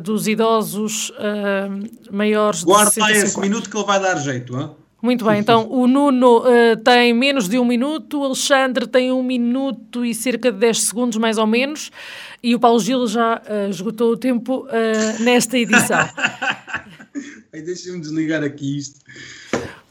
dos 0.03 0.26
idosos 0.26 1.12
maiores 2.11 2.64
Guarda 2.64 2.91
de 2.91 2.99
Guarda 2.99 3.18
esse 3.18 3.41
minuto 3.41 3.70
que 3.70 3.76
ele 3.76 3.87
vai 3.87 4.01
dar 4.01 4.16
jeito, 4.16 4.59
hein? 4.59 4.70
Muito 5.03 5.25
bem, 5.25 5.41
então 5.41 5.67
o 5.71 5.87
Nuno 5.87 6.41
uh, 6.41 6.77
tem 6.85 7.15
menos 7.15 7.49
de 7.49 7.59
um 7.59 7.65
minuto, 7.65 8.21
o 8.21 8.25
Alexandre 8.25 8.87
tem 8.87 9.11
um 9.11 9.23
minuto 9.23 10.05
e 10.05 10.15
cerca 10.15 10.53
de 10.53 10.59
10 10.59 10.83
segundos, 10.83 11.17
mais 11.17 11.39
ou 11.39 11.47
menos, 11.47 11.91
e 12.43 12.55
o 12.55 12.61
Paulo 12.61 12.79
Gil 12.79 13.07
já 13.07 13.39
uh, 13.39 13.71
esgotou 13.71 14.13
o 14.13 14.17
tempo 14.17 14.67
uh, 14.67 15.23
nesta 15.23 15.57
edição. 15.57 16.07
Deixa-me 17.53 18.01
desligar 18.01 18.43
aqui 18.43 18.79
isto. 18.79 19.01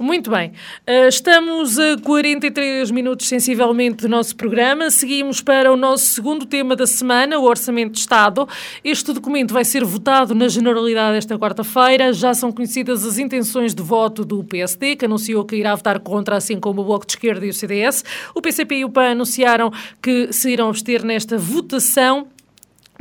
Muito 0.01 0.31
bem. 0.31 0.53
Uh, 0.87 1.09
estamos 1.09 1.77
a 1.77 1.97
43 1.97 2.89
minutos 2.89 3.27
sensivelmente 3.27 3.97
do 4.03 4.07
nosso 4.07 4.33
programa. 4.33 4.89
Seguimos 4.89 5.41
para 5.41 5.73
o 5.73 5.75
nosso 5.75 6.05
segundo 6.05 6.45
tema 6.45 6.73
da 6.73 6.87
semana, 6.87 7.37
o 7.37 7.43
Orçamento 7.43 7.91
de 7.91 7.99
Estado. 7.99 8.47
Este 8.81 9.11
documento 9.11 9.53
vai 9.53 9.65
ser 9.65 9.83
votado 9.83 10.33
na 10.33 10.47
Generalidade 10.47 11.17
esta 11.17 11.37
quarta-feira. 11.37 12.13
Já 12.13 12.33
são 12.33 12.49
conhecidas 12.49 13.05
as 13.05 13.17
intenções 13.17 13.75
de 13.75 13.83
voto 13.83 14.23
do 14.23 14.41
PSD, 14.41 14.95
que 14.95 15.03
anunciou 15.03 15.43
que 15.43 15.57
irá 15.57 15.75
votar 15.75 15.99
contra, 15.99 16.37
assim 16.37 16.61
como 16.61 16.79
o 16.79 16.85
Bloco 16.85 17.05
de 17.05 17.11
Esquerda 17.11 17.45
e 17.45 17.49
o 17.49 17.53
CDS. 17.53 18.05
O 18.33 18.41
PCP 18.41 18.75
e 18.75 18.85
o 18.85 18.89
PAN 18.89 19.11
anunciaram 19.11 19.69
que 20.01 20.31
se 20.31 20.49
irão 20.49 20.69
abster 20.69 21.03
nesta 21.03 21.37
votação. 21.37 22.25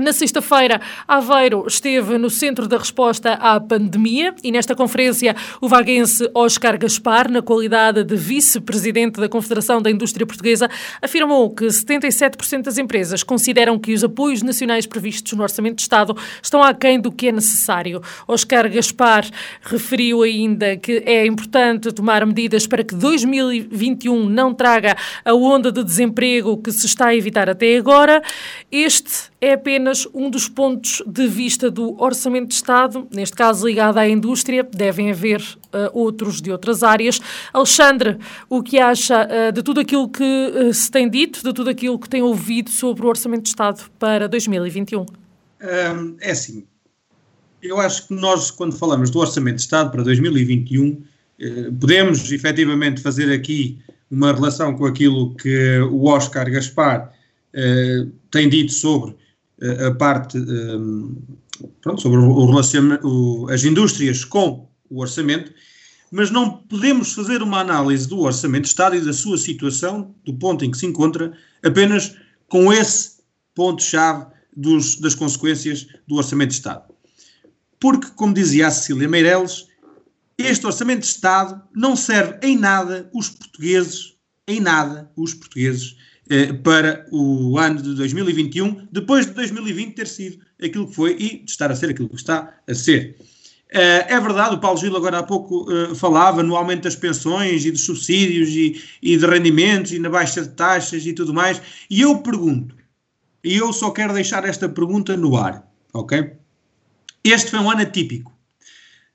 Na 0.00 0.12
sexta-feira, 0.12 0.80
Aveiro 1.08 1.64
esteve 1.66 2.18
no 2.18 2.30
centro 2.30 2.68
da 2.68 2.78
resposta 2.78 3.32
à 3.32 3.58
pandemia 3.58 4.32
e 4.44 4.52
nesta 4.52 4.72
conferência 4.72 5.34
o 5.60 5.68
vaguense 5.68 6.30
Oscar 6.32 6.78
Gaspar, 6.78 7.28
na 7.28 7.42
qualidade 7.42 8.04
de 8.04 8.14
vice-presidente 8.14 9.18
da 9.18 9.28
Confederação 9.28 9.82
da 9.82 9.90
Indústria 9.90 10.24
Portuguesa, 10.24 10.70
afirmou 11.02 11.50
que 11.50 11.64
77% 11.64 12.62
das 12.62 12.78
empresas 12.78 13.24
consideram 13.24 13.76
que 13.76 13.92
os 13.92 14.04
apoios 14.04 14.40
nacionais 14.40 14.86
previstos 14.86 15.32
no 15.32 15.42
Orçamento 15.42 15.78
de 15.78 15.82
Estado 15.82 16.16
estão 16.40 16.62
aquém 16.62 17.00
do 17.00 17.10
que 17.10 17.26
é 17.26 17.32
necessário. 17.32 18.00
Oscar 18.28 18.70
Gaspar 18.70 19.28
referiu 19.62 20.22
ainda 20.22 20.76
que 20.76 21.02
é 21.04 21.26
importante 21.26 21.90
tomar 21.90 22.24
medidas 22.24 22.68
para 22.68 22.84
que 22.84 22.94
2021 22.94 24.28
não 24.28 24.54
traga 24.54 24.96
a 25.24 25.34
onda 25.34 25.72
de 25.72 25.82
desemprego 25.82 26.56
que 26.56 26.70
se 26.70 26.86
está 26.86 27.08
a 27.08 27.16
evitar 27.16 27.50
até 27.50 27.76
agora. 27.76 28.22
Este 28.70 29.36
é 29.40 29.52
apenas 29.52 30.06
um 30.12 30.28
dos 30.28 30.48
pontos 30.48 31.02
de 31.06 31.28
vista 31.28 31.70
do 31.70 32.00
Orçamento 32.02 32.48
de 32.48 32.54
Estado, 32.54 33.06
neste 33.14 33.36
caso 33.36 33.66
ligado 33.66 33.98
à 33.98 34.08
indústria, 34.08 34.64
devem 34.64 35.10
haver 35.10 35.40
uh, 35.40 35.90
outros 35.92 36.42
de 36.42 36.50
outras 36.50 36.82
áreas. 36.82 37.20
Alexandre, 37.52 38.18
o 38.50 38.62
que 38.62 38.78
acha 38.78 39.26
uh, 39.26 39.52
de 39.52 39.62
tudo 39.62 39.80
aquilo 39.80 40.08
que 40.08 40.24
uh, 40.24 40.74
se 40.74 40.90
tem 40.90 41.08
dito, 41.08 41.42
de 41.42 41.52
tudo 41.52 41.70
aquilo 41.70 41.98
que 41.98 42.08
tem 42.08 42.20
ouvido 42.20 42.70
sobre 42.70 43.04
o 43.04 43.08
Orçamento 43.08 43.42
de 43.42 43.50
Estado 43.50 43.88
para 43.98 44.28
2021? 44.28 45.02
Um, 45.02 46.16
é 46.20 46.32
assim, 46.32 46.64
eu 47.62 47.80
acho 47.80 48.08
que 48.08 48.14
nós, 48.14 48.50
quando 48.50 48.76
falamos 48.76 49.08
do 49.08 49.20
Orçamento 49.20 49.56
de 49.56 49.62
Estado 49.62 49.90
para 49.90 50.02
2021, 50.02 51.00
podemos 51.80 52.32
efetivamente 52.32 53.00
fazer 53.00 53.32
aqui 53.32 53.78
uma 54.10 54.32
relação 54.32 54.74
com 54.74 54.84
aquilo 54.84 55.34
que 55.36 55.78
o 55.90 56.06
Oscar 56.06 56.50
Gaspar 56.50 57.12
tem 58.30 58.48
dito 58.48 58.72
sobre 58.72 59.14
a 59.86 59.90
parte 59.94 60.38
um, 60.38 61.16
pronto, 61.80 62.00
sobre 62.00 62.18
o 62.18 62.46
relacionamento, 62.46 63.48
as 63.50 63.64
indústrias 63.64 64.24
com 64.24 64.68
o 64.88 65.00
orçamento, 65.00 65.52
mas 66.10 66.30
não 66.30 66.50
podemos 66.50 67.12
fazer 67.12 67.42
uma 67.42 67.60
análise 67.60 68.08
do 68.08 68.20
orçamento 68.20 68.62
de 68.62 68.68
Estado 68.68 68.96
e 68.96 69.00
da 69.00 69.12
sua 69.12 69.36
situação, 69.36 70.14
do 70.24 70.32
ponto 70.34 70.64
em 70.64 70.70
que 70.70 70.78
se 70.78 70.86
encontra, 70.86 71.32
apenas 71.62 72.16
com 72.48 72.72
esse 72.72 73.18
ponto-chave 73.54 74.26
das 75.00 75.14
consequências 75.14 75.86
do 76.06 76.16
orçamento 76.16 76.50
de 76.50 76.54
Estado. 76.54 76.84
Porque, 77.78 78.08
como 78.16 78.34
dizia 78.34 78.68
a 78.68 78.70
Cecília 78.70 79.08
Meireles, 79.08 79.66
este 80.36 80.66
orçamento 80.66 81.00
de 81.00 81.06
Estado 81.06 81.62
não 81.74 81.94
serve 81.94 82.38
em 82.42 82.56
nada 82.56 83.10
os 83.12 83.28
portugueses, 83.28 84.14
em 84.46 84.60
nada 84.60 85.10
os 85.16 85.34
portugueses, 85.34 85.96
eh, 86.30 86.52
para 86.52 87.06
o 87.10 87.58
ano 87.58 87.80
de 87.80 87.94
2021, 87.94 88.88
depois 88.92 89.26
de 89.26 89.32
2020 89.32 89.94
ter 89.94 90.06
sido 90.06 90.38
aquilo 90.62 90.86
que 90.86 90.94
foi 90.94 91.16
e 91.18 91.38
de 91.44 91.50
estar 91.50 91.70
a 91.70 91.76
ser 91.76 91.90
aquilo 91.90 92.08
que 92.08 92.16
está 92.16 92.54
a 92.68 92.74
ser. 92.74 93.16
Uh, 93.70 94.00
é 94.08 94.18
verdade, 94.18 94.54
o 94.54 94.58
Paulo 94.58 94.78
Gil 94.78 94.96
agora 94.96 95.18
há 95.18 95.22
pouco 95.22 95.70
uh, 95.70 95.94
falava 95.94 96.42
no 96.42 96.56
aumento 96.56 96.84
das 96.84 96.96
pensões 96.96 97.66
e 97.66 97.70
dos 97.70 97.84
subsídios 97.84 98.48
e, 98.48 98.82
e 99.02 99.16
de 99.16 99.26
rendimentos 99.26 99.92
e 99.92 99.98
na 99.98 100.08
baixa 100.08 100.40
de 100.40 100.48
taxas 100.48 101.04
e 101.04 101.12
tudo 101.12 101.34
mais. 101.34 101.60
E 101.90 102.00
eu 102.00 102.18
pergunto, 102.18 102.74
e 103.44 103.56
eu 103.56 103.72
só 103.72 103.90
quero 103.90 104.14
deixar 104.14 104.44
esta 104.46 104.68
pergunta 104.68 105.16
no 105.16 105.36
ar, 105.36 105.70
ok? 105.92 106.32
Este 107.22 107.50
foi 107.50 107.58
um 107.58 107.70
ano 107.70 107.82
atípico. 107.82 108.32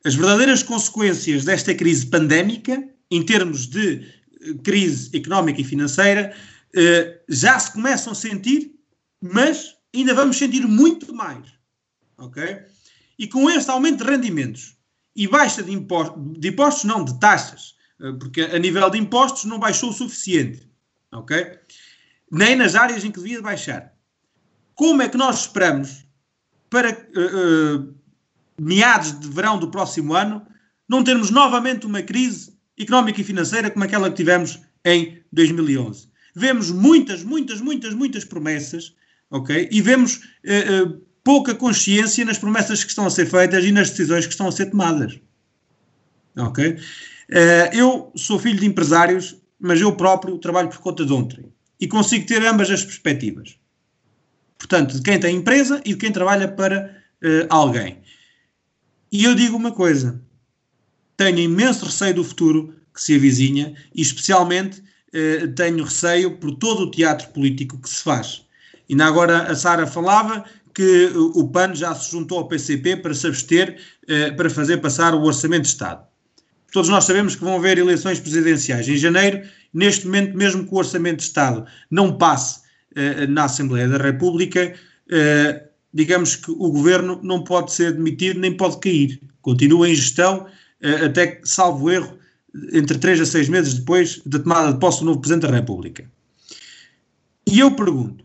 As 0.05 0.13
verdadeiras 0.13 0.61
consequências 0.61 1.45
desta 1.45 1.73
crise 1.73 2.05
pandémica, 2.05 2.83
em 3.09 3.23
termos 3.23 3.67
de 3.67 4.05
crise 4.63 5.09
económica 5.15 5.61
e 5.61 5.63
financeira, 5.63 6.33
já 7.29 7.59
se 7.59 7.71
começam 7.71 8.13
a 8.13 8.15
sentir, 8.15 8.73
mas 9.21 9.75
ainda 9.93 10.13
vamos 10.13 10.37
sentir 10.37 10.67
muito 10.67 11.13
mais. 11.13 11.47
Ok? 12.17 12.43
E 13.17 13.27
com 13.27 13.49
este 13.49 13.69
aumento 13.69 14.03
de 14.03 14.09
rendimentos 14.09 14.77
e 15.15 15.27
baixa 15.27 15.61
de 15.61 15.71
impostos, 15.71 16.39
de 16.39 16.47
impostos 16.49 16.83
não, 16.83 17.03
de 17.03 17.19
taxas, 17.19 17.75
uh, 17.99 18.17
porque 18.17 18.41
a 18.41 18.57
nível 18.57 18.89
de 18.89 18.97
impostos 18.97 19.45
não 19.45 19.59
baixou 19.59 19.89
o 19.89 19.93
suficiente. 19.93 20.67
Ok? 21.11 21.59
Nem 22.31 22.55
nas 22.55 22.75
áreas 22.75 23.03
em 23.03 23.11
que 23.11 23.19
devia 23.19 23.41
baixar. 23.41 23.93
Como 24.73 25.01
é 25.01 25.09
que 25.09 25.17
nós 25.17 25.41
esperamos 25.41 26.07
para 26.69 26.91
uh, 26.91 27.93
meados 28.59 29.19
de 29.19 29.29
verão 29.29 29.59
do 29.59 29.69
próximo 29.69 30.13
ano 30.15 30.45
não 30.89 31.03
termos 31.03 31.29
novamente 31.29 31.85
uma 31.85 32.01
crise 32.01 32.57
económica 32.77 33.21
e 33.21 33.23
financeira 33.23 33.69
como 33.69 33.85
aquela 33.85 34.09
que 34.09 34.17
tivemos 34.17 34.59
em 34.83 35.23
2011? 35.31 36.11
Vemos 36.33 36.71
muitas, 36.71 37.23
muitas, 37.23 37.61
muitas, 37.61 37.93
muitas 37.93 38.25
promessas, 38.25 38.93
ok? 39.29 39.69
E 39.71 39.81
vemos 39.81 40.17
uh, 40.17 40.87
uh, 40.87 41.01
pouca 41.23 41.53
consciência 41.53 42.25
nas 42.25 42.37
promessas 42.37 42.83
que 42.83 42.89
estão 42.89 43.05
a 43.05 43.09
ser 43.09 43.25
feitas 43.25 43.63
e 43.63 43.71
nas 43.71 43.89
decisões 43.89 44.25
que 44.25 44.31
estão 44.31 44.47
a 44.47 44.51
ser 44.51 44.67
tomadas, 44.67 45.19
ok? 46.37 46.71
Uh, 46.71 46.77
eu 47.75 48.11
sou 48.15 48.39
filho 48.39 48.59
de 48.59 48.65
empresários, 48.65 49.35
mas 49.59 49.79
eu 49.79 49.95
próprio 49.95 50.37
trabalho 50.37 50.69
por 50.69 50.79
conta 50.79 51.05
de 51.05 51.13
ontem 51.13 51.45
e 51.79 51.87
consigo 51.87 52.25
ter 52.25 52.45
ambas 52.45 52.69
as 52.69 52.83
perspectivas. 52.83 53.57
Portanto, 54.57 54.95
de 54.95 55.01
quem 55.01 55.19
tem 55.19 55.35
empresa 55.35 55.81
e 55.85 55.89
de 55.89 55.97
quem 55.97 56.11
trabalha 56.11 56.47
para 56.47 57.03
alguém. 57.49 58.01
E 59.11 59.23
eu 59.25 59.35
digo 59.35 59.55
uma 59.55 59.71
coisa: 59.71 60.21
tenho 61.15 61.39
imenso 61.39 61.85
receio 61.85 62.15
do 62.15 62.23
futuro 62.23 62.73
que 62.93 63.01
se 63.01 63.15
avizinha 63.15 63.75
e, 63.93 64.01
especialmente, 64.01 64.81
eh, 65.13 65.45
tenho 65.55 65.83
receio 65.83 66.37
por 66.37 66.55
todo 66.55 66.83
o 66.83 66.91
teatro 66.91 67.27
político 67.29 67.77
que 67.77 67.87
se 67.87 68.03
faz. 68.03 68.41
Na 68.89 69.07
agora 69.07 69.43
a 69.43 69.55
Sara 69.55 69.85
falava 69.85 70.43
que 70.73 71.11
o 71.35 71.47
PAN 71.47 71.75
já 71.75 71.93
se 71.93 72.11
juntou 72.11 72.39
ao 72.39 72.47
PCP 72.47 72.97
para 72.97 73.13
se 73.13 73.27
abster 73.27 73.79
eh, 74.07 74.31
para 74.31 74.49
fazer 74.49 74.77
passar 74.77 75.13
o 75.13 75.21
Orçamento 75.21 75.63
de 75.63 75.67
Estado. 75.67 76.03
Todos 76.71 76.89
nós 76.89 77.05
sabemos 77.05 77.35
que 77.35 77.43
vão 77.43 77.55
haver 77.57 77.77
eleições 77.77 78.19
presidenciais 78.19 78.89
em 78.89 78.97
janeiro. 78.97 79.41
Neste 79.71 80.07
momento, 80.07 80.35
mesmo 80.35 80.65
que 80.65 80.73
o 80.73 80.77
Orçamento 80.77 81.17
de 81.17 81.23
Estado 81.23 81.63
não 81.91 82.17
passe 82.17 82.61
eh, 82.95 83.27
na 83.27 83.43
Assembleia 83.43 83.87
da 83.87 83.97
República, 83.97 84.73
digamos 85.93 86.35
que 86.35 86.49
o 86.49 86.71
governo 86.71 87.19
não 87.21 87.43
pode 87.43 87.71
ser 87.71 87.91
demitido 87.91 88.39
nem 88.39 88.57
pode 88.57 88.79
cair. 88.79 89.21
Continua 89.43 89.87
em 89.87 89.93
gestão, 89.93 90.47
até, 91.05 91.39
salvo 91.43 91.91
erro, 91.91 92.17
entre 92.71 92.97
três 92.97 93.19
a 93.19 93.25
seis 93.25 93.49
meses 93.49 93.73
depois 93.73 94.21
da 94.25 94.39
tomada 94.39 94.73
de 94.73 94.79
posse 94.79 94.99
do 94.99 95.05
novo 95.05 95.19
Presidente 95.19 95.47
da 95.47 95.55
República. 95.55 96.09
E 97.47 97.59
eu 97.59 97.75
pergunto: 97.75 98.23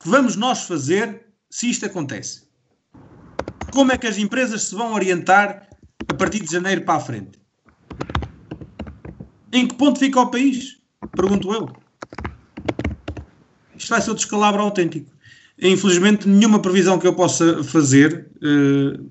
que 0.00 0.08
vamos 0.08 0.36
nós 0.36 0.64
fazer 0.64 1.26
se 1.50 1.70
isto 1.70 1.86
acontece? 1.86 2.42
Como 3.72 3.92
é 3.92 3.98
que 3.98 4.06
as 4.06 4.18
empresas 4.18 4.64
se 4.64 4.74
vão 4.74 4.92
orientar 4.92 5.68
a 6.08 6.14
partir 6.14 6.40
de 6.40 6.52
janeiro 6.52 6.82
para 6.82 6.96
a 6.96 7.00
frente? 7.00 7.40
Em 9.52 9.66
que 9.66 9.74
ponto 9.74 9.98
fica 9.98 10.20
o 10.20 10.30
país? 10.30 10.78
Pergunto 11.14 11.52
eu. 11.52 11.68
Isto 13.76 13.90
vai 13.90 14.00
ser 14.00 14.10
o 14.10 14.14
descalabro 14.14 14.62
autêntico. 14.62 15.10
Infelizmente, 15.60 16.28
nenhuma 16.28 16.60
previsão 16.60 16.98
que 16.98 17.06
eu 17.06 17.14
possa 17.14 17.62
fazer 17.62 18.30
uh, 18.36 19.10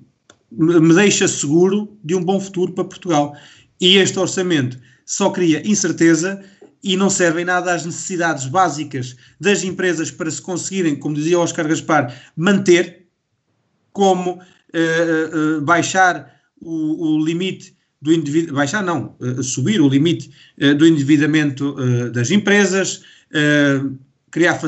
me 0.56 0.94
deixa 0.94 1.26
seguro 1.26 1.96
de 2.04 2.14
um 2.14 2.22
bom 2.22 2.40
futuro 2.40 2.72
para 2.72 2.84
Portugal. 2.84 3.36
E 3.80 3.96
este 3.96 4.18
orçamento 4.18 4.78
só 5.04 5.30
cria 5.30 5.66
incerteza 5.66 6.42
e 6.82 6.96
não 6.96 7.08
serve 7.08 7.42
em 7.42 7.44
nada 7.44 7.72
às 7.72 7.84
necessidades 7.84 8.46
básicas 8.46 9.16
das 9.40 9.62
empresas 9.62 10.10
para 10.10 10.30
se 10.30 10.42
conseguirem, 10.42 10.96
como 10.96 11.14
dizia 11.14 11.38
Oscar 11.38 11.66
Gaspar, 11.68 12.14
manter, 12.36 13.06
como 13.92 14.32
uh, 14.32 14.38
uh, 14.38 15.60
baixar 15.62 16.40
o, 16.60 17.16
o 17.16 17.24
limite 17.24 17.76
do 18.00 18.12
indivíduo, 18.12 18.56
baixar 18.56 18.82
não, 18.82 19.14
uh, 19.20 19.42
subir 19.42 19.80
o 19.80 19.88
limite 19.88 20.30
do 20.76 20.86
endividamento 20.86 21.76
das 22.12 22.30
empresas, 22.30 23.02
criar 24.30 24.58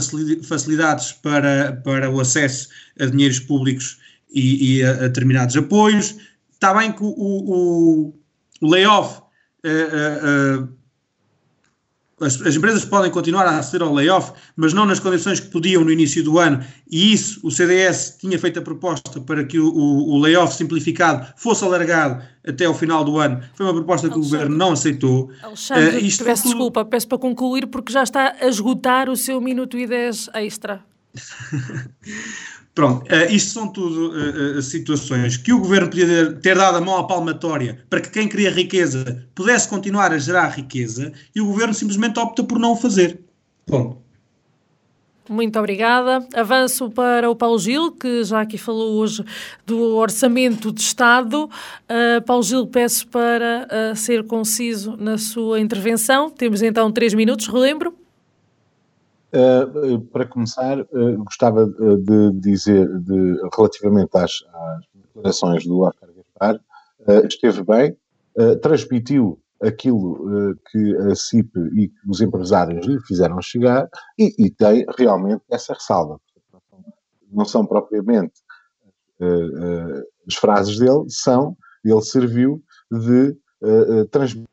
facilidades 0.42 1.12
para, 1.12 1.80
para 1.84 2.10
o 2.10 2.20
acesso 2.20 2.68
a 2.98 3.06
dinheiros 3.06 3.40
públicos 3.40 3.98
e, 4.34 4.78
e 4.78 4.84
a, 4.84 4.90
a, 4.90 4.94
determinados 4.94 5.56
apoios. 5.56 6.16
Está 6.52 6.74
bem 6.74 6.92
que 6.92 7.02
o, 7.02 7.08
o, 7.08 8.14
o 8.60 8.70
layoff 8.70 9.22
as, 12.20 12.40
as, 12.40 12.54
empresas 12.54 12.84
podem 12.84 13.10
continuar 13.10 13.46
a 13.46 13.58
aceder 13.58 13.86
ao 13.86 13.92
layoff, 13.92 14.32
mas 14.56 14.72
não 14.72 14.86
nas 14.86 15.00
condições 15.00 15.40
que 15.40 15.48
podiam 15.48 15.84
no 15.84 15.90
início 15.90 16.22
do 16.22 16.38
ano, 16.38 16.64
e 16.90 17.12
isso 17.12 17.40
o 17.42 17.50
CDS 17.50 18.16
tinha 18.20 18.38
feito 18.38 18.58
a 18.58 18.62
proposta 18.62 19.20
para 19.20 19.44
que 19.44 19.58
o, 19.58 19.68
o, 19.68 20.14
o 20.14 20.18
layoff 20.18 20.54
simplificado 20.54 21.26
fosse 21.36 21.64
alargado 21.64 22.22
até 22.46 22.64
ao 22.66 22.74
final 22.74 23.04
do 23.04 23.18
ano. 23.18 23.42
Foi 23.54 23.66
uma 23.66 23.74
proposta 23.74 24.08
que 24.08 24.14
Alexandre, 24.14 24.36
o 24.36 24.38
governo 24.38 24.56
não 24.56 24.72
aceitou. 24.72 25.30
Alexandre, 25.42 25.96
uh, 25.96 26.04
isto 26.04 26.24
peço 26.24 26.44
desculpa, 26.44 26.84
peço 26.84 27.08
para 27.08 27.18
concluir 27.18 27.66
porque 27.66 27.92
já 27.92 28.02
está 28.02 28.34
a 28.40 28.46
esgotar 28.46 29.08
o 29.08 29.16
seu 29.16 29.40
minuto 29.40 29.76
e 29.76 29.86
10 29.86 30.30
extra. 30.34 30.84
Pronto, 32.74 33.04
uh, 33.04 33.30
isto 33.32 33.52
são 33.52 33.68
tudo 33.68 34.10
uh, 34.10 34.60
situações 34.60 35.36
que 35.36 35.52
o 35.52 35.60
governo 35.60 35.88
podia 35.88 36.32
ter 36.32 36.56
dado 36.56 36.78
a 36.78 36.80
mão 36.80 36.98
à 36.98 37.06
palmatória 37.06 37.84
para 37.88 38.00
que 38.00 38.10
quem 38.10 38.28
cria 38.28 38.50
riqueza 38.50 39.24
pudesse 39.32 39.68
continuar 39.68 40.12
a 40.12 40.18
gerar 40.18 40.48
riqueza 40.48 41.12
e 41.34 41.40
o 41.40 41.46
governo 41.46 41.72
simplesmente 41.72 42.18
opta 42.18 42.42
por 42.42 42.58
não 42.58 42.72
o 42.72 42.76
fazer. 42.76 43.20
Bom. 43.66 44.02
Muito 45.28 45.58
obrigada. 45.58 46.26
Avanço 46.34 46.90
para 46.90 47.30
o 47.30 47.36
Paulo 47.36 47.58
Gil, 47.58 47.92
que 47.92 48.24
já 48.24 48.42
aqui 48.42 48.58
falou 48.58 48.96
hoje 48.96 49.24
do 49.64 49.96
orçamento 49.96 50.70
de 50.70 50.82
Estado. 50.82 51.44
Uh, 51.44 52.20
Paulo 52.26 52.42
Gil, 52.42 52.66
peço 52.66 53.06
para 53.08 53.66
uh, 53.66 53.96
ser 53.96 54.26
conciso 54.26 54.96
na 54.98 55.16
sua 55.16 55.60
intervenção. 55.60 56.28
Temos 56.28 56.60
então 56.60 56.92
três 56.92 57.14
minutos, 57.14 57.46
relembro. 57.46 58.03
Uh, 59.34 60.00
para 60.12 60.28
começar, 60.28 60.78
uh, 60.80 61.24
gostava 61.24 61.66
de 61.66 62.30
dizer, 62.34 62.86
de, 63.00 63.36
relativamente 63.56 64.16
às, 64.16 64.30
às, 64.30 64.84
declarações 64.94 65.66
do 65.66 65.80
Oscar 65.80 66.08
Gaspar, 66.12 66.60
uh, 67.00 67.26
esteve 67.26 67.64
bem, 67.64 67.96
transmitiu 68.62 69.40
aquilo 69.60 70.56
que 70.70 70.96
a 70.96 71.14
CIP 71.14 71.50
e 71.76 71.92
os 72.08 72.20
empresários 72.20 72.84
lhe 72.86 73.00
fizeram 73.00 73.40
chegar 73.40 73.88
e, 74.18 74.34
e 74.38 74.50
tem 74.50 74.84
realmente 74.98 75.42
essa 75.48 75.72
ressalva. 75.72 76.20
Não 77.30 77.44
são 77.44 77.64
propriamente 77.64 78.34
as 80.26 80.34
frases 80.34 80.78
dele, 80.80 81.04
são, 81.08 81.56
ele 81.84 82.02
serviu 82.02 82.60
de 82.90 83.36
transmitir, 84.10 84.48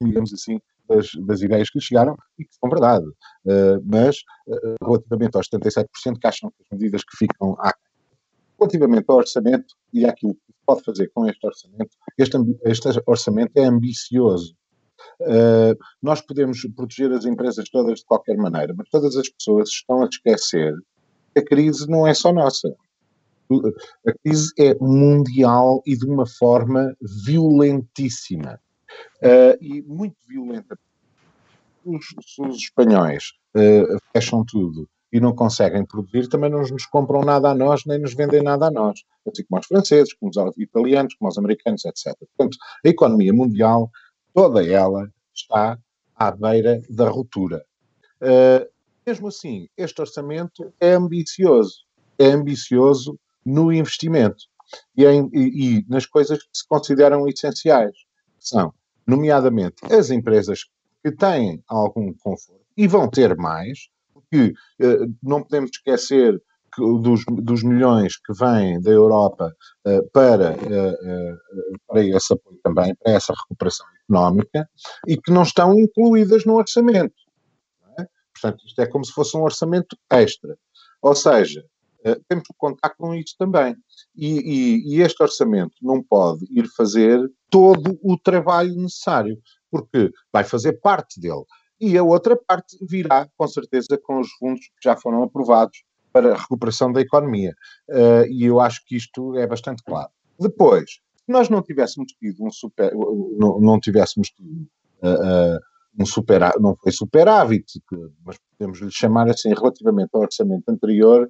digamos 0.00 0.32
assim, 0.32 0.58
das, 0.90 1.08
das, 1.26 1.42
ideias 1.42 1.70
que 1.70 1.78
lhe 1.78 1.84
chegaram 1.84 2.16
e 2.38 2.44
que 2.44 2.54
são 2.54 2.68
verdade. 2.68 3.06
Uh, 3.44 3.80
mas, 3.84 4.16
uh, 4.46 4.84
relativamente 4.84 5.36
aos 5.36 5.48
77% 5.48 5.86
que 6.20 6.26
acham 6.26 6.50
que 6.50 6.62
as 6.62 6.78
medidas 6.78 7.02
que 7.04 7.16
ficam 7.16 7.56
à 7.58 7.72
Relativamente 8.60 9.06
ao 9.08 9.16
orçamento 9.16 9.74
e 9.90 10.04
àquilo 10.04 10.34
que 10.34 10.52
se 10.52 10.58
pode 10.66 10.84
fazer 10.84 11.10
com 11.14 11.26
este 11.26 11.46
orçamento, 11.46 11.96
este, 12.18 12.36
este 12.64 12.88
orçamento 13.06 13.52
é 13.56 13.64
ambicioso. 13.64 14.54
Uh, 15.22 15.74
nós 16.02 16.20
podemos 16.20 16.60
proteger 16.76 17.10
as 17.10 17.24
empresas 17.24 17.70
todas 17.70 18.00
de 18.00 18.04
qualquer 18.04 18.36
maneira, 18.36 18.74
mas 18.76 18.86
todas 18.90 19.16
as 19.16 19.30
pessoas 19.30 19.70
estão 19.70 20.02
a 20.02 20.06
esquecer 20.06 20.74
que 21.32 21.40
a 21.40 21.44
crise 21.44 21.88
não 21.88 22.06
é 22.06 22.12
só 22.12 22.34
nossa. 22.34 22.74
A 24.06 24.12
crise 24.22 24.52
é 24.58 24.74
mundial 24.78 25.82
e 25.86 25.96
de 25.96 26.04
uma 26.04 26.26
forma 26.26 26.94
violentíssima 27.24 28.60
uh, 29.22 29.56
e 29.60 29.82
muito 29.82 30.16
violenta. 30.26 30.78
Os, 31.84 32.06
os 32.38 32.56
espanhóis 32.56 33.32
uh, 33.56 33.98
fecham 34.12 34.44
tudo 34.44 34.88
e 35.12 35.18
não 35.18 35.34
conseguem 35.34 35.84
produzir, 35.84 36.28
também 36.28 36.50
não 36.50 36.60
nos 36.60 36.86
compram 36.86 37.22
nada 37.22 37.50
a 37.50 37.54
nós, 37.54 37.84
nem 37.84 37.98
nos 37.98 38.14
vendem 38.14 38.42
nada 38.42 38.66
a 38.66 38.70
nós. 38.70 39.00
Assim 39.26 39.44
como 39.44 39.60
os 39.60 39.66
franceses, 39.66 40.14
como 40.14 40.30
os 40.30 40.56
italianos, 40.58 41.14
como 41.14 41.28
os 41.28 41.36
americanos, 41.36 41.84
etc. 41.84 42.16
Portanto, 42.36 42.56
a 42.84 42.88
economia 42.88 43.32
mundial, 43.32 43.90
toda 44.32 44.64
ela, 44.64 45.10
está 45.34 45.78
à 46.14 46.30
beira 46.30 46.80
da 46.88 47.08
ruptura. 47.08 47.64
Uh, 48.20 48.70
mesmo 49.04 49.28
assim, 49.28 49.68
este 49.76 50.00
orçamento 50.00 50.72
é 50.80 50.92
ambicioso. 50.92 51.84
É 52.18 52.26
ambicioso 52.26 53.18
no 53.44 53.72
investimento 53.72 54.44
e, 54.96 55.04
em, 55.04 55.28
e, 55.32 55.78
e 55.78 55.86
nas 55.88 56.06
coisas 56.06 56.38
que 56.38 56.48
se 56.52 56.68
consideram 56.68 57.26
essenciais. 57.26 57.96
São 58.38 58.72
nomeadamente 59.10 59.76
as 59.92 60.10
empresas 60.10 60.64
que 61.02 61.10
têm 61.10 61.62
algum 61.68 62.12
conforto 62.14 62.64
e 62.76 62.86
vão 62.86 63.08
ter 63.08 63.36
mais, 63.36 63.88
porque 64.12 64.54
uh, 64.80 65.14
não 65.22 65.42
podemos 65.42 65.70
esquecer 65.72 66.40
que, 66.72 66.80
dos, 66.80 67.24
dos, 67.26 67.64
milhões 67.64 68.16
que 68.16 68.32
vêm 68.32 68.80
da 68.80 68.90
Europa 68.90 69.54
uh, 69.86 70.10
para, 70.12 70.52
uh, 70.52 71.36
para 71.88 72.04
esse 72.04 72.32
apoio 72.32 72.58
também, 72.62 72.94
para 72.94 73.12
essa 73.12 73.34
recuperação 73.34 73.86
económica, 74.04 74.68
e 75.06 75.16
que 75.16 75.32
não 75.32 75.42
estão 75.42 75.78
incluídas 75.78 76.44
no 76.44 76.54
orçamento. 76.54 77.14
É? 77.98 78.06
Portanto, 78.32 78.64
isto 78.64 78.80
é 78.80 78.86
como 78.86 79.04
se 79.04 79.12
fosse 79.12 79.36
um 79.36 79.42
orçamento 79.42 79.96
extra. 80.10 80.56
Ou 81.02 81.14
seja, 81.14 81.64
temos 82.28 82.46
que 82.46 82.54
contar 82.56 82.90
com 82.90 83.14
isso 83.14 83.34
também. 83.38 83.76
E, 84.16 84.38
e, 84.38 84.94
e, 84.94 85.02
este 85.02 85.22
orçamento 85.22 85.74
não 85.82 86.02
pode 86.02 86.46
ir 86.50 86.66
fazer 86.68 87.20
todo 87.50 87.98
o 88.02 88.18
trabalho 88.18 88.74
necessário, 88.74 89.38
porque 89.70 90.10
vai 90.32 90.44
fazer 90.44 90.80
parte 90.80 91.20
dele. 91.20 91.44
E 91.80 91.96
a 91.96 92.02
outra 92.02 92.36
parte 92.36 92.76
virá, 92.82 93.28
com 93.36 93.48
certeza, 93.48 93.98
com 94.02 94.20
os 94.20 94.30
fundos 94.32 94.60
que 94.60 94.84
já 94.84 94.96
foram 94.96 95.22
aprovados 95.22 95.82
para 96.12 96.34
a 96.34 96.36
recuperação 96.36 96.92
da 96.92 97.00
economia. 97.00 97.54
Uh, 97.88 98.26
e 98.30 98.44
eu 98.44 98.60
acho 98.60 98.84
que 98.84 98.96
isto 98.96 99.36
é 99.36 99.46
bastante 99.46 99.82
claro. 99.82 100.10
Depois, 100.38 100.90
se 100.90 101.32
nós 101.32 101.48
não 101.48 101.62
tivéssemos 101.62 102.12
tido 102.12 102.44
um 102.44 102.50
super, 102.50 102.92
não, 102.94 103.60
não 103.60 103.80
tivéssemos 103.80 104.28
tido 104.28 104.68
uh, 105.02 105.56
uh, 105.56 105.58
um 105.98 106.04
super, 106.04 106.40
não 106.60 106.76
foi 106.76 106.92
superávit, 106.92 107.80
mas 108.24 108.36
podemos 108.58 108.80
lhe 108.80 108.90
chamar 108.90 109.28
assim, 109.30 109.52
relativamente 109.54 110.10
ao 110.12 110.22
orçamento 110.22 110.68
anterior, 110.68 111.28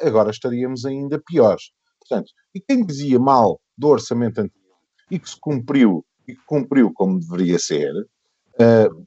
agora 0.00 0.30
estaríamos 0.30 0.84
ainda 0.84 1.20
piores. 1.20 1.72
Portanto, 2.00 2.32
e 2.54 2.60
quem 2.60 2.84
dizia 2.84 3.18
mal 3.18 3.60
do 3.76 3.88
orçamento 3.88 4.40
anterior 4.40 4.76
e 5.10 5.18
que 5.18 5.28
se 5.28 5.38
cumpriu 5.38 6.04
e 6.26 6.34
que 6.34 6.42
cumpriu 6.46 6.92
como 6.92 7.18
deveria 7.18 7.58
ser, 7.58 7.92
uh, 7.92 9.06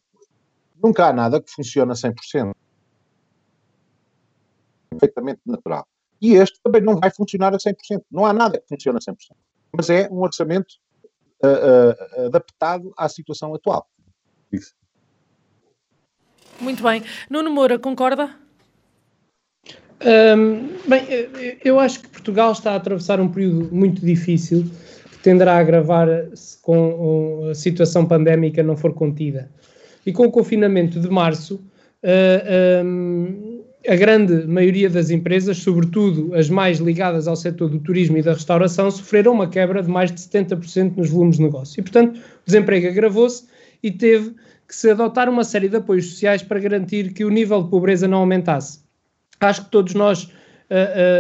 nunca 0.82 1.08
há 1.08 1.14
nada 1.14 1.42
que 1.42 1.52
funcione 1.52 1.92
a 1.92 1.96
100%. 1.96 2.54
Perfeitamente 4.90 5.42
natural. 5.46 5.88
E 6.22 6.36
este 6.36 6.60
também 6.62 6.82
não 6.82 7.00
vai 7.00 7.12
funcionar 7.12 7.54
a 7.54 7.58
100%. 7.58 8.04
Não 8.12 8.26
há 8.26 8.34
nada 8.34 8.60
que 8.60 8.68
funcione 8.68 8.98
a 8.98 9.12
100%. 9.12 9.16
Mas 9.76 9.90
é 9.90 10.10
um 10.10 10.20
orçamento 10.22 10.76
uh, 11.44 12.22
uh, 12.22 12.26
adaptado 12.28 12.94
à 12.98 13.10
situação 13.10 13.54
atual. 13.54 13.88
Isso. 14.52 14.74
Muito 16.60 16.82
bem. 16.82 17.04
Nuno 17.30 17.52
Moura, 17.52 17.78
concorda? 17.78 18.45
Bem, 20.00 21.04
eu 21.64 21.80
acho 21.80 22.02
que 22.02 22.10
Portugal 22.10 22.52
está 22.52 22.72
a 22.72 22.76
atravessar 22.76 23.20
um 23.20 23.30
período 23.30 23.74
muito 23.74 24.06
difícil 24.06 24.66
tenderá 25.26 25.54
a 25.54 25.58
agravar 25.58 26.08
se 26.36 26.60
com 26.62 27.48
a 27.50 27.56
situação 27.56 28.06
pandémica 28.06 28.62
não 28.62 28.78
for 28.78 28.94
contida. 28.94 29.50
E 30.06 30.14
com 30.14 30.28
o 30.28 30.32
confinamento 30.32 31.00
de 31.00 31.10
março, 31.10 31.60
a 33.88 33.96
grande 33.96 34.46
maioria 34.46 34.88
das 34.88 35.10
empresas, 35.10 35.58
sobretudo 35.58 36.32
as 36.36 36.48
mais 36.48 36.78
ligadas 36.78 37.28
ao 37.28 37.36
setor 37.36 37.70
do 37.70 37.80
turismo 37.80 38.20
e 38.20 38.22
da 38.22 38.34
restauração, 38.34 38.92
sofreram 38.92 39.34
uma 39.34 39.50
quebra 39.50 39.82
de 39.82 39.90
mais 39.90 40.12
de 40.12 40.22
70% 40.22 40.96
nos 40.96 41.10
volumes 41.10 41.38
de 41.38 41.44
negócio. 41.44 41.80
E, 41.80 41.82
portanto, 41.82 42.18
o 42.18 42.46
desemprego 42.46 42.88
agravou-se 42.88 43.46
e 43.82 43.90
teve 43.90 44.36
que 44.68 44.76
se 44.76 44.92
adotar 44.92 45.28
uma 45.28 45.44
série 45.44 45.70
de 45.70 45.78
apoios 45.78 46.06
sociais 46.08 46.44
para 46.44 46.60
garantir 46.60 47.14
que 47.14 47.26
o 47.26 47.32
nível 47.32 47.64
de 47.64 47.70
pobreza 47.72 48.08
não 48.08 48.20
aumentasse. 48.20 48.85
Acho 49.40 49.66
que 49.66 49.72
todos 49.72 49.94
nós 49.94 50.24
uh, 50.24 50.28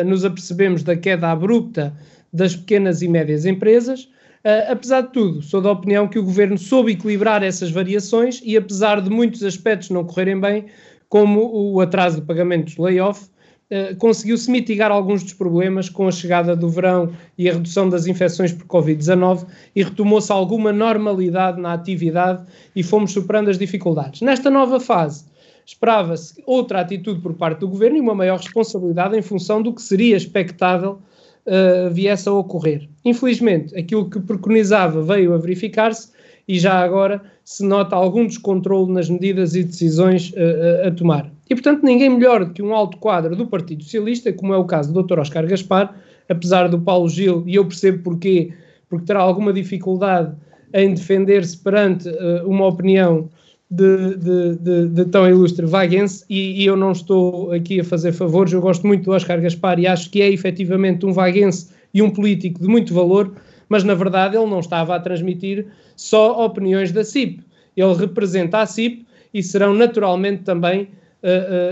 uh, 0.03 0.05
nos 0.07 0.26
apercebemos 0.26 0.84
da 0.84 0.95
queda 0.95 1.32
abrupta 1.32 1.93
das 2.32 2.55
pequenas 2.55 3.01
e 3.01 3.07
médias 3.07 3.45
empresas, 3.45 4.09
Uh, 4.45 4.72
apesar 4.72 5.01
de 5.01 5.11
tudo, 5.11 5.41
sou 5.41 5.59
da 5.59 5.72
opinião 5.72 6.07
que 6.07 6.20
o 6.20 6.24
governo 6.24 6.55
soube 6.55 6.91
equilibrar 6.91 7.41
essas 7.41 7.72
variações 7.72 8.39
e, 8.45 8.55
apesar 8.55 9.01
de 9.01 9.09
muitos 9.09 9.41
aspectos 9.41 9.89
não 9.89 10.03
correrem 10.03 10.39
bem, 10.39 10.66
como 11.09 11.49
o 11.51 11.82
atraso 11.82 12.22
de 12.22 12.28
pagamentos 12.28 12.78
layoff, 12.78 13.24
uh, 13.24 13.95
conseguiu-se 13.97 14.51
mitigar 14.51 14.91
alguns 14.91 15.24
dos 15.24 15.34
problemas 15.34 15.89
com 15.89 16.07
a 16.07 16.11
chegada 16.11 16.55
do 16.55 16.70
verão 16.70 17.11
e 17.36 17.49
a 17.49 17.53
redução 17.53 17.89
das 17.89 18.05
infecções 18.05 18.53
por 18.53 18.68
Covid-19 18.68 19.47
e 19.76 19.82
retomou-se 19.82 20.32
alguma 20.32 20.72
normalidade 20.72 21.59
na 21.59 21.74
atividade 21.74 22.43
e 22.76 22.84
fomos 22.84 23.13
superando 23.13 23.49
as 23.49 23.57
dificuldades. 23.57 24.22
Nesta 24.22 24.51
nova 24.51 24.80
fase, 24.80 25.26
esperava-se 25.66 26.41
outra 26.45 26.82
atitude 26.82 27.20
por 27.22 27.34
parte 27.34 27.59
do 27.59 27.68
governo 27.68 27.97
e 27.97 27.99
uma 28.01 28.13
maior 28.13 28.38
responsabilidade 28.38 29.18
em 29.18 29.22
função 29.22 29.61
do 29.61 29.74
que 29.74 29.82
seria 29.82 30.16
expectável 30.16 30.99
uh, 31.45 31.89
viesse 31.91 32.30
a 32.30 32.34
ocorrer. 32.34 32.88
Infelizmente, 33.03 33.76
aquilo 33.78 34.09
que 34.09 34.20
preconizava 34.20 35.01
veio 35.01 35.34
a 35.34 35.38
verificar-se 35.38 36.09
e 36.47 36.59
já 36.59 36.80
agora 36.80 37.22
se 37.43 37.66
nota 37.66 37.95
algum 37.95 38.26
descontrole 38.26 38.91
nas 38.91 39.09
medidas 39.09 39.55
e 39.55 39.63
decisões 39.63 40.32
uh, 40.32 40.88
a 40.88 40.91
tomar. 40.91 41.32
E, 41.49 41.55
portanto, 41.55 41.84
ninguém 41.84 42.09
melhor 42.09 42.45
do 42.45 42.53
que 42.53 42.61
um 42.61 42.74
alto 42.74 42.97
quadro 42.97 43.36
do 43.36 43.47
Partido 43.47 43.84
Socialista, 43.84 44.32
como 44.34 44.53
é 44.53 44.57
o 44.57 44.66
caso 44.66 44.93
do 44.93 45.03
Dr. 45.03 45.20
Oscar 45.20 45.45
Gaspar, 45.47 45.95
apesar 46.30 46.68
do 46.68 46.80
Paulo 46.80 47.07
Gil, 47.09 47.43
e 47.45 47.55
eu 47.55 47.66
percebo 47.66 48.03
porquê, 48.03 48.51
porque 48.89 49.05
terá 49.05 49.20
alguma 49.20 49.53
dificuldade 49.53 50.36
em 50.74 50.93
defender-se 50.93 51.57
perante 51.57 52.09
uh, 52.09 52.47
uma 52.47 52.68
opinião 52.68 53.30
de, 53.70 54.16
de, 54.16 54.55
de, 54.55 54.88
de, 54.89 55.05
tão 55.05 55.28
ilustre 55.28 55.66
vaguense 55.66 56.24
e, 56.30 56.61
e, 56.61 56.66
eu 56.66 56.76
não 56.76 56.91
estou 56.91 57.51
aqui 57.51 57.80
a 57.80 57.84
fazer 57.84 58.11
favores, 58.11 58.53
eu 58.53 58.61
gosto 58.61 58.86
muito 58.86 59.05
do 59.05 59.11
Oscar 59.11 59.41
Gaspar 59.41 59.80
e 59.80 59.88
acho 59.88 60.09
que 60.11 60.22
é 60.22 60.32
efetivamente 60.32 61.05
um 61.05 61.11
vaguense 61.11 61.70
e 61.93 62.01
um 62.01 62.09
político 62.09 62.61
de 62.61 62.68
muito 62.68 62.93
valor, 62.93 63.34
mas 63.68 63.84
na 63.84 63.95
verdade 63.95 64.38
ele 64.38 64.45
não 64.45 64.59
estava 64.59 64.95
a 64.95 64.99
transmitir 64.99 65.66
só 65.95 66.45
opiniões 66.45 66.91
da 66.91 67.03
CIP, 67.03 67.41
ele 67.76 67.93
representa 67.95 68.59
a 68.59 68.66
CIP 68.66 69.05
e 69.34 69.41
serão 69.41 69.74
naturalmente 69.74 70.43
também 70.43 70.84
uh, 70.84 70.88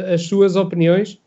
uh, 0.09 0.13
as 0.13 0.23
suas 0.23 0.55
opiniões 0.55 1.19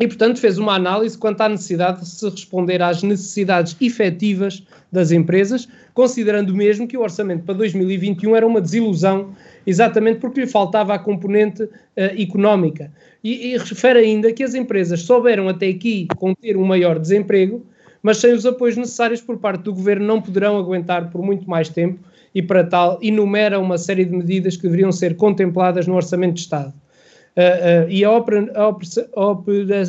e, 0.00 0.08
portanto, 0.08 0.40
fez 0.40 0.56
uma 0.56 0.74
análise 0.74 1.16
quanto 1.16 1.42
à 1.42 1.48
necessidade 1.48 2.00
de 2.00 2.08
se 2.08 2.26
responder 2.26 2.80
às 2.80 3.02
necessidades 3.02 3.76
efetivas 3.78 4.64
das 4.90 5.12
empresas, 5.12 5.68
considerando 5.92 6.54
mesmo 6.54 6.88
que 6.88 6.96
o 6.96 7.02
orçamento 7.02 7.44
para 7.44 7.54
2021 7.56 8.34
era 8.34 8.46
uma 8.46 8.62
desilusão, 8.62 9.34
exatamente 9.66 10.18
porque 10.18 10.40
lhe 10.40 10.46
faltava 10.46 10.94
a 10.94 10.98
componente 10.98 11.64
uh, 11.64 11.70
económica. 12.18 12.90
E, 13.22 13.52
e 13.52 13.58
refere 13.58 13.98
ainda 13.98 14.32
que 14.32 14.42
as 14.42 14.54
empresas 14.54 15.02
souberam 15.02 15.50
até 15.50 15.68
aqui 15.68 16.08
conter 16.16 16.56
um 16.56 16.64
maior 16.64 16.98
desemprego, 16.98 17.66
mas 18.02 18.16
sem 18.16 18.32
os 18.32 18.46
apoios 18.46 18.78
necessários 18.78 19.20
por 19.20 19.36
parte 19.36 19.64
do 19.64 19.74
governo 19.74 20.06
não 20.06 20.22
poderão 20.22 20.56
aguentar 20.56 21.10
por 21.10 21.22
muito 21.22 21.48
mais 21.48 21.68
tempo 21.68 21.98
e, 22.34 22.40
para 22.40 22.64
tal, 22.64 22.98
enumera 23.02 23.60
uma 23.60 23.76
série 23.76 24.06
de 24.06 24.16
medidas 24.16 24.56
que 24.56 24.62
deveriam 24.62 24.90
ser 24.90 25.14
contempladas 25.16 25.86
no 25.86 25.94
Orçamento 25.94 26.34
de 26.34 26.40
Estado. 26.40 26.72
Uh, 27.36 27.88
e 27.88 28.04
a, 28.04 28.10
opera, 28.10 28.50
a, 28.54 28.68
opera, 28.68 29.82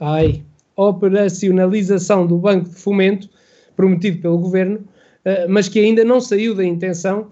ai, 0.00 0.42
operacionalização 0.76 2.26
do 2.26 2.38
Banco 2.38 2.68
de 2.68 2.74
Fomento, 2.74 3.28
prometido 3.76 4.20
pelo 4.20 4.38
Governo, 4.38 4.78
uh, 4.78 5.48
mas 5.48 5.68
que 5.68 5.78
ainda 5.78 6.04
não 6.04 6.20
saiu 6.20 6.54
da 6.54 6.64
intenção, 6.64 7.28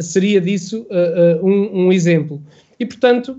seria 0.00 0.40
disso 0.40 0.86
um, 1.42 1.86
um, 1.86 1.92
exemplo. 1.92 2.40
E, 2.78 2.86
portanto, 2.86 3.36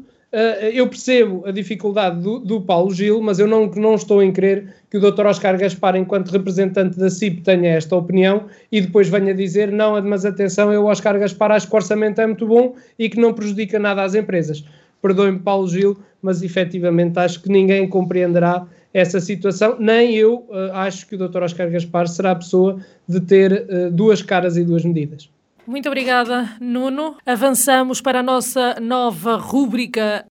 eu 0.73 0.85
percebo 0.85 1.45
a 1.45 1.51
dificuldade 1.51 2.19
do, 2.21 2.39
do, 2.39 2.59
Paulo 2.59 2.93
Gil, 2.93 3.21
mas 3.21 3.39
eu 3.39 3.47
não, 3.47 3.67
não 3.67 3.95
estou 3.95 4.21
em 4.21 4.33
crer 4.33 4.75
que 4.91 4.97
o 4.97 4.99
Dr. 4.99 5.27
Oscar 5.27 5.57
Gaspar, 5.57 5.95
enquanto 5.95 6.31
representante 6.31 6.99
da 6.99 7.09
CIP, 7.09 7.39
tenha 7.39 7.69
esta 7.69 7.95
opinião 7.95 8.47
e 8.69 8.81
depois 8.81 9.07
venha 9.07 9.33
dizer, 9.33 9.71
não, 9.71 10.01
mas 10.01 10.25
atenção, 10.25 10.73
eu, 10.73 10.83
Oscar 10.87 11.17
Gaspar, 11.17 11.53
acho 11.53 11.69
que 11.69 11.73
o 11.73 11.77
orçamento 11.77 12.19
é 12.19 12.27
muito 12.27 12.45
bom 12.45 12.75
e 12.99 13.07
que 13.07 13.17
não 13.17 13.33
prejudica 13.33 13.79
nada 13.79 14.03
às 14.03 14.13
empresas 14.13 14.65
perdoem-me 15.05 15.37
Paulo 15.37 15.67
Gil, 15.67 15.95
mas 16.19 16.41
efetivamente 16.41 17.19
acho 17.19 17.39
que 17.39 17.49
ninguém 17.49 17.87
compreenderá 17.87 18.65
essa 18.91 19.19
situação, 19.19 19.75
nem 19.77 20.15
eu 20.15 20.47
uh, 20.49 20.71
acho 20.73 21.05
que 21.07 21.15
o 21.15 21.17
Dr. 21.17 21.43
Oscar 21.43 21.69
Gaspar 21.69 22.07
será 22.07 22.31
a 22.31 22.35
pessoa 22.35 22.79
de 23.07 23.19
ter 23.19 23.51
uh, 23.69 23.91
duas 23.91 24.21
caras 24.23 24.57
e 24.57 24.63
duas 24.63 24.83
medidas. 24.83 25.29
Muito 25.67 25.87
obrigada, 25.87 26.49
Nuno. 26.59 27.17
Avançamos 27.25 28.01
para 28.01 28.21
a 28.21 28.23
nossa 28.23 28.79
nova 28.81 29.35
rúbrica. 29.35 30.25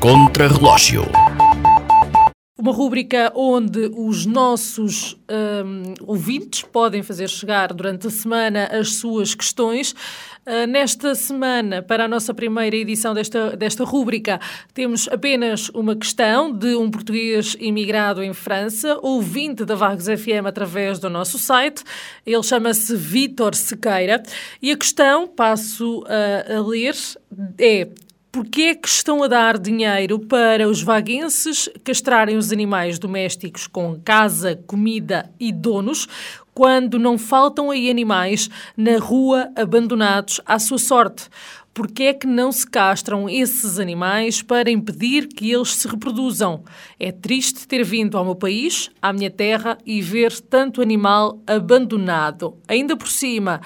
Contra-relógio 0.00 1.04
uma 2.62 2.70
rúbrica 2.70 3.32
onde 3.34 3.90
os 3.92 4.24
nossos 4.24 5.16
um, 5.28 5.94
ouvintes 6.06 6.62
podem 6.62 7.02
fazer 7.02 7.28
chegar 7.28 7.72
durante 7.72 8.06
a 8.06 8.10
semana 8.10 8.66
as 8.66 8.94
suas 8.94 9.34
questões. 9.34 9.90
Uh, 10.46 10.64
nesta 10.68 11.12
semana, 11.16 11.82
para 11.82 12.04
a 12.04 12.08
nossa 12.08 12.32
primeira 12.32 12.76
edição 12.76 13.14
desta, 13.14 13.56
desta 13.56 13.82
rúbrica, 13.82 14.40
temos 14.72 15.08
apenas 15.08 15.70
uma 15.70 15.96
questão 15.96 16.56
de 16.56 16.76
um 16.76 16.88
português 16.88 17.56
imigrado 17.58 18.22
em 18.22 18.32
França, 18.32 18.96
ouvinte 19.02 19.64
da 19.64 19.74
Vagos 19.74 20.06
FM 20.06 20.46
através 20.46 21.00
do 21.00 21.10
nosso 21.10 21.40
site. 21.40 21.82
Ele 22.24 22.44
chama-se 22.44 22.94
Vítor 22.94 23.56
Sequeira 23.56 24.22
e 24.62 24.70
a 24.70 24.76
questão, 24.76 25.26
passo 25.26 26.04
a, 26.06 26.58
a 26.58 26.60
ler, 26.60 26.94
é 27.58 27.88
Porquê 28.32 28.74
que 28.74 28.88
estão 28.88 29.22
a 29.22 29.28
dar 29.28 29.58
dinheiro 29.58 30.18
para 30.18 30.66
os 30.66 30.82
vaguenses 30.82 31.68
castrarem 31.84 32.38
os 32.38 32.50
animais 32.50 32.98
domésticos 32.98 33.66
com 33.66 34.00
casa, 34.02 34.58
comida 34.66 35.30
e 35.38 35.52
donos, 35.52 36.08
quando 36.54 36.98
não 36.98 37.18
faltam 37.18 37.70
aí 37.70 37.90
animais 37.90 38.48
na 38.74 38.96
rua 38.96 39.52
abandonados 39.54 40.40
à 40.46 40.58
sua 40.58 40.78
sorte? 40.78 41.28
Porquê 41.74 42.04
é 42.04 42.14
que 42.14 42.26
não 42.26 42.50
se 42.50 42.66
castram 42.66 43.28
esses 43.28 43.78
animais 43.78 44.40
para 44.40 44.70
impedir 44.70 45.28
que 45.28 45.52
eles 45.52 45.74
se 45.74 45.86
reproduzam? 45.86 46.64
É 46.98 47.12
triste 47.12 47.68
ter 47.68 47.84
vindo 47.84 48.16
ao 48.16 48.24
meu 48.24 48.34
país, 48.34 48.90
à 49.00 49.12
minha 49.12 49.30
terra, 49.30 49.76
e 49.84 50.00
ver 50.00 50.32
tanto 50.40 50.80
animal 50.80 51.38
abandonado. 51.46 52.56
Ainda 52.66 52.96
por 52.96 53.08
cima, 53.08 53.60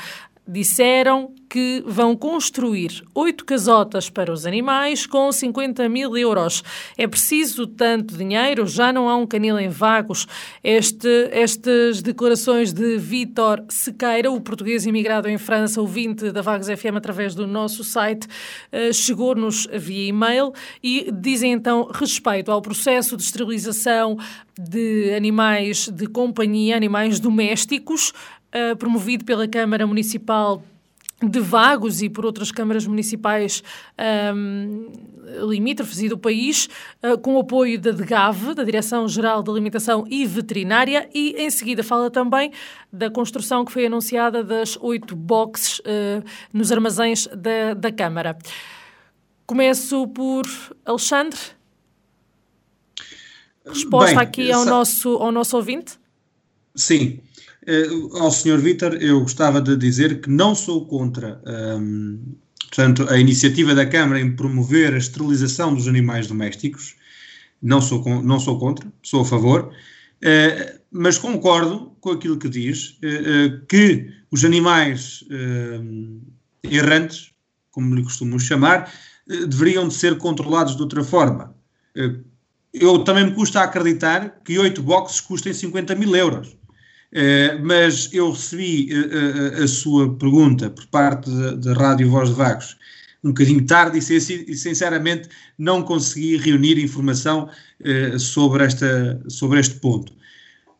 disseram 0.46 1.34
que 1.48 1.82
vão 1.86 2.16
construir 2.16 3.04
oito 3.14 3.44
casotas 3.44 4.10
para 4.10 4.32
os 4.32 4.46
animais 4.46 5.06
com 5.06 5.30
50 5.30 5.88
mil 5.88 6.16
euros. 6.16 6.62
É 6.98 7.06
preciso 7.06 7.66
tanto 7.66 8.16
dinheiro? 8.16 8.66
Já 8.66 8.92
não 8.92 9.08
há 9.08 9.16
um 9.16 9.26
canil 9.26 9.58
em 9.58 9.68
vagos? 9.68 10.26
Este, 10.62 11.28
estas 11.30 12.02
declarações 12.02 12.72
de 12.72 12.98
Vítor 12.98 13.64
Sequeira, 13.68 14.30
o 14.30 14.40
português 14.40 14.86
imigrado 14.86 15.28
em 15.28 15.38
França, 15.38 15.80
ouvinte 15.80 16.30
da 16.30 16.42
Vagos 16.42 16.68
FM 16.68 16.96
através 16.96 17.34
do 17.34 17.46
nosso 17.46 17.84
site, 17.84 18.26
eh, 18.72 18.92
chegou-nos 18.92 19.68
via 19.72 20.08
e-mail 20.08 20.52
e 20.82 21.10
dizem 21.12 21.52
então 21.52 21.88
respeito 21.92 22.50
ao 22.50 22.60
processo 22.60 23.16
de 23.16 23.22
esterilização 23.22 24.18
de 24.58 25.12
animais 25.14 25.88
de 25.88 26.06
companhia, 26.06 26.76
animais 26.76 27.20
domésticos, 27.20 28.12
eh, 28.52 28.74
promovido 28.74 29.24
pela 29.24 29.46
Câmara 29.46 29.86
Municipal 29.86 30.62
de 31.22 31.40
Vagos 31.40 32.02
e 32.02 32.10
por 32.10 32.26
outras 32.26 32.52
câmaras 32.52 32.86
municipais 32.86 33.62
um, 34.34 34.90
ehm, 35.32 35.48
limítrofes 35.48 36.02
e 36.02 36.08
do 36.10 36.18
país, 36.18 36.68
uh, 37.02 37.16
com 37.18 37.36
o 37.36 37.40
apoio 37.40 37.80
da 37.80 37.90
DGAV, 37.90 38.54
da 38.54 38.62
Direção-Geral 38.62 39.42
de 39.42 39.50
Alimentação 39.50 40.04
e 40.10 40.26
Veterinária, 40.26 41.08
e 41.14 41.34
em 41.38 41.48
seguida 41.48 41.82
fala 41.82 42.10
também 42.10 42.52
da 42.92 43.10
construção 43.10 43.64
que 43.64 43.72
foi 43.72 43.86
anunciada 43.86 44.44
das 44.44 44.76
oito 44.76 45.16
boxes 45.16 45.78
uh, 45.80 46.22
nos 46.52 46.70
armazéns 46.70 47.26
da, 47.28 47.72
da 47.74 47.90
Câmara. 47.90 48.36
Começo 49.46 50.06
por 50.08 50.44
Alexandre. 50.84 51.40
Resposta 53.64 54.16
Bem, 54.16 54.18
aqui 54.18 54.52
ao, 54.52 54.60
essa... 54.60 54.70
nosso, 54.70 55.08
ao 55.16 55.32
nosso 55.32 55.56
ouvinte? 55.56 55.98
Sim. 56.74 57.20
Uh, 57.66 58.16
ao 58.18 58.30
Sr. 58.30 58.58
Vítor, 58.58 58.94
eu 59.02 59.20
gostava 59.20 59.60
de 59.60 59.76
dizer 59.76 60.20
que 60.20 60.30
não 60.30 60.54
sou 60.54 60.86
contra 60.86 61.42
um, 61.44 62.36
portanto, 62.60 63.10
a 63.10 63.18
iniciativa 63.18 63.74
da 63.74 63.84
Câmara 63.84 64.20
em 64.20 64.36
promover 64.36 64.94
a 64.94 64.98
esterilização 64.98 65.74
dos 65.74 65.88
animais 65.88 66.28
domésticos. 66.28 66.94
Não 67.60 67.80
sou, 67.80 68.04
não 68.22 68.38
sou 68.38 68.60
contra, 68.60 68.86
sou 69.02 69.22
a 69.22 69.24
favor, 69.24 69.72
uh, 70.22 70.80
mas 70.92 71.18
concordo 71.18 71.90
com 72.00 72.10
aquilo 72.10 72.38
que 72.38 72.48
diz, 72.48 73.00
uh, 73.02 73.66
que 73.68 74.12
os 74.30 74.44
animais 74.44 75.24
errantes, 76.62 77.32
como 77.70 77.94
lhe 77.94 78.02
costumo 78.02 78.38
chamar, 78.38 78.92
deveriam 79.26 79.88
de 79.88 79.94
ser 79.94 80.18
controlados 80.18 80.76
de 80.76 80.82
outra 80.82 81.02
forma. 81.02 81.54
eu 82.72 82.98
também 83.04 83.24
me 83.24 83.34
custa 83.34 83.60
acreditar 83.60 84.40
que 84.44 84.58
oito 84.58 84.82
boxes 84.82 85.20
custem 85.20 85.52
50 85.52 85.94
mil 85.94 86.14
euros. 86.14 86.56
Uh, 87.12 87.64
mas 87.64 88.10
eu 88.12 88.32
recebi 88.32 88.90
uh, 88.92 89.60
uh, 89.60 89.64
a 89.64 89.68
sua 89.68 90.14
pergunta 90.16 90.68
por 90.70 90.86
parte 90.88 91.30
da 91.56 91.72
Rádio 91.72 92.10
Voz 92.10 92.30
de 92.30 92.34
Vagos 92.34 92.76
um 93.24 93.28
bocadinho 93.28 93.64
tarde 93.66 93.98
e, 93.98 94.02
sinceramente 94.54 95.28
não 95.58 95.82
consegui 95.82 96.36
reunir 96.36 96.78
informação 96.78 97.48
sobre, 98.20 98.62
esta, 98.62 99.20
sobre 99.28 99.58
este 99.58 99.74
ponto. 99.80 100.12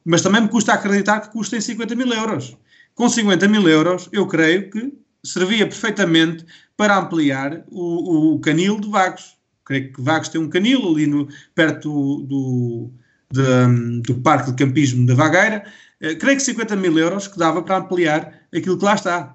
Mas 0.05 0.23
também 0.23 0.43
me 0.43 0.49
custa 0.49 0.73
acreditar 0.73 1.23
que 1.23 1.33
custem 1.33 1.61
50 1.61 1.97
mil 1.97 2.13
euros. 2.13 2.57
Com 2.95 3.09
50 3.09 3.49
mil 3.49 3.69
euros, 3.69 4.09
eu 4.13 4.29
creio 4.29 4.71
que 4.71 4.93
servia 5.25 5.67
perfeitamente 5.67 6.47
para 6.77 6.97
ampliar 6.97 7.65
o, 7.69 8.35
o 8.35 8.39
canil 8.41 8.81
de 8.81 8.89
Vagos. 8.89 9.37
Creio 9.65 9.93
que 9.93 10.01
Vagos 10.01 10.29
tem 10.29 10.41
um 10.41 10.49
canil 10.49 10.89
ali 10.89 11.07
no, 11.07 11.27
perto 11.55 12.23
do, 12.23 12.91
do, 13.33 14.03
do 14.03 14.15
Parque 14.23 14.53
de 14.53 14.57
Campismo 14.57 15.05
da 15.07 15.15
Vagueira. 15.15 15.65
Uh, 16.03 16.17
creio 16.19 16.37
que 16.37 16.43
50 16.43 16.77
mil 16.77 16.99
euros 16.99 17.27
que 17.27 17.39
dava 17.39 17.63
para 17.63 17.79
ampliar 17.79 18.43
aquilo 18.55 18.79
que 18.79 18.85
lá 18.85 18.95
está 18.95 19.35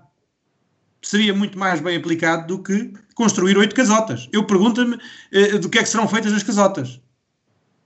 seria 1.01 1.33
muito 1.33 1.57
mais 1.57 1.81
bem 1.81 1.97
aplicado 1.97 2.45
do 2.45 2.61
que 2.61 2.93
construir 3.15 3.57
oito 3.57 3.73
casotas. 3.73 4.29
Eu 4.31 4.45
pergunto-me 4.45 4.95
uh, 4.95 5.59
do 5.59 5.69
que 5.69 5.79
é 5.79 5.83
que 5.83 5.89
serão 5.89 6.07
feitas 6.07 6.33
as 6.33 6.43
casotas. 6.43 7.01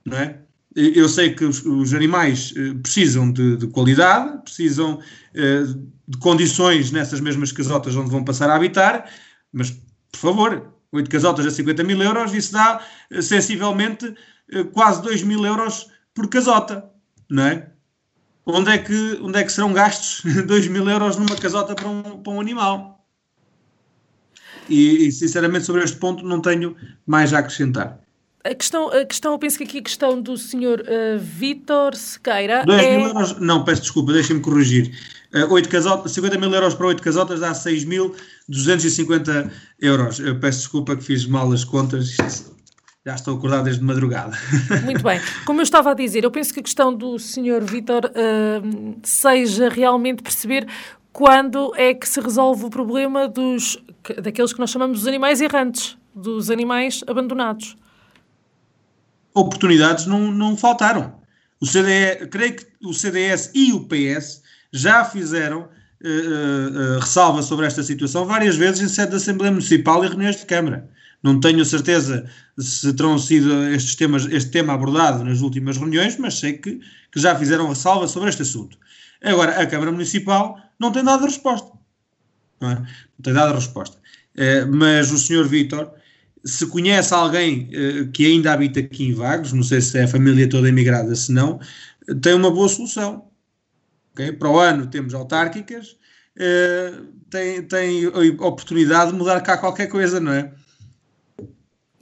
Não 0.06 0.18
é? 0.18 0.40
Eu 0.76 1.08
sei 1.08 1.34
que 1.34 1.46
os, 1.46 1.66
os 1.66 1.94
animais 1.94 2.52
uh, 2.52 2.76
precisam 2.80 3.32
de, 3.32 3.56
de, 3.56 3.68
qualidade, 3.68 4.44
precisam 4.44 5.00
de 6.08 6.18
condições 6.20 6.92
nessas 6.92 7.20
mesmas 7.20 7.52
casotas 7.52 7.96
onde 7.96 8.10
vão 8.10 8.24
passar 8.24 8.50
a 8.50 8.56
habitar, 8.56 9.10
mas, 9.52 9.72
por 10.12 10.20
favor, 10.20 10.74
oito 10.92 11.10
casotas 11.10 11.46
a 11.46 11.52
50 11.52 11.84
mil 11.84 12.02
euros, 12.02 12.34
isso 12.34 12.54
dá 12.54 12.82
sensivelmente 13.22 14.14
quase 14.72 15.02
2 15.02 15.24
mil 15.24 15.46
euros 15.46 15.88
por 16.14 16.30
casota, 16.30 16.90
não 17.30 17.44
é? 17.44 17.75
Onde 18.46 18.72
é 18.72 18.78
que, 18.78 19.20
onde 19.22 19.40
é 19.40 19.44
que 19.44 19.52
serão 19.52 19.74
gastos 19.74 20.22
2 20.46 20.68
mil 20.68 20.88
euros 20.88 21.18
numa 21.18 21.36
casota 21.36 21.74
para 21.74 21.88
um, 21.88 22.02
para 22.22 22.34
um 22.34 22.40
animal? 22.40 22.96
e, 24.70 25.08
e, 25.08 25.12
sinceramente 25.12 25.66
sobre 25.66 25.84
este 25.84 25.98
ponto 25.98 26.24
não 26.26 26.40
tenho 26.42 26.76
mais 27.06 27.34
a 27.34 27.40
acrescentar. 27.40 28.00
A 28.44 28.54
questão, 28.54 28.90
a 28.90 29.04
questão, 29.06 29.32
eu 29.32 29.40
penso 29.40 29.58
que 29.58 29.64
aqui 29.64 29.80
a 29.80 29.84
questão 29.84 30.22
do 30.22 30.38
senhor 30.38 30.82
uh, 30.82 31.18
Vítor 31.20 31.96
Sequeira 31.96 32.64
2 32.64 32.84
é... 32.84 32.98
mil 32.98 33.08
euros, 33.08 33.40
não, 33.40 33.64
peço 33.64 33.82
desculpa, 33.82 34.14
deixem-me 34.14 34.42
corrigir. 34.42 34.96
Uh, 35.34 35.52
8 35.52 35.68
casotas, 35.68 36.12
50 36.12 36.38
mil 36.38 36.54
euros 36.54 36.76
para 36.76 36.86
8 36.86 37.02
casotas 37.02 37.40
dá 37.40 37.54
6.250 37.54 39.52
euros. 39.80 40.20
Eu 40.20 40.40
peço 40.40 40.60
desculpa 40.60 40.96
que 40.96 41.04
fiz 41.04 41.26
mal 41.26 41.52
as 41.52 41.64
contas, 41.64 42.16
já 43.06 43.14
estou 43.14 43.38
acordado 43.38 43.66
desde 43.66 43.84
madrugada. 43.84 44.36
Muito 44.84 45.04
bem. 45.04 45.22
Como 45.46 45.60
eu 45.60 45.64
estava 45.64 45.92
a 45.92 45.94
dizer, 45.94 46.24
eu 46.24 46.32
penso 46.32 46.52
que 46.52 46.60
a 46.60 46.64
questão 46.64 46.92
do 46.92 47.20
senhor 47.20 47.64
Vítor 47.64 48.06
uh, 48.06 49.00
seja 49.04 49.70
realmente 49.70 50.24
perceber 50.24 50.68
quando 51.14 51.72
é 51.76 51.94
que 51.94 52.10
se 52.10 52.20
resolve 52.20 52.66
o 52.66 52.70
problema 52.70 53.28
dos, 53.28 53.78
daqueles 54.22 54.52
que 54.52 54.60
nós 54.60 54.72
chamamos 54.72 55.04
de 55.04 55.08
animais 55.08 55.40
errantes, 55.40 55.96
dos 56.16 56.50
animais 56.50 57.04
abandonados? 57.06 57.78
Oportunidades 59.36 60.08
não, 60.08 60.32
não 60.32 60.58
faltaram. 60.58 61.14
O 61.62 61.68
CDE, 61.68 62.28
creio 62.28 62.56
que 62.56 62.66
o 62.84 62.94
CDS 62.94 63.52
e 63.54 63.72
o 63.72 63.88
PS 63.88 64.42
já 64.74 65.06
fizeram 65.06 65.62
uh, 65.62 65.68
uh, 66.96 67.00
ressalva 67.00 67.44
sobre 67.44 67.68
esta 67.68 67.84
situação 67.84 68.26
várias 68.26 68.56
vezes 68.56 68.82
em 68.82 68.88
sede 68.88 69.12
da 69.12 69.18
Assembleia 69.18 69.52
Municipal 69.52 70.04
e 70.04 70.08
reuniões 70.08 70.38
de 70.38 70.46
Câmara. 70.46 70.90
Não 71.26 71.40
tenho 71.40 71.66
certeza 71.66 72.30
se 72.56 72.94
terão 72.94 73.18
sido 73.18 73.52
estes 73.70 73.96
temas, 73.96 74.28
este 74.28 74.52
tema 74.52 74.74
abordado 74.74 75.24
nas 75.24 75.42
últimas 75.42 75.76
reuniões, 75.76 76.16
mas 76.20 76.36
sei 76.36 76.54
que, 76.54 76.80
que 77.12 77.20
já 77.20 77.36
fizeram 77.36 77.68
ressalva 77.68 78.08
sobre 78.08 78.30
este 78.30 78.44
assunto. 78.44 78.78
Agora, 79.24 79.60
a 79.60 79.66
Câmara 79.66 79.92
Municipal 79.92 80.56
não 80.80 80.92
tem 80.92 81.04
dado 81.04 81.26
resposta. 81.26 81.72
Não, 82.62 82.70
é? 82.70 82.76
não 82.76 83.24
tem 83.24 83.34
dado 83.34 83.56
resposta. 83.56 83.98
Uh, 84.36 84.72
mas 84.72 85.12
o 85.12 85.18
senhor 85.18 85.48
Vítor, 85.48 85.90
se 86.44 86.68
conhece 86.68 87.12
alguém 87.12 87.72
uh, 87.74 88.08
que 88.12 88.28
ainda 88.28 88.54
habita 88.54 88.80
aqui 88.80 89.06
em 89.06 89.14
Vagos, 89.16 89.52
não 89.52 89.64
sei 89.64 89.82
se 89.82 89.98
é 89.98 90.04
a 90.04 90.08
família 90.08 90.48
toda 90.48 90.70
imigrada, 90.70 91.16
se 91.16 91.32
não, 91.32 91.60
tem 92.22 92.36
uma 92.36 92.52
boa 92.52 92.70
solução. 92.70 93.32
Okay? 94.12 94.32
Para 94.32 94.52
o 94.52 94.60
ano 94.60 94.86
temos 94.86 95.16
autárquicas, 95.16 95.98
uh, 96.38 97.04
tem, 97.32 97.64
tem 97.64 98.06
oportunidade 98.06 99.10
de 99.10 99.18
mudar 99.18 99.42
cá 99.42 99.58
qualquer 99.58 99.88
coisa, 99.88 100.20
não 100.20 100.32
é? 100.32 100.54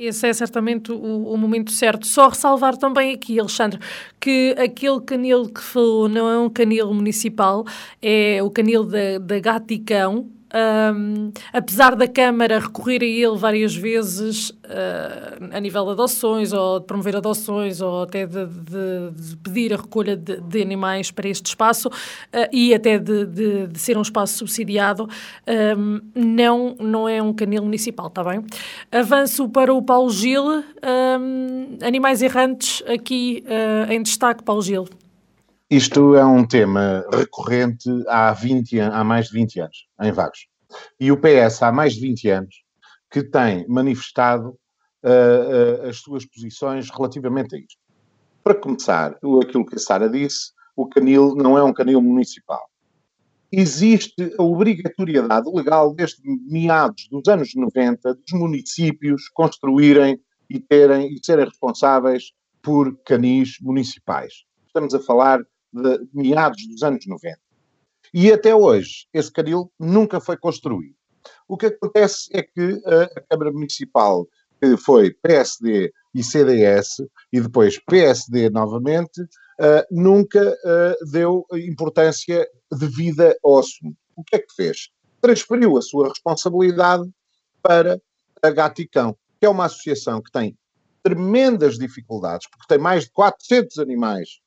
Esse 0.06 0.28
é 0.28 0.34
certamente 0.34 0.92
o, 0.92 0.98
o, 0.98 1.38
momento 1.38 1.72
certo. 1.72 2.06
Só 2.06 2.30
ressalvar 2.30 2.76
também 2.78 3.14
aqui, 3.14 3.40
Alexandre, 3.40 3.80
que 4.20 4.56
aquele 4.58 5.00
canil 5.02 5.48
que 5.50 5.62
falou 5.62 6.10
não 6.10 6.30
é 6.30 6.38
um 6.38 6.50
canil 6.50 6.94
municipal, 6.94 7.66
é 8.02 8.42
o 8.44 8.50
canil 8.50 8.84
da, 8.84 9.18
da 9.20 9.40
Gaticão, 9.40 10.30
um, 10.54 11.32
apesar 11.52 11.96
da 11.96 12.08
Câmara 12.08 12.60
recorrer 12.60 13.02
a 13.02 13.06
ele 13.06 13.36
várias 13.36 13.76
vezes 13.76 14.52
uh, 14.52 15.50
a 15.52 15.60
nível 15.60 15.86
de 15.86 15.92
adoções 15.92 16.54
ou 16.54 16.80
de 16.80 16.86
promover 16.86 17.16
adoções 17.16 17.82
ou 17.82 18.04
até 18.04 18.28
de, 18.28 18.46
de, 18.46 19.12
de 19.16 19.38
pedir 19.38 19.74
a 19.74 19.78
recolha 19.78 20.16
de, 20.16 20.40
de, 20.40 20.62
animais 20.62 21.10
para 21.10 21.28
este 21.28 21.48
espaço 21.48 21.88
uh, 21.88 21.92
e 22.52 22.74
até 22.74 23.00
de, 23.00 23.70
ser 23.80 23.98
um 23.98 24.02
espaço 24.02 24.38
subsidiado, 24.38 25.10
um, 25.78 26.00
não, 26.14 26.76
não 26.80 27.10
é 27.10 27.22
um 27.22 27.34
canil 27.34 27.64
municipal, 27.64 28.08
está 28.08 28.24
bem? 28.24 28.46
Avanço 28.92 29.50
para 29.50 29.74
o 29.74 29.82
Paulo 29.82 30.12
Gil, 30.12 30.44
um, 30.44 31.78
animais 31.82 32.22
errantes 32.22 32.84
aqui 32.88 33.44
uh, 33.48 33.92
em 33.92 34.02
destaque, 34.02 34.44
Paulo 34.44 34.62
Gil. 34.62 34.88
Isto 35.76 36.14
é 36.14 36.24
um 36.24 36.46
tema 36.46 37.04
recorrente 37.12 37.90
há, 38.08 38.32
20, 38.32 38.80
há 38.80 39.04
mais 39.04 39.30
de 39.30 39.34
20 39.34 39.60
anos, 39.60 39.88
em 40.04 40.12
Vagos. 40.12 40.48
E 41.00 41.12
o 41.12 41.18
PS, 41.18 41.64
há 41.64 41.72
mais 41.72 41.96
de 41.96 42.02
20 42.02 42.30
anos, 42.30 42.56
que 43.10 43.24
tem 43.24 43.68
manifestado 43.68 44.50
uh, 44.50 44.54
uh, 45.84 45.90
as 45.90 45.98
suas 45.98 46.28
posições 46.28 46.92
relativamente 46.92 47.56
a 47.56 47.58
isto. 47.58 47.80
Para 48.44 48.54
começar, 48.54 49.18
aquilo 49.42 49.66
que 49.66 49.74
a 49.74 49.80
Sara 49.80 50.08
disse, 50.08 50.52
o 50.76 50.88
canil 50.88 51.34
não 51.34 51.58
é 51.58 51.64
um 51.64 51.74
canil 51.74 52.04
municipal. 52.04 52.70
Existe 53.52 54.32
a 54.38 54.44
obrigatoriedade 54.44 55.50
legal, 55.52 55.92
desde 55.92 56.22
meados 56.24 57.08
dos 57.10 57.28
anos 57.28 57.50
90, 57.56 58.14
dos 58.14 58.40
municípios 58.40 59.28
construírem 59.30 60.20
e 60.48 60.60
terem 60.60 61.12
e 61.12 61.20
serem 61.26 61.46
responsáveis 61.46 62.26
por 62.62 62.96
canis 63.04 63.58
municipais. 63.60 64.44
Estamos 64.68 64.94
a 64.94 65.00
falar 65.00 65.40
de 65.74 66.08
meados 66.14 66.66
dos 66.68 66.84
anos 66.84 67.06
90. 67.08 67.38
E 68.14 68.32
até 68.32 68.56
hoje, 68.56 69.08
esse 69.14 69.32
caril 69.32 69.72
nunca 69.80 70.22
foi 70.22 70.38
construído. 70.38 70.96
O 71.48 71.58
que 71.58 71.66
acontece 71.68 72.30
é 72.32 72.44
que 72.44 72.82
a 72.86 73.22
Câmara 73.30 73.52
Municipal, 73.52 74.28
que 74.62 74.78
foi 74.78 75.12
PSD 75.12 75.92
e 76.14 76.24
CDS, 76.24 77.02
e 77.32 77.42
depois 77.42 77.80
PSD 77.80 78.50
novamente, 78.50 79.26
nunca 79.90 80.56
deu 81.12 81.46
importância 81.54 82.48
devida 82.72 83.36
ao 83.44 83.60
assunto. 83.60 83.98
O 84.16 84.24
que 84.24 84.36
é 84.36 84.40
que 84.40 84.54
fez? 84.56 84.90
Transferiu 85.20 85.78
a 85.78 85.82
sua 85.82 86.10
responsabilidade 86.10 87.10
para 87.62 88.00
a 88.42 88.50
Gaticão, 88.52 89.18
que 89.40 89.46
é 89.46 89.50
uma 89.50 89.66
associação 89.66 90.22
que 90.22 90.32
tem 90.32 90.58
tremendas 91.02 91.78
dificuldades, 91.78 92.48
porque 92.50 92.68
tem 92.68 92.78
mais 92.78 93.06
de 93.06 93.12
400 93.12 93.80
animais 93.80 94.40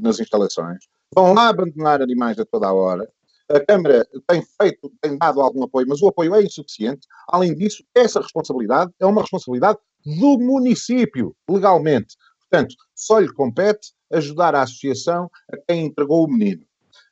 nas 0.00 0.20
instalações, 0.20 0.84
vão 1.14 1.32
lá 1.32 1.48
abandonar 1.48 2.02
animais 2.02 2.38
a 2.38 2.44
toda 2.44 2.68
a 2.68 2.72
hora. 2.72 3.08
A 3.50 3.60
Câmara 3.60 4.06
tem 4.26 4.42
feito, 4.60 4.90
tem 5.00 5.18
dado 5.18 5.40
algum 5.40 5.64
apoio, 5.64 5.86
mas 5.88 6.00
o 6.00 6.08
apoio 6.08 6.34
é 6.34 6.42
insuficiente. 6.42 7.06
Além 7.28 7.54
disso, 7.54 7.84
essa 7.94 8.20
responsabilidade 8.20 8.92
é 8.98 9.04
uma 9.04 9.20
responsabilidade 9.20 9.78
do 10.04 10.38
município, 10.38 11.36
legalmente. 11.48 12.16
Portanto, 12.40 12.74
só 12.94 13.18
lhe 13.18 13.32
compete 13.32 13.92
ajudar 14.12 14.54
a 14.54 14.62
associação 14.62 15.30
a 15.52 15.56
quem 15.56 15.86
entregou 15.86 16.24
o 16.24 16.30
menino. 16.30 16.64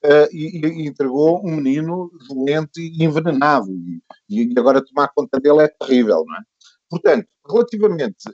Uh, 0.02 0.28
e, 0.32 0.66
e, 0.66 0.88
entregou 0.88 1.46
um 1.46 1.56
menino 1.56 2.10
doente 2.26 2.80
e 2.80 3.04
envenenado. 3.04 3.70
E, 3.70 4.02
e, 4.30 4.58
agora 4.58 4.82
tomar 4.82 5.08
conta 5.08 5.38
dele 5.38 5.62
é 5.62 5.68
terrível, 5.68 6.24
não 6.26 6.36
é? 6.36 6.40
Portanto, 6.88 7.28
relativamente 7.46 8.24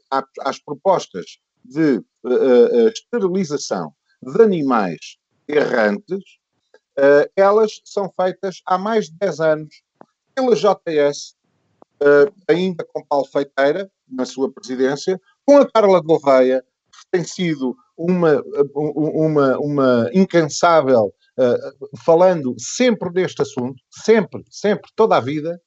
às 0.40 0.58
propostas 0.60 1.38
de 1.68 1.98
uh, 2.24 2.28
uh, 2.28 2.88
esterilização 2.88 3.92
de 4.22 4.42
animais 4.42 5.18
errantes, 5.48 6.24
uh, 6.98 7.30
elas 7.36 7.80
são 7.84 8.12
feitas 8.20 8.60
há 8.66 8.76
mais 8.76 9.06
de 9.06 9.16
10 9.18 9.40
anos 9.40 9.82
pela 10.34 10.54
JS, 10.54 11.34
uh, 12.02 12.32
ainda 12.48 12.84
com 12.92 13.04
Paulo 13.04 13.26
Feiteira, 13.26 13.90
na 14.08 14.24
sua 14.24 14.50
presidência, 14.50 15.20
com 15.44 15.58
a 15.58 15.70
Carla 15.70 16.00
Gouveia, 16.00 16.62
que 16.92 17.10
tem 17.10 17.24
sido 17.24 17.76
uma, 17.96 18.42
uma, 18.74 19.58
uma 19.58 20.10
incansável, 20.12 21.12
uh, 21.38 21.98
falando 22.04 22.54
sempre 22.58 23.10
deste 23.10 23.42
assunto, 23.42 23.82
sempre, 23.90 24.44
sempre, 24.50 24.90
toda 24.94 25.16
a 25.16 25.20
vida, 25.20 25.60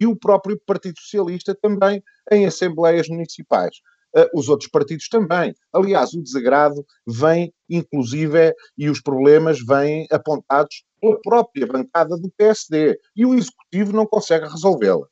e 0.00 0.06
o 0.06 0.16
próprio 0.16 0.58
Partido 0.66 0.98
Socialista 0.98 1.54
também 1.54 2.02
em 2.32 2.46
assembleias 2.46 3.10
municipais. 3.10 3.76
Os 4.32 4.48
outros 4.48 4.70
partidos 4.70 5.08
também. 5.08 5.54
Aliás, 5.72 6.12
o 6.14 6.22
desagrado 6.22 6.84
vem, 7.06 7.52
inclusive, 7.68 8.54
e 8.78 8.88
os 8.88 9.00
problemas 9.00 9.58
vêm 9.64 10.06
apontados 10.10 10.84
pela 11.00 11.20
própria 11.20 11.66
bancada 11.66 12.16
do 12.16 12.30
PSD. 12.36 12.98
E 13.16 13.26
o 13.26 13.34
Executivo 13.34 13.92
não 13.92 14.06
consegue 14.06 14.46
resolvê-la. 14.46 15.06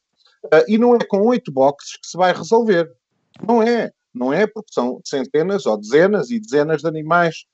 e 0.69 0.79
não 0.79 0.95
é 0.95 0.99
com 1.05 1.21
oito 1.27 1.53
boxes 1.53 1.97
que 1.97 2.07
se 2.07 2.17
vai 2.17 2.33
resolver. 2.33 2.91
Não 3.47 3.63
é. 3.63 3.91
Não 4.15 4.33
é 4.33 4.47
porque 4.47 4.73
são 4.73 5.01
centenas 5.05 5.67
ou 5.67 5.77
dezenas 5.77 6.31
e 6.31 6.39
dezenas 6.39 6.83
de 6.83 6.89
animais 6.89 7.47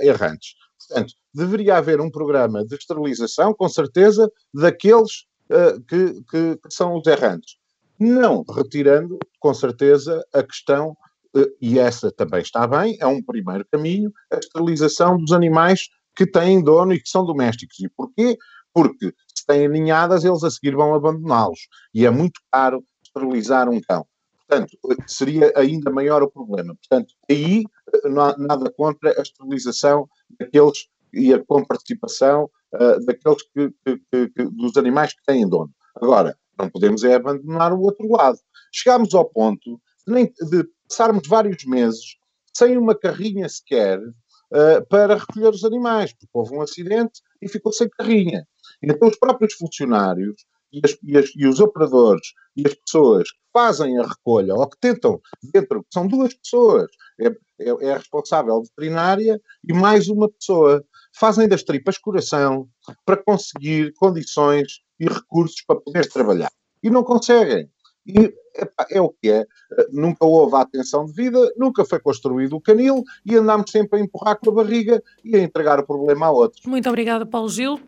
errantes. 0.00 0.54
Portanto, 0.88 1.14
deveria 1.34 1.76
haver 1.76 2.00
um 2.00 2.10
programa 2.10 2.64
de 2.64 2.74
esterilização, 2.74 3.52
com 3.52 3.68
certeza, 3.68 4.30
daqueles 4.54 5.26
uh, 5.50 5.80
que, 5.82 6.22
que, 6.30 6.56
que, 6.56 6.70
são 6.70 6.96
os 6.96 7.06
errantes. 7.06 7.56
Não 7.98 8.44
retirando, 8.54 9.18
com 9.40 9.54
certeza, 9.54 10.24
a 10.32 10.42
questão, 10.42 10.96
uh, 11.36 11.46
e 11.60 11.78
essa 11.78 12.10
também 12.12 12.40
está 12.40 12.66
bem, 12.66 12.96
é 13.00 13.06
um 13.06 13.22
primeiro 13.22 13.66
caminho, 13.70 14.12
a 14.30 14.36
esterilização 14.36 15.16
dos 15.16 15.32
animais 15.32 15.88
que 16.14 16.26
têm 16.26 16.62
dono 16.62 16.92
e 16.92 17.00
que 17.00 17.08
são 17.08 17.24
domésticos. 17.24 17.78
E 17.80 17.88
porquê? 17.88 18.36
Porque 18.72 19.12
se 19.34 19.46
têm 19.46 19.68
ninhadas, 19.68 20.24
eles 20.24 20.42
a 20.42 20.50
seguir 20.50 20.74
vão 20.74 20.94
abandoná-los. 20.94 21.60
E 21.94 22.06
é 22.06 22.10
muito 22.10 22.40
caro 22.50 22.82
esterilizar 23.02 23.68
um 23.68 23.80
cão. 23.80 24.06
Portanto, 24.48 24.78
seria 25.06 25.52
ainda 25.56 25.90
maior 25.90 26.22
o 26.22 26.30
problema. 26.30 26.74
Portanto, 26.74 27.12
aí 27.28 27.64
eh, 27.92 28.08
não 28.08 28.22
há 28.22 28.36
nada 28.38 28.70
contra 28.70 29.10
a 29.18 29.22
esterilização 29.22 30.08
daqueles 30.38 30.88
e 31.12 31.32
a 31.32 31.44
com 31.44 31.64
participação 31.64 32.48
uh, 32.74 33.04
daqueles 33.04 33.42
que, 33.52 33.70
que, 33.84 34.28
que, 34.28 34.44
dos 34.44 34.76
animais 34.76 35.14
que 35.14 35.22
têm 35.26 35.48
dono. 35.48 35.70
Agora, 35.96 36.36
não 36.58 36.70
podemos 36.70 37.04
é 37.04 37.14
abandonar 37.14 37.72
o 37.72 37.80
outro 37.80 38.10
lado. 38.10 38.38
Chegámos 38.72 39.14
ao 39.14 39.24
ponto 39.24 39.80
de, 40.06 40.68
passarmos 40.88 41.26
vários 41.28 41.64
meses 41.64 42.16
sem 42.54 42.78
uma 42.78 42.94
carrinha 42.94 43.48
sequer 43.48 43.98
uh, 43.98 44.86
para 44.88 45.16
recolher 45.16 45.50
os 45.50 45.64
animais, 45.64 46.12
porque 46.12 46.30
houve 46.32 46.54
um 46.54 46.62
acidente 46.62 47.20
e 47.42 47.48
ficou 47.48 47.72
sem 47.72 47.88
carrinha. 47.88 48.46
Então, 48.82 49.08
os 49.08 49.18
próprios 49.18 49.54
funcionários 49.54 50.34
e, 50.72 50.80
as, 50.84 50.96
e, 51.02 51.16
as, 51.16 51.30
e, 51.34 51.46
os 51.46 51.60
operadores 51.60 52.32
e 52.56 52.66
as 52.66 52.74
pessoas 52.74 53.30
que 53.30 53.38
fazem 53.52 53.98
a 53.98 54.06
recolha 54.06 54.54
ou 54.54 54.68
que 54.68 54.78
tentam 54.78 55.20
dentro, 55.52 55.84
são 55.92 56.06
duas 56.06 56.34
pessoas, 56.34 56.86
é, 57.20 57.28
é, 57.60 57.86
é 57.86 57.92
a 57.92 57.98
responsável 57.98 58.62
veterinária 58.62 59.40
e 59.66 59.72
mais 59.72 60.08
uma 60.08 60.28
pessoa, 60.28 60.84
fazem 61.14 61.48
das 61.48 61.62
tripas 61.62 61.98
coração 61.98 62.68
para 63.04 63.16
conseguir 63.16 63.92
condições 63.94 64.80
e 65.00 65.06
recursos 65.06 65.62
para 65.66 65.80
poder 65.80 66.08
trabalhar. 66.08 66.50
E 66.82 66.90
não 66.90 67.02
conseguem. 67.02 67.70
E 68.06 68.32
epá, 68.54 68.86
é 68.90 69.00
o 69.00 69.08
que 69.10 69.30
é. 69.30 69.44
Nunca 69.90 70.24
houve 70.24 70.54
a 70.54 70.60
atenção 70.60 71.06
devida, 71.06 71.52
nunca 71.56 71.84
foi 71.84 71.98
construído 71.98 72.54
o 72.54 72.60
canil 72.60 73.02
e 73.24 73.34
andámos 73.36 73.70
sempre 73.70 73.98
a 73.98 74.02
empurrar 74.02 74.38
com 74.38 74.50
a 74.50 74.54
barriga 74.54 75.02
e 75.24 75.34
a 75.34 75.40
entregar 75.40 75.80
o 75.80 75.86
problema 75.86 76.26
a 76.26 76.30
outros. 76.30 76.64
Muito 76.64 76.88
obrigada, 76.88 77.26
Paulo 77.26 77.48
Gil. 77.48 77.80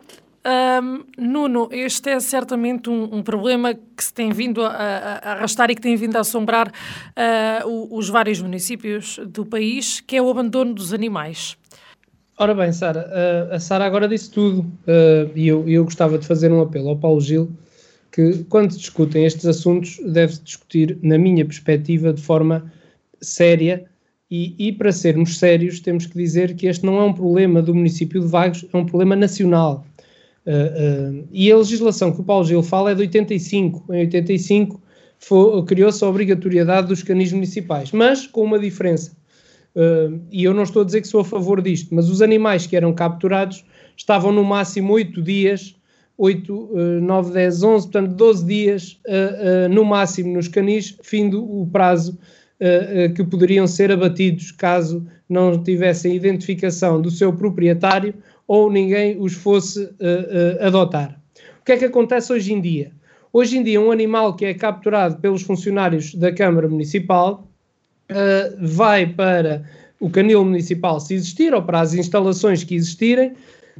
Um, 0.48 1.04
Nuno, 1.18 1.68
este 1.70 2.08
é 2.08 2.20
certamente 2.20 2.88
um, 2.88 3.16
um, 3.16 3.22
problema 3.22 3.74
que 3.74 4.02
se 4.02 4.14
tem 4.14 4.32
vindo 4.32 4.64
a, 4.64 4.68
a, 4.68 5.32
arrastar 5.32 5.70
e 5.70 5.74
que 5.74 5.82
tem 5.82 5.94
vindo 5.94 6.16
a 6.16 6.20
assombrar 6.20 6.68
uh, 6.68 7.94
os 7.94 8.08
vários 8.08 8.40
municípios 8.40 9.20
do 9.26 9.44
país, 9.44 10.00
que 10.00 10.16
é 10.16 10.22
o 10.22 10.30
abandono 10.30 10.72
dos 10.72 10.94
animais. 10.94 11.54
Ora 12.38 12.54
bem, 12.54 12.72
Sara, 12.72 13.06
uh, 13.50 13.54
a 13.54 13.60
Sara 13.60 13.84
agora 13.84 14.08
disse 14.08 14.30
tudo 14.30 14.60
uh, 14.60 15.30
e 15.34 15.48
eu, 15.48 15.68
eu 15.68 15.84
gostava 15.84 16.16
de 16.16 16.26
fazer 16.26 16.50
um 16.50 16.62
apelo 16.62 16.88
ao 16.88 16.96
Paulo 16.96 17.20
Gil 17.20 17.50
que 18.10 18.44
quando 18.44 18.70
se 18.70 18.78
discutem 18.78 19.26
estes 19.26 19.44
assuntos 19.44 20.00
deve-se 20.02 20.42
discutir, 20.42 20.98
na 21.02 21.18
minha 21.18 21.44
perspectiva, 21.44 22.10
de 22.10 22.22
forma 22.22 22.72
séria 23.20 23.84
e, 24.30 24.54
e, 24.58 24.72
para 24.72 24.92
sermos 24.92 25.38
sérios 25.38 25.80
temos 25.80 26.06
que 26.06 26.16
dizer 26.16 26.54
que 26.54 26.66
este 26.66 26.86
não 26.86 26.98
é 26.98 27.04
um 27.04 27.12
problema 27.12 27.60
do 27.60 27.74
município 27.74 28.20
de 28.20 28.26
Vagos, 28.26 28.64
é 28.72 28.76
um 28.76 28.86
problema 28.86 29.14
nacional. 29.14 29.84
Uh, 30.48 31.20
uh, 31.20 31.28
e 31.30 31.52
a 31.52 31.56
legislação 31.58 32.10
que 32.10 32.22
o 32.22 32.24
Paulo 32.24 32.42
Gil 32.46 32.62
fala 32.62 32.92
é 32.92 32.94
de 32.94 33.02
85. 33.02 33.92
Em 33.92 34.00
85 34.00 34.80
criou-se 35.66 36.02
a 36.02 36.08
obrigatoriedade 36.08 36.88
dos 36.88 37.02
canis 37.02 37.32
municipais, 37.32 37.92
mas 37.92 38.26
com 38.26 38.44
uma 38.44 38.58
diferença. 38.58 39.14
Uh, 39.76 40.18
e 40.32 40.44
eu 40.44 40.54
não 40.54 40.62
estou 40.62 40.80
a 40.80 40.84
dizer 40.86 41.02
que 41.02 41.08
sou 41.08 41.20
a 41.20 41.24
favor 41.24 41.60
disto, 41.60 41.94
mas 41.94 42.08
os 42.08 42.22
animais 42.22 42.66
que 42.66 42.74
eram 42.76 42.94
capturados 42.94 43.62
estavam 43.94 44.32
no 44.32 44.42
máximo 44.42 44.94
8 44.94 45.20
dias, 45.20 45.76
8, 46.16 46.70
9, 47.02 47.32
10, 47.32 47.62
11, 47.62 47.86
portanto 47.86 48.14
12 48.14 48.46
dias 48.46 49.00
no 49.70 49.84
máximo 49.84 50.34
nos 50.34 50.48
canis, 50.48 50.98
findo 51.00 51.44
o 51.44 51.64
prazo 51.68 52.18
que 53.14 53.22
poderiam 53.22 53.68
ser 53.68 53.92
abatidos 53.92 54.50
caso 54.50 55.06
não 55.28 55.62
tivessem 55.62 56.16
identificação 56.16 57.00
do 57.00 57.08
seu 57.08 57.32
proprietário 57.32 58.14
ou 58.48 58.72
ninguém 58.72 59.20
os 59.20 59.34
fosse 59.34 59.84
uh, 59.84 59.90
uh, 59.90 60.66
adotar. 60.66 61.20
O 61.60 61.64
que 61.64 61.72
é 61.72 61.76
que 61.76 61.84
acontece 61.84 62.32
hoje 62.32 62.54
em 62.54 62.60
dia? 62.60 62.90
Hoje 63.30 63.58
em 63.58 63.62
dia, 63.62 63.78
um 63.78 63.92
animal 63.92 64.34
que 64.34 64.46
é 64.46 64.54
capturado 64.54 65.18
pelos 65.18 65.42
funcionários 65.42 66.14
da 66.14 66.32
Câmara 66.32 66.66
Municipal 66.66 67.46
uh, 68.10 68.56
vai 68.66 69.06
para 69.06 69.62
o 70.00 70.08
canil 70.08 70.44
municipal, 70.44 70.98
se 70.98 71.14
existir, 71.14 71.52
ou 71.52 71.62
para 71.62 71.80
as 71.80 71.92
instalações 71.92 72.64
que 72.64 72.74
existirem, 72.74 73.34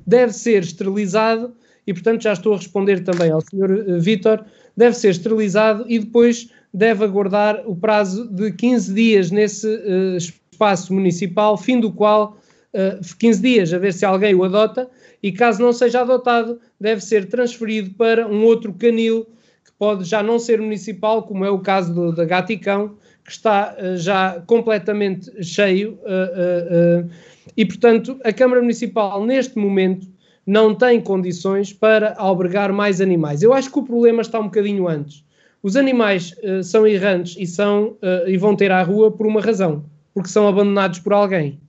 deve 0.06 0.32
ser 0.32 0.62
esterilizado 0.62 1.54
e, 1.86 1.94
portanto, 1.94 2.22
já 2.22 2.34
estou 2.34 2.52
a 2.52 2.56
responder 2.56 3.02
também 3.02 3.30
ao 3.30 3.40
Sr. 3.40 3.98
Vítor, 4.00 4.44
deve 4.76 4.94
ser 4.94 5.10
esterilizado 5.10 5.86
e 5.88 5.98
depois 5.98 6.50
deve 6.74 7.04
aguardar 7.04 7.62
o 7.66 7.74
prazo 7.74 8.28
de 8.28 8.52
15 8.52 8.92
dias 8.92 9.30
nesse 9.30 9.66
uh, 9.66 10.16
espaço 10.16 10.92
municipal, 10.92 11.56
fim 11.56 11.80
do 11.80 11.90
qual 11.90 12.37
uh, 12.74 12.78
eh, 12.78 13.00
15 13.18 13.42
dias 13.42 13.72
a 13.72 13.78
ver 13.78 13.92
se 13.92 14.04
alguém 14.04 14.34
o 14.34 14.44
adota 14.44 14.88
e 15.22 15.32
caso 15.32 15.62
não 15.62 15.72
seja 15.72 16.00
adotado, 16.00 16.60
deve 16.80 17.00
ser 17.00 17.26
transferido 17.26 17.90
para 17.94 18.26
um 18.26 18.44
outro 18.44 18.72
canil 18.72 19.24
que 19.64 19.72
pode 19.78 20.04
já 20.04 20.22
não 20.22 20.38
ser 20.38 20.60
municipal, 20.60 21.22
como 21.22 21.44
é 21.44 21.50
o 21.50 21.58
caso 21.58 21.92
do, 21.92 22.14
da 22.14 22.24
Gaticão, 22.24 22.96
que 23.24 23.32
está 23.32 23.76
uh, 23.78 23.96
já 23.96 24.42
completamente 24.46 25.42
cheio 25.42 25.98
uh, 26.02 27.08
e, 27.56 27.64
portanto, 27.64 28.18
a 28.24 28.32
Câmara 28.32 28.60
Municipal 28.60 29.24
neste 29.24 29.58
momento 29.58 30.06
não 30.46 30.74
tem 30.74 31.00
condições 31.00 31.72
para 31.72 32.14
albergar 32.16 32.72
mais 32.72 33.00
animais. 33.00 33.42
Eu 33.42 33.52
acho 33.52 33.70
que 33.70 33.78
o 33.78 33.82
problema 33.82 34.22
está 34.22 34.38
um 34.38 34.44
bocadinho 34.44 34.88
antes. 34.88 35.24
Os 35.62 35.76
animais 35.76 36.34
são 36.62 36.86
errantes 36.86 37.36
e, 37.38 37.46
são, 37.46 37.96
e 38.26 38.38
vão 38.38 38.56
ter 38.56 38.70
à 38.70 38.80
rua 38.82 39.10
por 39.10 39.26
uma 39.26 39.42
razão, 39.42 39.84
porque 40.14 40.28
são 40.28 40.48
abandonados 40.48 41.00
por 41.00 41.12
alguém. 41.12 41.60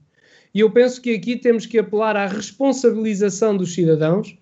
E 0.54 0.60
eu 0.60 0.70
penso 0.70 1.00
que 1.00 1.14
aqui 1.14 1.36
temos 1.36 1.66
que 1.66 1.78
apelar 1.78 2.16
à 2.16 2.26
responsabilização 2.26 3.56
dos 3.56 3.72
cidadãos 3.72 4.36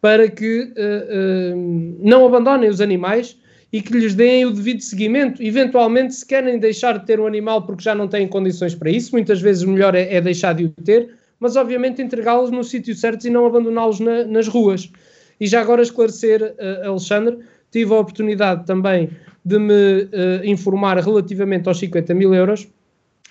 para 0.00 0.28
que 0.28 0.62
uh, 0.62 1.54
uh, 1.54 1.98
não 2.00 2.26
abandonem 2.26 2.70
os 2.70 2.80
animais 2.80 3.36
e 3.72 3.82
que 3.82 3.92
lhes 3.92 4.14
deem 4.14 4.46
o 4.46 4.50
devido 4.50 4.80
seguimento. 4.80 5.42
Eventualmente, 5.42 6.14
se 6.14 6.26
querem 6.26 6.58
deixar 6.58 6.98
de 6.98 7.06
ter 7.06 7.20
um 7.20 7.26
animal 7.26 7.62
porque 7.62 7.82
já 7.82 7.94
não 7.94 8.08
têm 8.08 8.26
condições 8.26 8.74
para 8.74 8.90
isso, 8.90 9.12
muitas 9.12 9.40
vezes 9.40 9.62
melhor 9.64 9.94
é, 9.94 10.14
é 10.14 10.20
deixar 10.20 10.54
de 10.54 10.64
o 10.64 10.70
ter, 10.82 11.14
mas 11.38 11.56
obviamente 11.56 12.00
entregá-los 12.00 12.50
no 12.50 12.64
sítio 12.64 12.94
certo 12.94 13.26
e 13.26 13.30
não 13.30 13.46
abandoná-los 13.46 14.00
na, 14.00 14.24
nas 14.24 14.48
ruas. 14.48 14.90
E 15.38 15.46
já 15.46 15.60
agora 15.60 15.82
esclarecer, 15.82 16.42
uh, 16.42 16.88
Alexandre, 16.88 17.38
tive 17.70 17.92
a 17.92 17.98
oportunidade 17.98 18.66
também 18.66 19.10
de 19.44 19.58
me 19.58 20.08
informar 20.44 20.98
relativamente 20.98 21.66
aos 21.66 21.78
50 21.78 22.12
mil 22.12 22.34
euros 22.34 22.68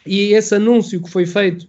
e 0.08 0.34
esse 0.34 0.56
anúncio 0.56 1.04
que 1.04 1.10
foi 1.10 1.26
feito 1.26 1.68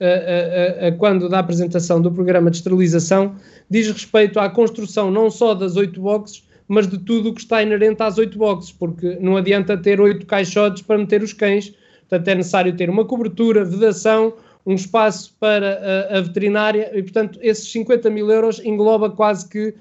a, 0.00 0.88
a, 0.88 0.92
quando 0.92 1.28
da 1.28 1.38
apresentação 1.38 2.00
do 2.00 2.10
programa 2.10 2.50
de 2.50 2.56
esterilização, 2.56 3.36
diz 3.68 3.88
respeito 3.88 4.40
à 4.40 4.48
construção 4.48 5.10
não 5.10 5.30
só 5.30 5.54
das 5.54 5.76
oito 5.76 6.00
boxes, 6.00 6.42
mas 6.66 6.88
de 6.88 6.98
tudo 6.98 7.30
o 7.30 7.34
que 7.34 7.40
está 7.40 7.62
inerente 7.62 8.02
às 8.02 8.16
oito 8.16 8.38
boxes, 8.38 8.72
porque 8.72 9.18
não 9.20 9.36
adianta 9.36 9.76
ter 9.76 10.00
oito 10.00 10.24
caixotes 10.24 10.82
para 10.82 10.98
meter 10.98 11.22
os 11.22 11.32
cães, 11.32 11.74
portanto 12.08 12.28
é 12.28 12.34
necessário 12.34 12.76
ter 12.76 12.88
uma 12.88 13.04
cobertura, 13.04 13.64
vedação, 13.64 14.32
um 14.64 14.74
espaço 14.74 15.34
para 15.40 16.08
a, 16.12 16.18
a 16.18 16.20
veterinária, 16.20 16.90
e 16.94 17.02
portanto 17.02 17.38
esses 17.42 17.70
50 17.72 18.08
mil 18.10 18.30
euros 18.30 18.60
engloba 18.64 19.10
quase 19.10 19.48
que, 19.48 19.74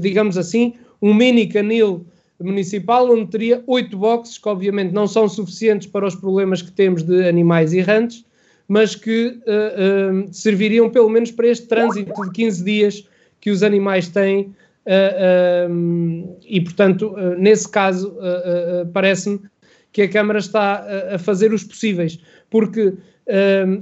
digamos 0.00 0.38
assim, 0.38 0.74
um 1.02 1.12
mini 1.12 1.46
canil 1.46 2.06
municipal 2.40 3.10
onde 3.10 3.26
teria 3.30 3.62
oito 3.66 3.96
boxes, 3.96 4.38
que 4.38 4.48
obviamente 4.48 4.92
não 4.92 5.06
são 5.06 5.28
suficientes 5.28 5.86
para 5.86 6.06
os 6.06 6.14
problemas 6.14 6.62
que 6.62 6.70
temos 6.70 7.02
de 7.02 7.26
animais 7.26 7.72
errantes, 7.72 8.25
mas 8.68 8.94
que 8.94 9.38
uh, 9.46 10.26
uh, 10.26 10.34
serviriam 10.34 10.90
pelo 10.90 11.08
menos 11.08 11.30
para 11.30 11.46
este 11.46 11.66
trânsito 11.68 12.12
de 12.22 12.30
15 12.32 12.64
dias 12.64 13.08
que 13.40 13.50
os 13.50 13.62
animais 13.62 14.08
têm. 14.08 14.54
Uh, 14.86 16.36
e, 16.44 16.60
portanto, 16.60 17.14
nesse 17.38 17.68
caso, 17.68 18.16
parece-me 18.92 19.40
que 19.92 20.02
a 20.02 20.08
Câmara 20.08 20.38
está 20.38 20.84
a 21.14 21.18
fazer 21.18 21.52
os 21.52 21.64
possíveis, 21.64 22.20
porque, 22.50 22.94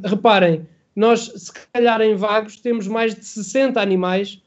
reparem, 0.04 0.66
nós, 0.96 1.30
se 1.34 1.52
calhar 1.72 2.00
em 2.00 2.14
Vagos, 2.14 2.56
temos 2.56 2.86
mais 2.86 3.14
de 3.14 3.24
60 3.24 3.80
animais 3.80 4.40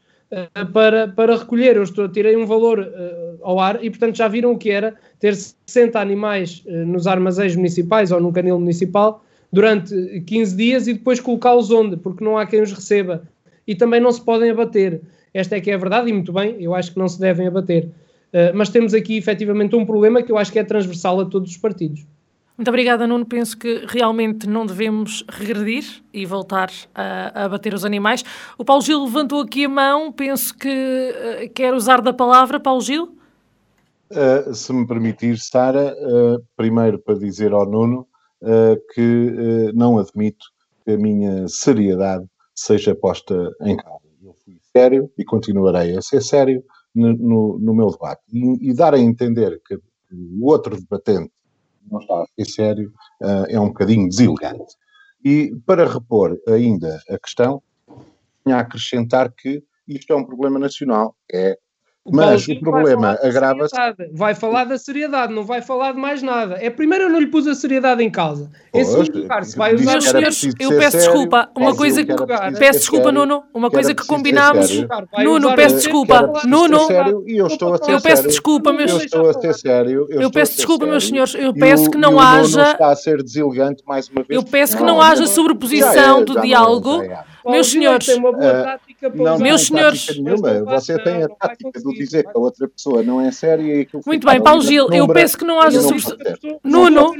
para, 0.74 1.08
para 1.10 1.38
recolher. 1.38 1.76
Eu 1.76 1.84
estou, 1.84 2.08
tirei 2.10 2.36
um 2.36 2.46
valor 2.46 2.80
uh, 2.80 3.40
ao 3.42 3.60
ar 3.60 3.84
e, 3.84 3.90
portanto, 3.90 4.16
já 4.16 4.28
viram 4.28 4.52
o 4.54 4.58
que 4.58 4.72
era 4.72 4.96
ter 5.20 5.36
60 5.36 6.00
animais 6.00 6.64
uh, 6.66 6.86
nos 6.86 7.06
armazéns 7.06 7.56
municipais 7.56 8.12
ou 8.12 8.20
no 8.20 8.32
canil 8.32 8.60
municipal 8.60 9.24
durante 9.52 10.22
15 10.22 10.56
dias 10.56 10.88
e 10.88 10.94
depois 10.94 11.20
colocá-los 11.20 11.72
onde? 11.72 11.98
Porque 11.98 12.24
não 12.24 12.38
há 12.38 12.46
quem 12.46 12.62
os 12.62 12.72
receba. 12.72 13.24
E 13.66 13.76
também 13.76 14.00
não 14.00 14.12
se 14.12 14.22
podem 14.22 14.52
abater. 14.52 15.02
Esta 15.34 15.58
é 15.58 15.62
que 15.62 15.70
é 15.70 15.74
a 15.74 15.78
verdade, 15.78 16.10
e 16.10 16.14
muito 16.14 16.32
bem, 16.34 16.56
eu 16.60 16.74
acho 16.74 16.94
que 16.94 17.00
não 17.00 17.08
se 17.08 17.20
devem 17.20 17.48
abater. 17.48 17.86
Uh, 18.34 18.56
mas 18.56 18.70
temos 18.70 18.94
aqui 18.94 19.18
efetivamente 19.18 19.76
um 19.76 19.86
problema 19.86 20.22
que 20.22 20.32
eu 20.32 20.38
acho 20.38 20.52
que 20.52 20.60
é 20.60 20.64
transversal 20.64 21.20
a 21.20 21.26
todos 21.26 21.52
os 21.52 21.58
partidos. 21.58 22.06
Muito 22.58 22.70
obrigada, 22.70 23.06
Nuno. 23.06 23.24
Penso 23.24 23.56
que 23.56 23.86
realmente 23.88 24.50
não 24.50 24.66
devemos 24.66 25.24
regredir 25.30 26.02
e 26.12 26.26
voltar 26.26 26.72
a, 26.96 27.46
a 27.46 27.50
bater 27.50 27.74
os 27.74 27.86
animais. 27.86 28.26
O 28.58 28.66
Paulo 28.66 28.82
Gil 28.82 29.04
levantou 29.04 29.42
aqui 29.42 29.66
a 29.66 29.70
mão, 29.70 30.12
penso 30.12 30.58
que 30.58 30.68
uh, 30.68 31.54
quer 31.54 31.74
usar 31.74 32.02
da 32.02 32.12
palavra. 32.12 32.60
Paulo 32.60 32.82
Gil? 32.82 33.16
Uh, 34.10 34.56
se 34.56 34.74
me 34.74 34.88
permitir, 34.88 35.38
Sara, 35.38 35.96
uh, 36.00 36.44
primeiro 36.56 36.98
para 36.98 37.14
dizer 37.14 37.52
ao 37.52 37.70
Nuno 37.70 38.08
que 38.94 39.72
não 39.74 39.98
admito 39.98 40.46
que 40.86 40.92
a 40.92 40.98
minha 40.98 41.48
seriedade 41.48 42.26
seja 42.56 42.96
posta 42.96 43.52
em 43.62 43.78
causa. 43.78 44.06
Eu 44.24 44.34
fui 44.34 44.58
sério 44.76 45.12
e 45.18 45.24
continuarei 45.24 45.96
a 45.98 46.02
ser 46.02 46.22
sério 46.22 46.64
no, 46.94 47.14
no, 47.14 47.60
no 47.60 47.74
meu 47.76 47.92
debate. 47.92 48.22
E, 48.32 48.70
e, 48.70 48.74
dar 48.74 48.94
a 48.94 49.00
entender 49.00 49.62
que 49.66 49.76
o 50.12 50.46
outro 50.46 50.76
debatente 50.76 51.32
não 51.90 52.00
está 52.00 52.24
a 52.24 52.26
ser 52.36 52.46
sério, 52.46 52.94
uh, 53.22 53.46
é 53.48 53.60
um 53.60 53.68
bocadinho 53.68 54.10
deselegante. 54.10 54.76
E 55.24 55.56
para 55.66 55.88
repor 55.88 56.38
ainda 56.48 57.00
a 57.10 57.18
questão, 57.20 57.62
tinha 58.44 58.58
a 58.58 58.62
acrescentar 58.62 59.32
que 59.32 59.64
isto 59.88 60.12
é 60.12 60.16
um 60.16 60.26
problema 60.26 60.60
nacional. 60.60 61.16
É 61.32 61.58
mas 62.12 62.48
o 62.48 62.60
problema 62.60 63.18
agrava-se. 63.22 63.76
Vai 64.14 64.36
falar 64.36 64.66
da 64.66 64.78
seriedade, 64.78 65.34
não 65.34 65.44
vai 65.44 65.62
falar 65.62 65.94
de 65.94 66.00
mais 66.00 66.22
nada. 66.22 66.58
É 66.60 66.70
primeiro 66.70 67.06
eu 67.06 67.10
não 67.10 67.20
lhe 67.20 67.28
pus 67.28 67.48
a 67.48 67.56
seriedade 67.56 68.04
em 68.04 68.10
causa. 68.10 68.50
Em 68.74 68.84
segundo 68.84 69.22
lugar, 69.22 69.44
se 69.44 69.58
vai 69.58 69.74
usar. 69.74 69.92
Meus 69.92 70.06
senhores, 70.06 70.44
eu 70.60 70.70
peço 70.70 70.98
sério, 70.98 71.12
desculpa. 71.12 71.50
Uma 71.56 71.76
coisa 71.76 72.06
que. 72.06 72.14
Peço 72.58 72.80
desculpa, 72.80 73.12
Nuno. 73.12 73.44
Uma 73.54 73.70
coisa 73.70 73.94
que 73.94 74.06
combinámos. 74.06 74.70
Nuno, 75.24 75.56
peço 75.56 75.76
desculpa. 75.76 76.32
Nuno. 76.46 76.88
Eu 77.26 77.48
estou 77.48 77.74
a 77.74 77.78
ser 77.78 77.92
Eu 77.92 78.02
peço 78.02 78.28
desculpa, 78.28 78.74
meus 78.74 78.92
Eu 78.92 78.98
estou 78.98 79.30
a 79.30 79.34
ser 79.34 79.54
sério. 79.54 80.08
Eu 80.10 80.32
peço 80.32 80.56
desculpa, 80.56 80.86
meus 80.86 81.08
senhores. 81.08 81.36
Eu 81.36 81.54
peço 81.54 81.90
que 81.90 81.98
não 81.98 82.20
haja. 82.20 82.72
está 82.72 82.90
a 82.90 82.96
ser 82.96 83.24
deselegante 83.24 83.84
mais 83.86 84.08
uma 84.10 84.24
vez. 84.24 84.30
Eu 84.30 84.44
peço 84.44 84.78
que 84.78 84.84
não 84.84 85.02
haja 85.02 85.26
sobreposição 85.28 86.24
do 86.24 86.40
diálogo. 86.42 87.02
Meus 87.46 87.68
senhores. 87.68 88.08
Meus 89.40 89.68
senhores. 89.68 90.08
Você 90.66 90.98
tem 91.04 91.24
a 91.24 91.30
tática 91.30 91.80
do 91.82 91.94
dizer 91.94 92.24
que 92.24 92.32
a 92.36 92.40
outra 92.40 92.68
pessoa 92.68 93.04
não 93.04 93.22
é 93.22 93.32
séria 93.32 93.82
e 93.82 93.86
que 93.86 94.00
Muito 94.06 94.26
bem, 94.26 94.42
Paulo 94.42 94.62
Gil, 94.62 94.88
eu 94.92 95.08
peço 95.08 95.38
que 95.38 95.46
não 95.46 95.60
haja 95.60 95.80
Nuno. 96.64 97.14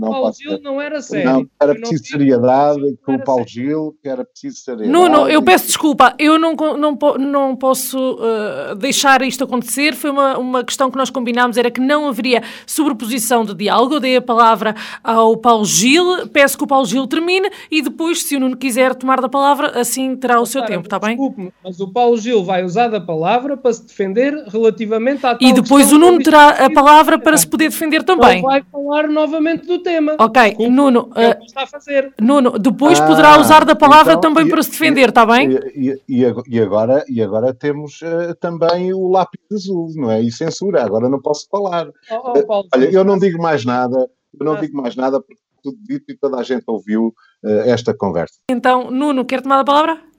Paulo 0.00 0.32
Gil 0.32 0.60
não 0.60 0.80
era 0.80 1.00
sério. 1.00 1.30
Não, 1.30 1.46
era 1.60 1.74
preciso 1.74 2.04
seriedade 2.04 2.98
com 3.04 3.14
o 3.14 3.24
Paulo 3.24 3.44
Gil, 3.46 3.96
que 4.02 4.08
era 4.08 4.24
preciso 4.24 4.56
seriedade. 4.56 4.90
Nuno, 4.90 5.28
eu 5.28 5.40
peço 5.42 5.66
desculpa, 5.66 6.14
eu 6.18 6.38
não, 6.38 6.54
não, 6.54 6.98
não 7.18 7.56
posso 7.56 8.14
uh, 8.14 8.74
deixar 8.74 9.22
isto 9.22 9.44
acontecer. 9.44 9.94
Foi 9.94 10.10
uma, 10.10 10.36
uma 10.36 10.64
questão 10.64 10.90
que 10.90 10.96
nós 10.96 11.10
combinámos, 11.10 11.56
era 11.56 11.70
que 11.70 11.80
não 11.80 12.08
haveria 12.08 12.42
sobreposição 12.66 13.44
de 13.44 13.54
diálogo. 13.54 13.94
Eu 13.94 14.00
dei 14.00 14.16
a 14.16 14.22
palavra 14.22 14.74
ao 15.02 15.36
Paulo 15.36 15.64
Gil, 15.64 16.28
peço 16.28 16.58
que 16.58 16.64
o 16.64 16.66
Paulo 16.66 16.86
Gil 16.86 17.06
termine 17.06 17.50
e 17.70 17.82
depois, 17.82 18.22
se 18.24 18.36
o 18.36 18.40
Nuno 18.40 18.56
quiser 18.56 18.94
tomar 18.94 19.20
da 19.20 19.28
palavra, 19.28 19.78
assim 19.80 20.16
terá 20.16 20.40
o 20.40 20.46
seu 20.46 20.64
tempo, 20.64 20.86
está 20.86 20.98
bem? 20.98 21.19
Desculpe-me, 21.20 21.52
mas 21.62 21.78
o 21.80 21.92
Paulo 21.92 22.16
Gil 22.16 22.42
vai 22.42 22.64
usar 22.64 22.88
da 22.88 22.98
palavra 22.98 23.54
para 23.54 23.74
se 23.74 23.86
defender 23.86 24.32
relativamente 24.46 25.26
à 25.26 25.36
E 25.38 25.52
depois 25.52 25.92
o 25.92 25.98
Nuno 25.98 26.18
terá 26.22 26.64
a 26.64 26.72
palavra 26.72 27.18
para 27.18 27.36
se 27.36 27.46
poder 27.46 27.68
defender 27.68 28.02
também. 28.02 28.38
Ele 28.38 28.42
vai 28.42 28.62
falar 28.62 29.06
novamente 29.06 29.66
do 29.66 29.82
tema. 29.82 30.16
Ok, 30.18 30.56
Nuno. 30.70 31.10
É 31.14 31.32
uh, 31.32 31.44
está 31.44 31.64
a 31.64 31.66
fazer. 31.66 32.14
Nuno, 32.18 32.58
depois 32.58 32.98
ah, 32.98 33.06
poderá 33.06 33.38
usar 33.38 33.66
da 33.66 33.76
palavra 33.76 34.14
então, 34.14 34.32
também 34.32 34.46
e, 34.46 34.50
para 34.50 34.62
se 34.62 34.70
defender, 34.70 35.10
está 35.10 35.26
bem? 35.26 35.50
E, 35.76 36.00
e, 36.08 36.34
e, 36.48 36.60
agora, 36.60 37.04
e 37.06 37.22
agora 37.22 37.52
temos 37.52 38.00
uh, 38.00 38.34
também 38.40 38.94
o 38.94 39.10
lápis 39.10 39.40
azul, 39.52 39.92
não 39.96 40.10
é? 40.10 40.22
E 40.22 40.32
censura, 40.32 40.82
agora 40.82 41.06
não 41.06 41.20
posso 41.20 41.46
falar. 41.50 41.86
Oh, 42.10 42.32
oh, 42.34 42.46
Paulo, 42.46 42.68
Olha, 42.74 42.90
eu 42.90 43.04
não 43.04 43.18
digo 43.18 43.42
mais 43.42 43.62
nada, 43.62 44.08
eu 44.38 44.46
não 44.46 44.54
ah. 44.54 44.60
digo 44.60 44.74
mais 44.74 44.96
nada 44.96 45.20
porque 45.20 45.42
tudo 45.62 45.76
dito 45.82 46.10
e 46.10 46.16
toda 46.16 46.38
a 46.38 46.42
gente 46.42 46.64
ouviu 46.66 47.14
uh, 47.44 47.48
esta 47.66 47.92
conversa. 47.92 48.36
Então, 48.50 48.90
Nuno, 48.90 49.26
quer 49.26 49.42
tomar 49.42 49.60
a 49.60 49.64
palavra? 49.64 50.09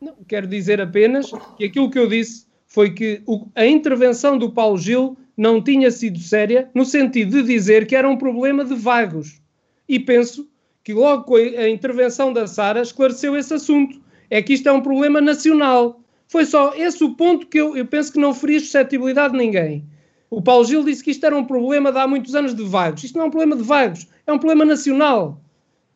Não, 0.00 0.14
quero 0.26 0.46
dizer 0.46 0.80
apenas 0.80 1.30
que 1.56 1.64
aquilo 1.64 1.90
que 1.90 1.98
eu 1.98 2.08
disse 2.08 2.46
foi 2.66 2.92
que 2.92 3.22
o, 3.26 3.46
a 3.54 3.66
intervenção 3.66 4.38
do 4.38 4.52
Paulo 4.52 4.78
Gil 4.78 5.16
não 5.36 5.62
tinha 5.62 5.90
sido 5.90 6.18
séria, 6.18 6.68
no 6.74 6.84
sentido 6.84 7.42
de 7.42 7.54
dizer 7.54 7.86
que 7.86 7.96
era 7.96 8.08
um 8.08 8.16
problema 8.16 8.64
de 8.64 8.74
vagos. 8.74 9.40
E 9.88 9.98
penso 9.98 10.48
que 10.84 10.92
logo 10.92 11.24
com 11.24 11.36
a, 11.36 11.68
intervenção 11.68 12.32
da 12.32 12.46
Sara 12.46 12.82
esclareceu 12.82 13.36
esse 13.36 13.54
assunto. 13.54 14.00
É 14.30 14.42
que 14.42 14.52
isto 14.52 14.68
é 14.68 14.72
um 14.72 14.80
problema 14.80 15.20
nacional. 15.20 16.00
Foi 16.26 16.44
só 16.44 16.74
esse 16.74 17.02
o 17.04 17.14
ponto 17.14 17.46
que 17.46 17.58
eu, 17.58 17.76
eu 17.76 17.86
penso 17.86 18.12
que 18.12 18.18
não 18.18 18.34
feria 18.34 18.60
suscetibilidade 18.60 19.32
de 19.32 19.38
ninguém. 19.38 19.84
O 20.30 20.42
Paulo 20.42 20.64
Gil 20.64 20.84
disse 20.84 21.02
que 21.02 21.10
isto 21.10 21.24
era 21.24 21.36
um 21.36 21.44
problema 21.44 21.90
de 21.90 21.98
há 21.98 22.06
muitos 22.06 22.34
anos 22.34 22.54
de 22.54 22.62
vagos. 22.62 23.04
Isto 23.04 23.16
não 23.16 23.24
é 23.24 23.28
um 23.28 23.30
problema 23.30 23.56
de 23.56 23.62
vagos, 23.62 24.06
é 24.26 24.32
um 24.32 24.38
problema 24.38 24.64
nacional. 24.64 25.40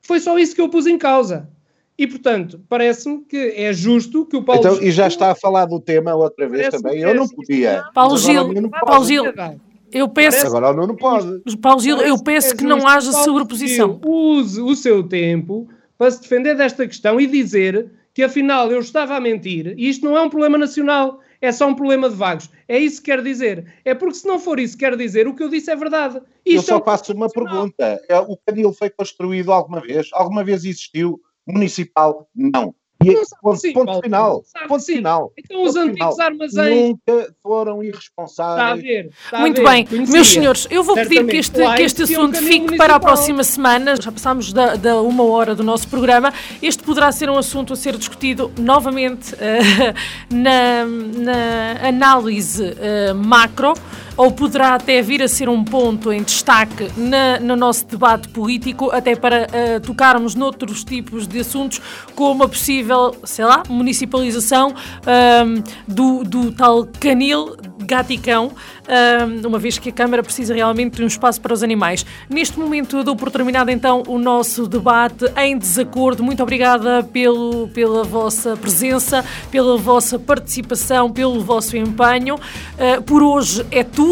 Foi 0.01 0.21
só 0.21 0.39
isso 0.39 0.55
que 0.55 0.61
eu 0.61 0.69
pus 0.69 0.87
em 0.87 0.97
causa. 0.97 1.49
E, 2.03 2.07
portanto, 2.09 2.61
parece-me 2.69 3.21
que 3.21 3.37
é 3.37 3.73
justo 3.73 4.27
que 4.27 4.37
o 4.37 4.43
Paulo 4.43 4.61
então, 4.61 4.75
Gil... 4.75 4.83
E 4.83 4.91
já 4.91 5.07
está 5.07 5.31
a 5.31 5.37
falar 5.37 5.67
do 5.67 5.79
tema 5.79 6.13
outra 6.13 6.49
vez 6.49 6.69
também. 6.69 6.99
Eu 6.99 7.15
não 7.15 7.29
podia. 7.29 7.85
Paulo 7.95 8.19
Gil, 8.19 8.71
Paulo 8.71 9.05
Gil, 9.05 9.25
eu 9.93 10.09
peço... 10.09 10.45
Agora 10.45 10.73
não 10.73 10.97
pode. 10.97 11.41
Paulo 11.59 11.81
Gil, 11.81 11.99
eu 11.99 12.21
peço 12.21 12.57
que 12.57 12.65
não 12.65 12.89
haja 12.89 13.13
sobreposição. 13.13 14.01
Use 14.05 14.61
o 14.61 14.75
seu 14.75 15.05
tempo 15.05 15.69
para 15.97 16.11
se 16.11 16.23
defender 16.23 16.57
desta 16.57 16.89
questão 16.89 17.21
e 17.21 17.27
dizer 17.29 17.89
que, 18.13 18.25
afinal, 18.25 18.69
eu 18.73 18.81
estava 18.81 19.15
a 19.15 19.21
mentir 19.21 19.73
e 19.79 19.89
isto 19.89 20.05
não 20.05 20.17
é 20.17 20.23
um 20.23 20.29
problema 20.29 20.59
nacional, 20.59 21.21
é 21.41 21.53
só 21.53 21.69
um 21.69 21.75
problema 21.77 22.11
de 22.11 22.17
vagos. 22.17 22.51
É 22.67 22.81
isso 22.81 23.01
que 23.01 23.13
quer 23.13 23.23
dizer. 23.23 23.65
É 23.85 23.95
porque 23.95 24.17
se 24.17 24.27
não 24.27 24.41
for 24.41 24.59
isso 24.59 24.77
que 24.77 24.85
quer 24.85 24.97
dizer, 24.97 25.29
o 25.29 25.37
que 25.37 25.43
eu 25.45 25.49
disse 25.49 25.71
é 25.71 25.77
verdade. 25.77 26.21
Isto 26.45 26.57
eu 26.57 26.63
só 26.63 26.75
é 26.75 26.79
um 26.79 26.85
faço 26.85 27.13
uma 27.13 27.29
pergunta. 27.29 28.03
É, 28.09 28.19
o 28.19 28.37
canil 28.45 28.73
foi 28.73 28.91
construído 28.91 29.53
alguma 29.53 29.81
vez? 29.81 30.09
Alguma 30.13 30.43
vez 30.43 30.65
existiu? 30.65 31.21
Municipal, 31.47 32.29
não. 32.35 32.75
E 33.05 33.11
é 33.11 33.23
ponto, 33.41 33.61
sim, 33.61 33.73
ponto 33.73 33.87
Paulo, 33.87 34.03
final. 34.03 34.43
Ponto 34.69 34.83
sim. 34.83 34.97
final. 34.97 35.33
Então 35.37 35.57
ponto 35.57 35.69
os 35.69 35.77
antigos 35.77 36.15
final. 36.15 36.21
armazéns. 36.21 36.89
Nunca 36.89 37.35
foram 37.43 37.83
irresponsáveis. 37.83 38.61
Está 38.61 38.73
a 38.73 38.77
ver. 38.77 39.11
Está 39.25 39.39
Muito 39.41 39.61
a 39.61 39.65
ver. 39.65 39.71
bem. 39.71 39.87
Conhecia. 39.87 40.13
Meus 40.13 40.27
senhores, 40.29 40.69
eu 40.71 40.85
vou 40.85 40.95
pedir 40.95 41.27
que 41.27 41.37
este, 41.37 41.75
que 41.75 41.83
este 41.83 42.03
assunto 42.05 42.37
fique 42.39 42.61
municipal. 42.61 42.77
para 42.79 42.97
a 42.97 43.01
próxima 43.01 43.45
semana. 43.45 43.97
Já 44.01 44.13
passámos 44.13 44.53
da, 44.53 44.77
da, 44.77 45.01
uma 45.01 45.25
hora 45.25 45.55
do 45.55 45.63
nosso 45.63 45.89
programa. 45.89 46.33
Este 46.63 46.83
poderá 46.83 47.11
ser 47.11 47.29
um 47.29 47.37
assunto 47.37 47.73
a 47.73 47.77
ser 47.77 47.97
discutido 47.97 48.53
novamente 48.59 49.35
uh, 49.35 49.39
na, 50.33 50.85
na, 50.85 51.89
análise 51.89 52.63
uh, 52.63 53.15
macro 53.15 53.75
ou 54.23 54.31
poderá 54.31 54.77
até 54.77 55.03
vir 55.03 55.21
a 55.21 55.27
ser 55.27 55.49
um 55.49 55.65
ponto 55.65 56.13
em 56.13 56.23
destaque 56.23 56.89
na, 56.97 57.41
no 57.41 57.57
nosso 57.57 57.85
debate 57.85 58.29
político, 58.29 58.89
até 58.93 59.17
para 59.17 59.49
uh, 59.49 59.81
tocarmos 59.81 60.37
noutros 60.37 60.85
tipos 60.85 61.27
de 61.27 61.41
assuntos, 61.41 61.81
como 62.15 62.45
a 62.45 62.49
possível, 62.49 63.17
sei 63.25 63.45
lá, 63.45 63.65
municipalização 63.69 64.69
uh, 64.71 65.65
do, 65.89 66.23
do 66.23 66.53
tal 66.53 66.87
canil 67.01 67.57
gaticão, 67.83 68.53
uma 69.45 69.59
vez 69.59 69.77
que 69.77 69.89
a 69.89 69.93
Câmara 69.93 70.23
precisa 70.23 70.55
realmente 70.55 70.97
de 70.97 71.03
um 71.03 71.07
espaço 71.07 71.41
para 71.41 71.53
os 71.53 71.63
animais. 71.63 72.07
Neste 72.31 72.59
momento 72.59 73.03
dou 73.03 73.17
por 73.17 73.29
terminado 73.29 73.71
então 73.71 74.05
o 74.07 74.19
nosso 74.19 74.69
debate 74.69 75.25
em 75.37 75.59
desacordo. 75.59 76.23
Muito 76.23 76.43
obrigada 76.43 77.03
pelo, 77.03 77.69
pela 77.69 78.05
vossa 78.05 78.57
presença, 78.57 79.25
pela 79.51 79.77
vossa 79.77 80.17
participação, 80.17 81.11
pelo 81.11 81.41
vosso 81.41 81.77
empenho. 81.77 82.37
Uh, 82.37 83.03
por 83.03 83.23
hoje 83.23 83.67
é 83.71 83.83
tudo. 83.83 84.12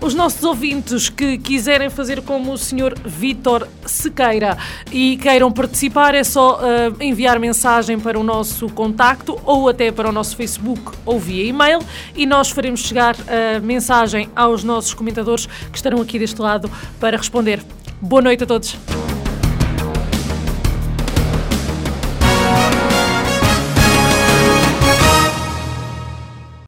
Os 0.00 0.14
nossos 0.14 0.44
ouvintes 0.44 1.08
que 1.08 1.36
quiserem 1.36 1.90
fazer 1.90 2.22
como 2.22 2.52
o 2.52 2.58
Sr. 2.58 2.94
Vítor 3.04 3.66
Sequeira 3.84 4.56
e 4.92 5.16
queiram 5.16 5.50
participar, 5.50 6.14
é 6.14 6.22
só 6.22 6.60
uh, 6.60 7.02
enviar 7.02 7.38
mensagem 7.40 7.98
para 7.98 8.18
o 8.18 8.22
nosso 8.22 8.68
contacto 8.68 9.40
ou 9.44 9.68
até 9.68 9.90
para 9.90 10.08
o 10.08 10.12
nosso 10.12 10.36
Facebook 10.36 10.92
ou 11.04 11.18
via 11.18 11.44
e-mail 11.44 11.80
e 12.14 12.26
nós 12.26 12.50
faremos 12.50 12.80
chegar 12.80 13.16
a 13.26 13.58
mensagem 13.60 14.28
aos 14.36 14.62
nossos 14.62 14.94
comentadores 14.94 15.46
que 15.46 15.76
estarão 15.76 16.00
aqui 16.00 16.18
deste 16.18 16.40
lado 16.40 16.70
para 17.00 17.16
responder. 17.16 17.60
Boa 18.00 18.22
noite 18.22 18.44
a 18.44 18.46
todos. 18.46 18.76